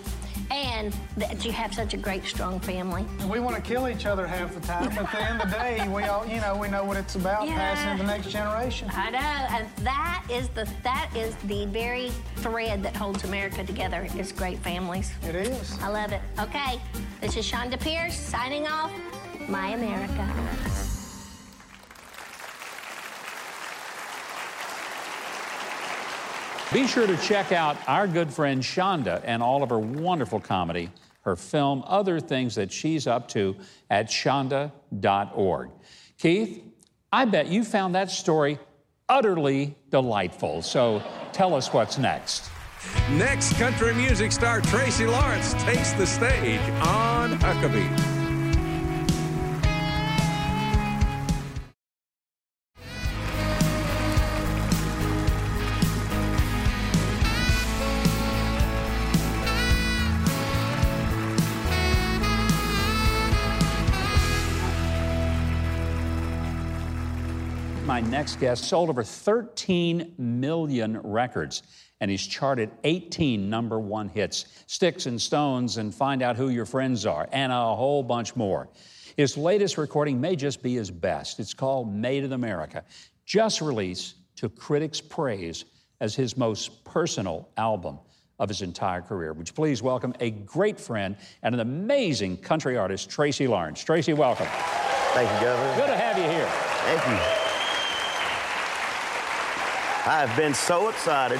and 0.51 0.95
that 1.17 1.43
you 1.45 1.51
have 1.51 1.73
such 1.73 1.93
a 1.93 1.97
great, 1.97 2.23
strong 2.25 2.59
family. 2.59 3.05
We 3.29 3.39
want 3.39 3.55
to 3.55 3.61
kill 3.61 3.87
each 3.87 4.05
other 4.05 4.27
half 4.27 4.53
the 4.53 4.61
time, 4.61 4.89
but 4.95 5.05
at 5.05 5.11
the 5.11 5.21
end 5.21 5.41
of 5.41 5.49
the 5.49 5.55
day, 5.57 5.87
we 5.87 6.03
all, 6.03 6.25
you 6.25 6.39
know, 6.41 6.55
we 6.57 6.67
know 6.67 6.83
what 6.83 6.97
it's 6.97 7.15
about, 7.15 7.47
Yeah. 7.47 7.55
passing 7.55 7.97
to 7.97 8.03
the 8.03 8.07
next 8.07 8.29
generation. 8.29 8.89
I 8.93 9.09
know, 9.09 9.19
and 9.19 9.67
that 9.83 10.23
is 10.29 10.47
the 10.49 10.67
that 10.83 11.09
is 11.15 11.35
the 11.45 11.65
very 11.67 12.09
thread 12.37 12.83
that 12.83 12.95
holds 12.95 13.23
America 13.23 13.63
together 13.63 14.07
is 14.17 14.31
great 14.31 14.59
families. 14.59 15.11
It 15.23 15.35
is. 15.35 15.77
I 15.81 15.87
love 15.89 16.11
it. 16.11 16.21
Okay, 16.39 16.79
this 17.21 17.35
is 17.37 17.49
Chonda 17.49 17.79
Pierce 17.79 18.17
signing 18.17 18.67
off. 18.67 18.91
My 19.47 19.69
America. 19.69 20.84
Be 26.73 26.87
sure 26.87 27.07
to 27.07 27.17
check 27.17 27.51
out 27.51 27.77
our 27.87 28.07
good 28.07 28.33
friend 28.33 28.61
Chonda 28.61 29.21
and 29.23 29.41
all 29.41 29.63
of 29.63 29.69
her 29.69 29.79
wonderful 29.79 30.39
comedy 30.39 30.89
her 31.25 31.35
film, 31.35 31.83
other 31.87 32.19
things 32.19 32.55
that 32.55 32.71
she's 32.71 33.07
up 33.07 33.27
to 33.27 33.55
at 33.89 34.07
chonda.org. 34.07 35.69
Keith, 36.19 36.63
I 37.11 37.25
bet 37.25 37.47
you 37.47 37.63
found 37.63 37.95
that 37.95 38.11
story 38.11 38.59
utterly 39.09 39.75
delightful. 39.89 40.61
So 40.61 41.03
tell 41.33 41.55
us 41.55 41.73
what's 41.73 41.97
next. 41.97 42.49
Next, 43.11 43.53
country 43.53 43.95
music 43.95 44.31
star 44.31 44.61
Tracy 44.61 45.07
Lawrence 45.07 45.53
takes 45.63 45.91
the 45.93 46.05
stage 46.05 46.61
on 46.81 47.31
Huckabee. 47.39 48.14
My 67.95 68.01
next 68.01 68.41
guest 68.41 68.65
sold 68.65 68.89
over 68.89 69.05
13 69.05 70.15
million 70.17 70.99
records, 70.99 71.63
and 72.01 72.11
he's 72.11 72.27
charted 72.27 72.69
18 72.83 73.49
number 73.49 73.79
one 73.79 74.09
hits 74.09 74.47
Sticks 74.67 75.05
and 75.05 75.21
Stones 75.21 75.77
and 75.77 75.95
Find 75.95 76.21
Out 76.21 76.35
Who 76.35 76.49
Your 76.49 76.65
Friends 76.65 77.05
Are, 77.05 77.29
and 77.31 77.53
a 77.53 77.55
whole 77.55 78.03
bunch 78.03 78.35
more. 78.35 78.67
His 79.15 79.37
latest 79.37 79.77
recording 79.77 80.19
may 80.19 80.35
just 80.35 80.61
be 80.61 80.75
his 80.75 80.91
best. 80.91 81.39
It's 81.39 81.53
called 81.53 81.89
Made 81.89 82.25
in 82.25 82.33
America, 82.33 82.83
just 83.25 83.61
released 83.61 84.15
to 84.35 84.49
critics' 84.49 84.99
praise 84.99 85.63
as 86.01 86.15
his 86.15 86.35
most 86.35 86.83
personal 86.83 87.47
album 87.55 87.97
of 88.39 88.49
his 88.49 88.61
entire 88.61 89.03
career. 89.03 89.31
Would 89.31 89.47
you 89.47 89.53
please 89.53 89.81
welcome 89.81 90.13
a 90.19 90.31
great 90.31 90.81
friend 90.81 91.15
and 91.43 91.55
an 91.55 91.61
amazing 91.61 92.39
country 92.39 92.75
artist, 92.75 93.09
Tracy 93.09 93.47
Lawrence. 93.47 93.81
Tracy, 93.81 94.11
welcome. 94.11 94.47
Thank 95.13 95.31
you, 95.39 95.47
Governor. 95.47 95.75
Good 95.77 95.87
to 95.87 95.95
have 95.95 96.17
you 96.17 96.25
here. 96.25 96.49
Thank 96.83 97.39
you. 97.39 97.44
I've 100.07 100.35
been 100.37 100.53
so 100.53 100.89
excited. 100.89 101.39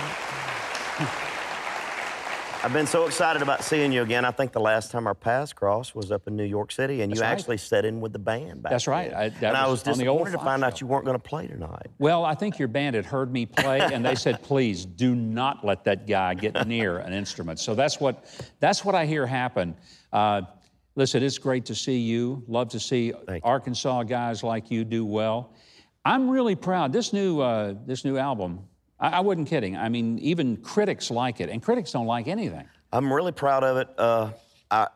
I've 2.63 2.74
been 2.74 2.88
so 2.88 3.05
excited 3.05 3.43
about 3.43 3.63
seeing 3.63 3.91
you 3.91 4.01
again. 4.01 4.26
I 4.26 4.32
think 4.32 4.51
the 4.51 4.59
last 4.59 4.89
time 4.89 5.05
our 5.05 5.13
paths 5.13 5.53
crossed 5.53 5.95
was 5.95 6.11
up 6.11 6.28
in 6.28 6.36
New 6.36 6.45
York 6.45 6.72
City, 6.72 7.03
and 7.03 7.11
That's 7.11 7.20
you 7.20 7.24
right. 7.24 7.32
actually 7.32 7.57
set 7.57 7.86
in 7.86 8.01
with 8.01 8.11
the 8.11 8.18
band 8.18 8.63
back 8.63 8.72
That's 8.72 8.88
right. 8.88 9.13
I- 9.13 9.30
that 9.30 9.43
and 9.49 9.55
I 9.57 9.68
was 9.68 9.86
was 9.86 9.99
the 9.99 10.07
old 10.07 10.26
disappointed 10.26 10.38
to 10.39 10.43
find 10.43 10.63
out 10.63 10.82
you 10.82 10.88
weren't 10.88 11.05
going 11.05 11.16
to 11.16 11.24
play 11.24 11.45
tonight. 11.45 11.91
Well, 11.99 12.26
I 12.26 12.34
think 12.34 12.57
your 12.57 12.68
band 12.68 12.95
had 12.95 13.05
heard 13.05 13.32
me 13.32 13.45
play, 13.45 13.82
and 13.82 14.03
they 14.03 14.16
said, 14.16 14.41
"Please 14.41 14.84
do 14.84 15.13
not 15.13 15.63
let 15.63 15.84
that 15.84 16.07
guy 16.07 16.34
get 16.34 16.66
near 16.68 16.97
an 16.97 17.13
instrument." 17.13 17.59
So 17.59 17.76
that's 17.76 17.99
what 17.99 18.26
that's 18.59 18.84
what 18.84 18.95
I 18.95 19.05
hear 19.05 19.28
happen. 19.28 19.76
Uh, 20.11 20.41
listen, 20.95 21.22
it's 21.22 21.38
great 21.38 21.66
to 21.66 21.76
see 21.76 21.99
you. 21.99 22.43
Love 22.47 22.70
to 22.70 22.80
see 22.80 23.13
Arkansas 23.43 24.01
guys 24.03 24.41
like 24.41 24.72
you 24.72 24.84
do 24.84 25.05
well. 25.05 25.53
I'm 26.06 26.30
really 26.30 26.56
proud. 26.56 26.93
This 26.93 27.12
new 27.12 27.41
uh, 27.41 27.74
this 27.86 28.06
new 28.06 28.18
album. 28.18 28.60
I, 28.99 29.10
I 29.10 29.20
wasn't 29.22 29.47
kidding. 29.47 29.76
I 29.76 29.89
mean, 29.89 30.20
even 30.20 30.58
critics 30.58 31.10
like 31.10 31.41
it, 31.41 31.49
and 31.49 31.62
critics 31.62 31.91
don't 31.91 32.06
like 32.06 32.28
anything. 32.28 32.66
I'm 32.93 33.12
really 33.12 33.32
proud 33.32 33.64
of 33.64 33.78
it. 33.78 33.89
Uh, 33.97 34.32
I, 34.70 34.88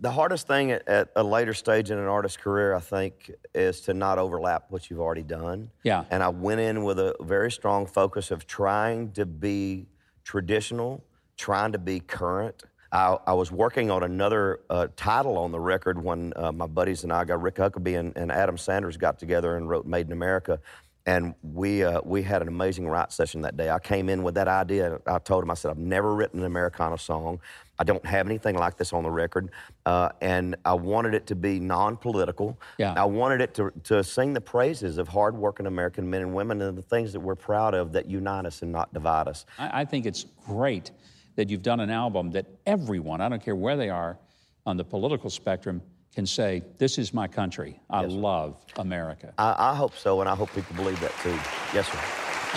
the 0.00 0.10
hardest 0.10 0.48
thing 0.48 0.72
at, 0.72 0.86
at 0.88 1.10
a 1.14 1.22
later 1.22 1.54
stage 1.54 1.92
in 1.92 1.98
an 1.98 2.06
artist's 2.06 2.36
career, 2.36 2.74
I 2.74 2.80
think, 2.80 3.30
is 3.54 3.80
to 3.82 3.94
not 3.94 4.18
overlap 4.18 4.64
what 4.68 4.90
you've 4.90 5.00
already 5.00 5.22
done. 5.22 5.70
Yeah. 5.84 6.04
And 6.10 6.22
I 6.22 6.28
went 6.28 6.60
in 6.60 6.82
with 6.82 6.98
a 6.98 7.14
very 7.20 7.52
strong 7.52 7.86
focus 7.86 8.32
of 8.32 8.46
trying 8.46 9.12
to 9.12 9.24
be 9.24 9.86
traditional, 10.24 11.04
trying 11.36 11.72
to 11.72 11.78
be 11.78 12.00
current. 12.00 12.64
I, 12.96 13.18
I 13.26 13.32
was 13.34 13.52
working 13.52 13.90
on 13.90 14.02
another 14.04 14.60
uh, 14.70 14.88
title 14.96 15.36
on 15.36 15.52
the 15.52 15.60
record 15.60 16.02
when 16.02 16.32
uh, 16.34 16.50
my 16.50 16.66
buddies 16.66 17.04
and 17.04 17.12
I 17.12 17.26
got 17.26 17.42
Rick 17.42 17.56
Huckaby 17.56 17.98
and, 17.98 18.16
and 18.16 18.32
Adam 18.32 18.56
Sanders 18.56 18.96
got 18.96 19.18
together 19.18 19.58
and 19.58 19.68
wrote 19.68 19.84
Made 19.84 20.06
in 20.06 20.12
America. 20.12 20.58
And 21.04 21.34
we, 21.42 21.84
uh, 21.84 22.00
we 22.04 22.22
had 22.22 22.40
an 22.40 22.48
amazing 22.48 22.88
write 22.88 23.12
session 23.12 23.42
that 23.42 23.54
day. 23.54 23.68
I 23.68 23.78
came 23.80 24.08
in 24.08 24.22
with 24.22 24.34
that 24.36 24.48
idea. 24.48 24.98
I 25.06 25.18
told 25.18 25.44
him, 25.44 25.50
I 25.50 25.54
said, 25.54 25.72
I've 25.72 25.78
never 25.78 26.14
written 26.14 26.40
an 26.40 26.46
Americana 26.46 26.96
song. 26.96 27.38
I 27.78 27.84
don't 27.84 28.04
have 28.06 28.26
anything 28.26 28.56
like 28.56 28.78
this 28.78 28.94
on 28.94 29.02
the 29.02 29.10
record. 29.10 29.50
Uh, 29.84 30.08
and 30.22 30.56
I 30.64 30.72
wanted 30.72 31.12
it 31.12 31.26
to 31.26 31.36
be 31.36 31.60
non 31.60 31.98
political. 31.98 32.58
Yeah. 32.78 32.94
I 32.96 33.04
wanted 33.04 33.42
it 33.42 33.52
to, 33.56 33.72
to 33.84 34.02
sing 34.02 34.32
the 34.32 34.40
praises 34.40 34.96
of 34.96 35.06
hardworking 35.06 35.66
American 35.66 36.08
men 36.08 36.22
and 36.22 36.34
women 36.34 36.62
and 36.62 36.78
the 36.78 36.82
things 36.82 37.12
that 37.12 37.20
we're 37.20 37.34
proud 37.34 37.74
of 37.74 37.92
that 37.92 38.06
unite 38.06 38.46
us 38.46 38.62
and 38.62 38.72
not 38.72 38.94
divide 38.94 39.28
us. 39.28 39.44
I, 39.58 39.82
I 39.82 39.84
think 39.84 40.06
it's 40.06 40.24
great 40.46 40.92
that 41.36 41.48
you've 41.48 41.62
done 41.62 41.80
an 41.80 41.90
album 41.90 42.30
that 42.32 42.46
everyone, 42.66 43.20
I 43.20 43.28
don't 43.28 43.42
care 43.42 43.56
where 43.56 43.76
they 43.76 43.90
are 43.90 44.18
on 44.64 44.76
the 44.76 44.84
political 44.84 45.30
spectrum, 45.30 45.80
can 46.14 46.26
say, 46.26 46.62
This 46.78 46.98
is 46.98 47.14
my 47.14 47.28
country. 47.28 47.78
I 47.88 48.04
love 48.04 48.56
America. 48.76 49.32
I, 49.38 49.54
I 49.72 49.74
hope 49.74 49.96
so, 49.96 50.20
and 50.20 50.28
I 50.28 50.34
hope 50.34 50.52
people 50.54 50.74
believe 50.74 50.98
that 51.00 51.12
too. 51.22 51.38
Yes, 51.74 51.86
sir. 51.86 51.98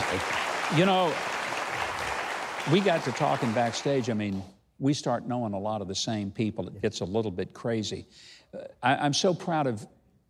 Thank 0.02 0.72
you. 0.72 0.80
You 0.80 0.86
know, 0.86 1.14
we 2.72 2.80
got 2.80 3.04
to 3.04 3.12
talking 3.12 3.52
backstage. 3.52 4.10
I 4.10 4.14
mean, 4.14 4.42
we 4.80 4.94
start 4.94 5.28
knowing 5.28 5.54
a 5.54 5.60
lot 5.60 5.82
of 5.82 5.88
the 5.88 5.96
same 5.96 6.32
people. 6.32 6.68
It 6.68 6.82
gets 6.82 7.02
a 7.02 7.06
little 7.06 7.32
bit 7.32 7.54
crazy. 7.54 8.08
Uh, 8.54 8.60
I, 8.82 8.96
I'm 8.96 9.14
so 9.14 9.34
proud 9.34 9.68
of 9.68 9.86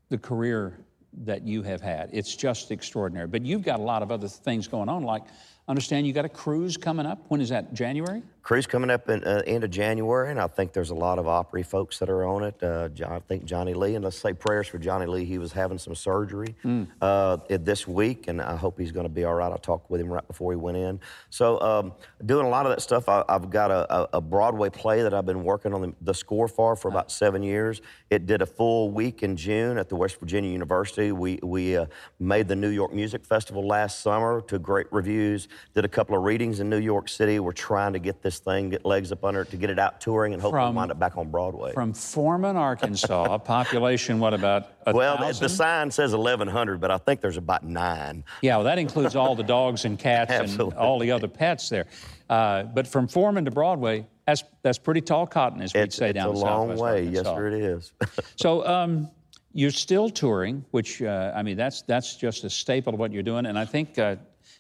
the 0.10 0.18
career 0.18 0.80
that 1.26 1.44
you 1.44 1.62
have 1.64 1.82
had. 1.82 2.10
It's 2.14 2.36
just 2.36 2.72
extraordinary. 2.72 3.28
But 3.28 3.46
you've 3.46 3.64
got 3.64 3.80
a 3.80 3.84
lot 3.84 4.02
of 4.02 4.12
other 4.12 4.28
things 4.28 4.68
going 4.68 4.90
on, 4.90 5.04
like, 5.04 5.24
understand 5.68 6.08
you 6.08 6.14
got 6.14 6.26
a 6.26 6.30
cruise 6.30 6.78
coming 6.78 7.06
up. 7.06 7.26
When 7.28 7.42
is 7.42 7.50
that? 7.50 7.74
January? 7.74 8.24
Cruise 8.50 8.66
coming 8.66 8.90
up 8.90 9.08
in 9.12 9.24
uh, 9.26 9.44
end 9.46 9.64
of 9.64 9.70
January, 9.70 10.32
and 10.32 10.42
I 10.42 10.48
think 10.48 10.74
there's 10.74 10.90
a 10.90 10.96
lot 10.96 11.20
of 11.20 11.28
Opry 11.28 11.62
folks 11.62 12.00
that 12.00 12.10
are 12.10 12.26
on 12.26 12.42
it. 12.42 12.56
Uh, 12.64 12.90
I 13.08 13.20
think 13.20 13.46
Johnny 13.46 13.76
Lee, 13.76 13.94
and 13.94 14.04
let's 14.04 14.18
say 14.18 14.34
prayers 14.34 14.68
for 14.68 14.80
Johnny 14.80 15.06
Lee. 15.06 15.24
He 15.24 15.38
was 15.38 15.52
having 15.52 15.78
some 15.78 15.94
surgery 15.94 16.56
Mm. 16.66 16.88
uh, 17.00 17.38
this 17.48 17.88
week, 17.88 18.28
and 18.28 18.42
I 18.42 18.56
hope 18.56 18.80
he's 18.80 18.92
going 18.92 19.04
to 19.06 19.14
be 19.14 19.24
all 19.24 19.36
right. 19.36 19.54
I 19.54 19.58
talked 19.58 19.92
with 19.92 20.02
him 20.02 20.12
right 20.12 20.28
before 20.28 20.52
he 20.52 20.56
went 20.56 20.78
in. 20.78 21.00
So, 21.30 21.62
um, 21.62 21.94
doing 22.26 22.48
a 22.48 22.50
lot 22.50 22.66
of 22.66 22.72
that 22.72 22.82
stuff. 22.82 23.08
I, 23.08 23.24
I've 23.30 23.52
got 23.52 23.70
a, 23.70 23.96
a- 23.96 24.10
a 24.14 24.20
Broadway 24.22 24.72
play 24.72 25.04
that 25.04 25.14
I've 25.14 25.28
been 25.28 25.44
working 25.44 25.72
on 25.72 25.82
the, 25.82 25.94
the 26.02 26.14
score 26.16 26.48
for 26.48 26.76
for 26.76 26.88
about 26.88 27.12
seven 27.12 27.44
years. 27.44 27.84
It 28.10 28.26
did 28.26 28.42
a 28.42 28.48
full 28.48 28.90
week 28.90 29.22
in 29.22 29.36
June 29.38 29.78
at 29.78 29.90
the 29.90 29.96
West 29.96 30.20
Virginia 30.20 30.50
University. 30.50 31.12
We 31.12 31.38
we 31.44 31.78
uh, 31.78 31.86
made 32.20 32.48
the 32.48 32.56
New 32.56 32.70
York 32.70 32.94
Music 32.96 33.24
Festival 33.28 33.68
last 33.68 34.00
summer 34.00 34.42
to 34.48 34.58
great 34.58 34.88
reviews. 34.92 35.50
Did 35.76 35.86
a 35.86 35.88
couple 35.88 36.18
of 36.18 36.24
readings 36.24 36.62
in 36.62 36.68
New 36.68 36.80
York 36.80 37.10
City. 37.10 37.40
We're 37.40 37.52
trying 37.52 37.94
to 37.94 38.00
get 38.00 38.24
this 38.24 38.39
thing, 38.40 38.70
get 38.70 38.86
legs 38.86 39.12
up 39.12 39.24
under 39.24 39.42
it, 39.42 39.52
to 39.52 39.58
get 39.58 39.70
it 39.70 39.80
out 39.80 40.02
touring, 40.02 40.34
and 40.34 40.42
hopefully 40.42 40.62
From- 40.62 40.76
wind 40.76 40.92
up 40.92 41.00
back 41.00 41.18
on 41.18 41.30
Broadway. 41.30 41.74
From 41.74 41.94
Foreman, 41.94 42.56
Arkansas, 42.56 43.34
a 43.34 43.40
population, 43.56 44.20
what, 44.20 44.34
about 44.34 44.72
a 44.88 44.94
well, 44.94 45.18
the, 45.18 45.26
thousand? 45.26 45.44
the 45.44 45.50
sign 45.50 45.92
says 45.92 46.16
1,100, 46.16 46.80
but 46.80 46.92
I 46.92 46.98
think 46.98 47.22
there's 47.22 47.38
about 47.38 47.64
nine. 47.64 48.24
Yeah, 48.42 48.58
well, 48.58 48.66
that 48.66 48.80
includes 48.80 49.16
all 49.16 49.36
the 49.36 49.44
dogs 49.44 49.86
and 49.86 49.98
cats 50.00 50.32
and 50.32 50.74
all 50.74 51.00
the 51.00 51.12
other 51.12 51.28
pets 51.28 51.70
there. 51.70 51.86
Uh, 52.30 52.64
but 52.64 52.88
from 52.88 53.08
Foreman 53.08 53.46
to 53.46 53.52
Broadway, 53.52 54.06
that's 54.26 54.44
that's 54.62 54.78
pretty 54.78 55.02
tall 55.02 55.26
cotton, 55.26 55.62
as 55.62 55.74
we'd 55.74 55.82
It's, 55.82 55.96
say 55.96 56.10
it's 56.10 56.16
down 56.16 56.28
a 56.28 56.32
in 56.32 56.36
long 56.38 56.70
Southwest 56.70 56.82
way. 56.82 57.08
Arkansas. 57.08 57.22
Yes, 57.22 57.26
sir, 57.38 57.48
it 57.48 57.54
is. 57.56 57.94
So 58.36 58.66
um, 58.68 59.10
you're 59.54 59.72
still 59.72 60.10
touring, 60.12 60.64
which 60.70 61.02
uh, 61.02 61.34
I 61.36 61.42
mean 61.42 61.58
that's 61.58 61.82
that's 61.82 62.16
just 62.16 62.44
a 62.44 62.50
staple 62.50 62.94
of 62.94 63.00
what 63.00 63.12
you're 63.12 63.24
doing. 63.24 63.48
And 63.48 63.58
I 63.58 63.66
think 63.66 63.98
uh, 63.98 64.18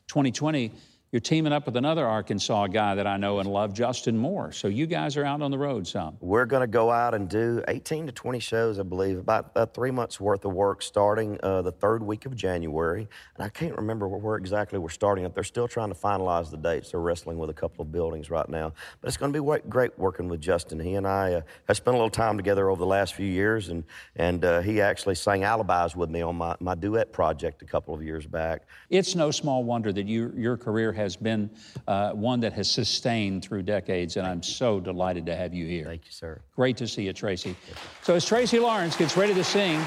2020, 0.07 0.71
you're 1.12 1.20
teaming 1.20 1.51
up 1.51 1.66
with 1.66 1.76
another 1.76 2.05
Arkansas 2.05 2.68
guy 2.68 2.93
that 2.93 3.07
I 3.07 3.18
know 3.18 3.39
and 3.39 3.51
love, 3.51 3.74
Justin 3.74 4.16
Moore. 4.16 4.51
So 4.51 4.68
you 4.68 4.86
guys 4.86 5.18
are 5.18 5.26
out 5.26 5.41
on 5.41 5.49
the 5.49 5.57
road 5.57 5.88
some. 5.88 6.18
We're 6.20 6.45
going 6.45 6.62
to 6.62 6.68
go 6.68 6.91
out 6.91 7.16
and 7.16 7.28
do 7.28 7.64
18 7.68 8.05
to 8.05 8.12
20 8.12 8.39
shows, 8.39 8.78
I 8.78 8.84
believe, 8.84 9.18
about 9.18 9.51
uh, 9.55 9.66
three 9.66 9.89
months 9.89 10.20
worth 10.20 10.45
of 10.45 10.53
work 10.53 10.84
starting 10.84 11.39
uh, 11.41 11.64
the 11.64 11.72
third 11.72 12.03
week 12.03 12.28
of 12.28 12.36
January. 12.36 13.07
And 13.36 13.43
I 13.43 13.49
can't 13.49 13.76
remember 13.76 14.07
where, 14.07 14.20
where 14.20 14.36
exactly 14.36 14.78
we're 14.78 14.89
starting 14.89 15.26
up. 15.26 15.34
They're 15.34 15.43
still 15.43 15.68
trying 15.68 15.89
to 15.89 15.95
finalize 15.95 16.51
the 16.51 16.57
dates. 16.57 16.91
They're 16.91 16.99
wrestling 16.99 17.39
with 17.39 17.49
a 17.49 17.55
couple 17.55 17.82
of 17.82 17.91
buildings 17.91 18.30
right 18.30 18.47
now. 18.47 18.74
But 19.01 19.07
it's 19.07 19.18
going 19.18 19.34
to 19.34 19.41
be 19.41 19.60
great 19.68 19.97
working 19.97 20.28
with 20.28 20.41
Justin. 20.41 20.80
He 20.80 20.93
and 20.93 21.07
I 21.07 21.34
uh, 21.34 21.41
have 21.68 21.78
spent 21.78 21.95
a 21.95 21.97
little 21.97 22.12
time 22.12 22.38
together 22.38 22.70
over 22.70 22.80
the 22.80 22.86
last 22.86 23.16
few 23.16 23.26
years, 23.26 23.70
and, 23.70 23.84
and 24.16 24.45
uh, 24.45 24.62
he 24.62 24.80
actually 24.80 25.16
sang 25.16 25.43
alibis 25.43 25.95
with 25.95 26.12
me 26.12 26.22
on 26.22 26.36
my, 26.36 26.55
my 26.60 26.76
duet 26.76 27.12
project 27.12 27.64
a 27.64 27.66
couple 27.66 27.95
of 27.95 28.03
years 28.03 28.28
back. 28.28 28.68
It's 28.91 29.16
no 29.16 29.32
small 29.32 29.64
wonder 29.64 29.91
that 29.91 30.05
you, 30.05 30.32
your 30.38 30.55
career 30.55 30.93
has 30.99 31.15
been 31.15 31.49
uh, 31.87 32.11
one 32.11 32.39
that 32.41 32.53
has 32.53 32.69
sustained 32.69 33.43
through 33.43 33.63
decades, 33.63 34.17
and 34.17 34.27
I'm 34.27 34.43
so 34.43 34.79
delighted 34.79 35.25
to 35.27 35.35
have 35.35 35.53
you 35.53 35.65
here. 35.65 35.85
Thank 35.85 36.05
you, 36.05 36.11
sir. 36.11 36.41
Great 36.55 36.77
to 36.77 36.87
see 36.87 37.03
you, 37.03 37.13
Tracy. 37.13 37.55
So 38.03 38.15
as 38.15 38.25
Tracy 38.25 38.59
Lawrence 38.59 38.95
gets 38.95 39.17
ready 39.17 39.33
to 39.33 39.43
sing, 39.43 39.81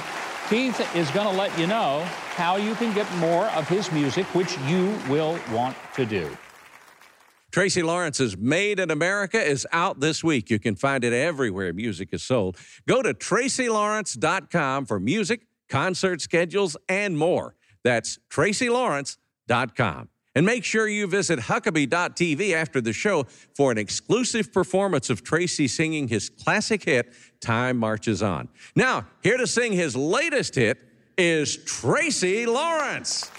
Keith 0.48 0.80
is 0.96 1.10
going 1.10 1.28
to 1.28 1.32
let 1.34 1.56
you 1.58 1.66
know 1.66 2.02
how 2.34 2.56
you 2.56 2.74
can 2.74 2.94
get 2.94 3.10
more 3.16 3.46
of 3.48 3.68
his 3.68 3.92
music, 3.92 4.26
which 4.34 4.58
you 4.66 4.98
will 5.08 5.38
want 5.52 5.76
to 5.94 6.04
do. 6.04 6.36
Tracy 7.52 7.82
Lawrence's 7.82 8.36
Made 8.36 8.80
in 8.80 8.90
America 8.90 9.40
is 9.40 9.66
out 9.72 10.00
this 10.00 10.24
week. 10.24 10.48
You 10.48 10.58
can 10.58 10.74
find 10.74 11.04
it 11.04 11.12
everywhere 11.12 11.74
music 11.74 12.08
is 12.12 12.22
sold. 12.22 12.56
Go 12.88 13.02
to 13.02 13.12
tracylawrence.com 13.12 14.86
for 14.86 14.98
music, 14.98 15.46
concert 15.68 16.22
schedules, 16.22 16.78
and 16.88 17.16
more. 17.16 17.54
That's 17.84 18.18
tracylawrence.com. 18.30 20.08
And 20.34 20.46
make 20.46 20.64
sure 20.64 20.88
you 20.88 21.06
visit 21.06 21.38
Huckabee.tv 21.40 22.54
after 22.54 22.80
the 22.80 22.92
show 22.92 23.26
for 23.54 23.70
an 23.70 23.78
exclusive 23.78 24.52
performance 24.52 25.10
of 25.10 25.22
Tracy 25.22 25.68
singing 25.68 26.08
his 26.08 26.30
classic 26.30 26.84
hit, 26.84 27.12
Time 27.40 27.76
Marches 27.76 28.22
On. 28.22 28.48
Now, 28.74 29.06
here 29.22 29.36
to 29.36 29.46
sing 29.46 29.72
his 29.72 29.94
latest 29.94 30.54
hit 30.54 30.78
is 31.18 31.58
Tracy 31.58 32.46
Lawrence. 32.46 33.30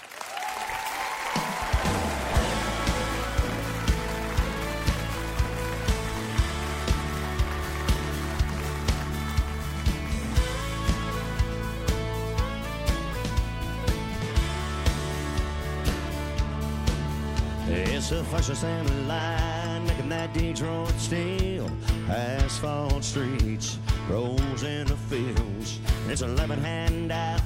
Fastest 18.04 18.64
in 18.64 18.84
the 18.84 18.92
line, 19.08 19.86
making 19.86 20.10
that 20.10 20.34
Detroit 20.34 20.92
steel. 20.98 21.70
Asphalt 22.10 23.02
streets, 23.02 23.78
roads 24.10 24.62
in 24.62 24.86
the 24.86 24.96
fields. 24.96 25.80
It's 26.06 26.20
a 26.20 26.26
lemon 26.26 26.62
handout. 26.62 27.40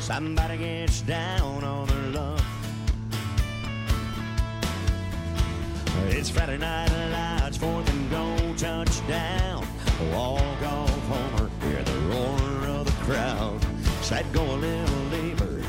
Somebody 0.00 0.58
gets 0.58 1.00
down 1.00 1.64
on 1.64 1.88
their 1.88 2.20
luck. 2.20 2.42
It's 6.08 6.28
Friday 6.28 6.58
night 6.58 6.90
lights, 7.10 7.56
fourth 7.56 7.88
and 7.88 8.10
goal, 8.10 8.54
touchdown. 8.56 9.66
Walk 10.12 10.62
off 10.64 11.08
homer, 11.08 11.50
hear 11.62 11.82
the 11.82 11.98
roar 12.10 12.78
of 12.78 12.84
the 12.84 13.04
crowd. 13.04 13.58
Said 14.02 14.26
go 14.34 14.42
a 14.42 14.56
little 14.56 15.08
deeper 15.08 15.62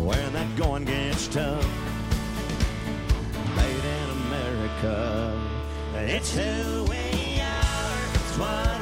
when 0.00 0.32
that 0.32 0.56
going 0.56 0.86
gets 0.86 1.28
tough 1.28 1.87
America. 4.82 5.40
It's 5.94 6.32
who 6.32 6.84
we 6.84 7.40
are, 7.40 8.14
it's 8.14 8.38
what 8.38 8.77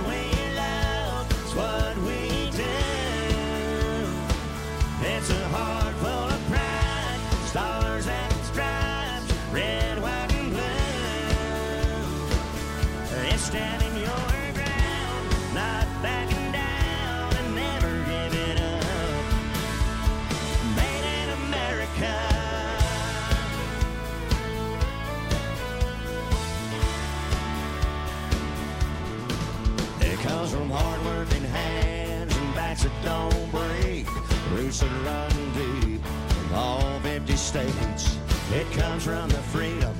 that 34.81 34.91
run 35.05 35.31
deep 35.55 36.01
in 36.05 36.55
all 36.55 37.01
50 37.01 37.37
states. 37.37 38.19
It 38.53 38.71
comes 38.73 39.05
from 39.05 39.29
the 39.29 39.39
freedom 39.39 39.97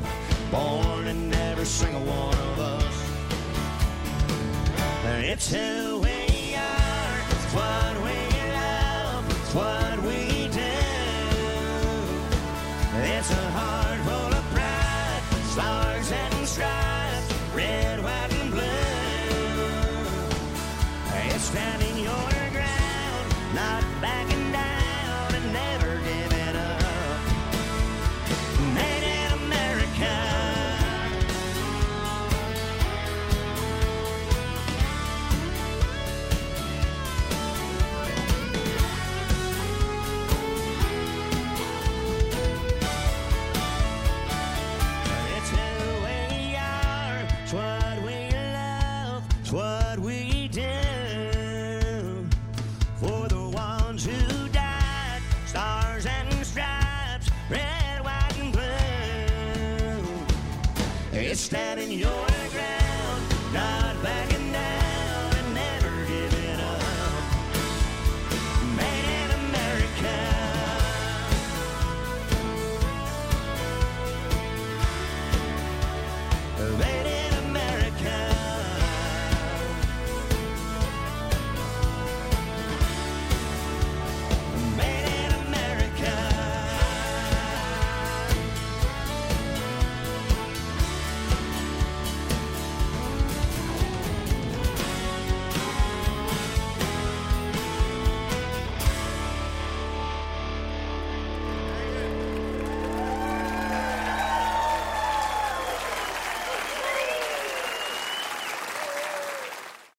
born 0.51 1.07
in 1.07 1.33
every 1.35 1.65
single 1.65 2.03
one 2.03 2.35
of 2.35 2.59
us. 2.59 2.95
It's 5.23 5.51
who 5.53 6.01
we 6.01 6.55
are, 6.57 7.19
it's 7.31 7.55
what 7.55 7.97
we 8.03 8.19
love, 8.53 9.25
it's 9.31 9.55
what 9.55 10.03
we 10.03 10.49
do. 10.49 10.77
It's 13.15 13.31
a 13.31 13.56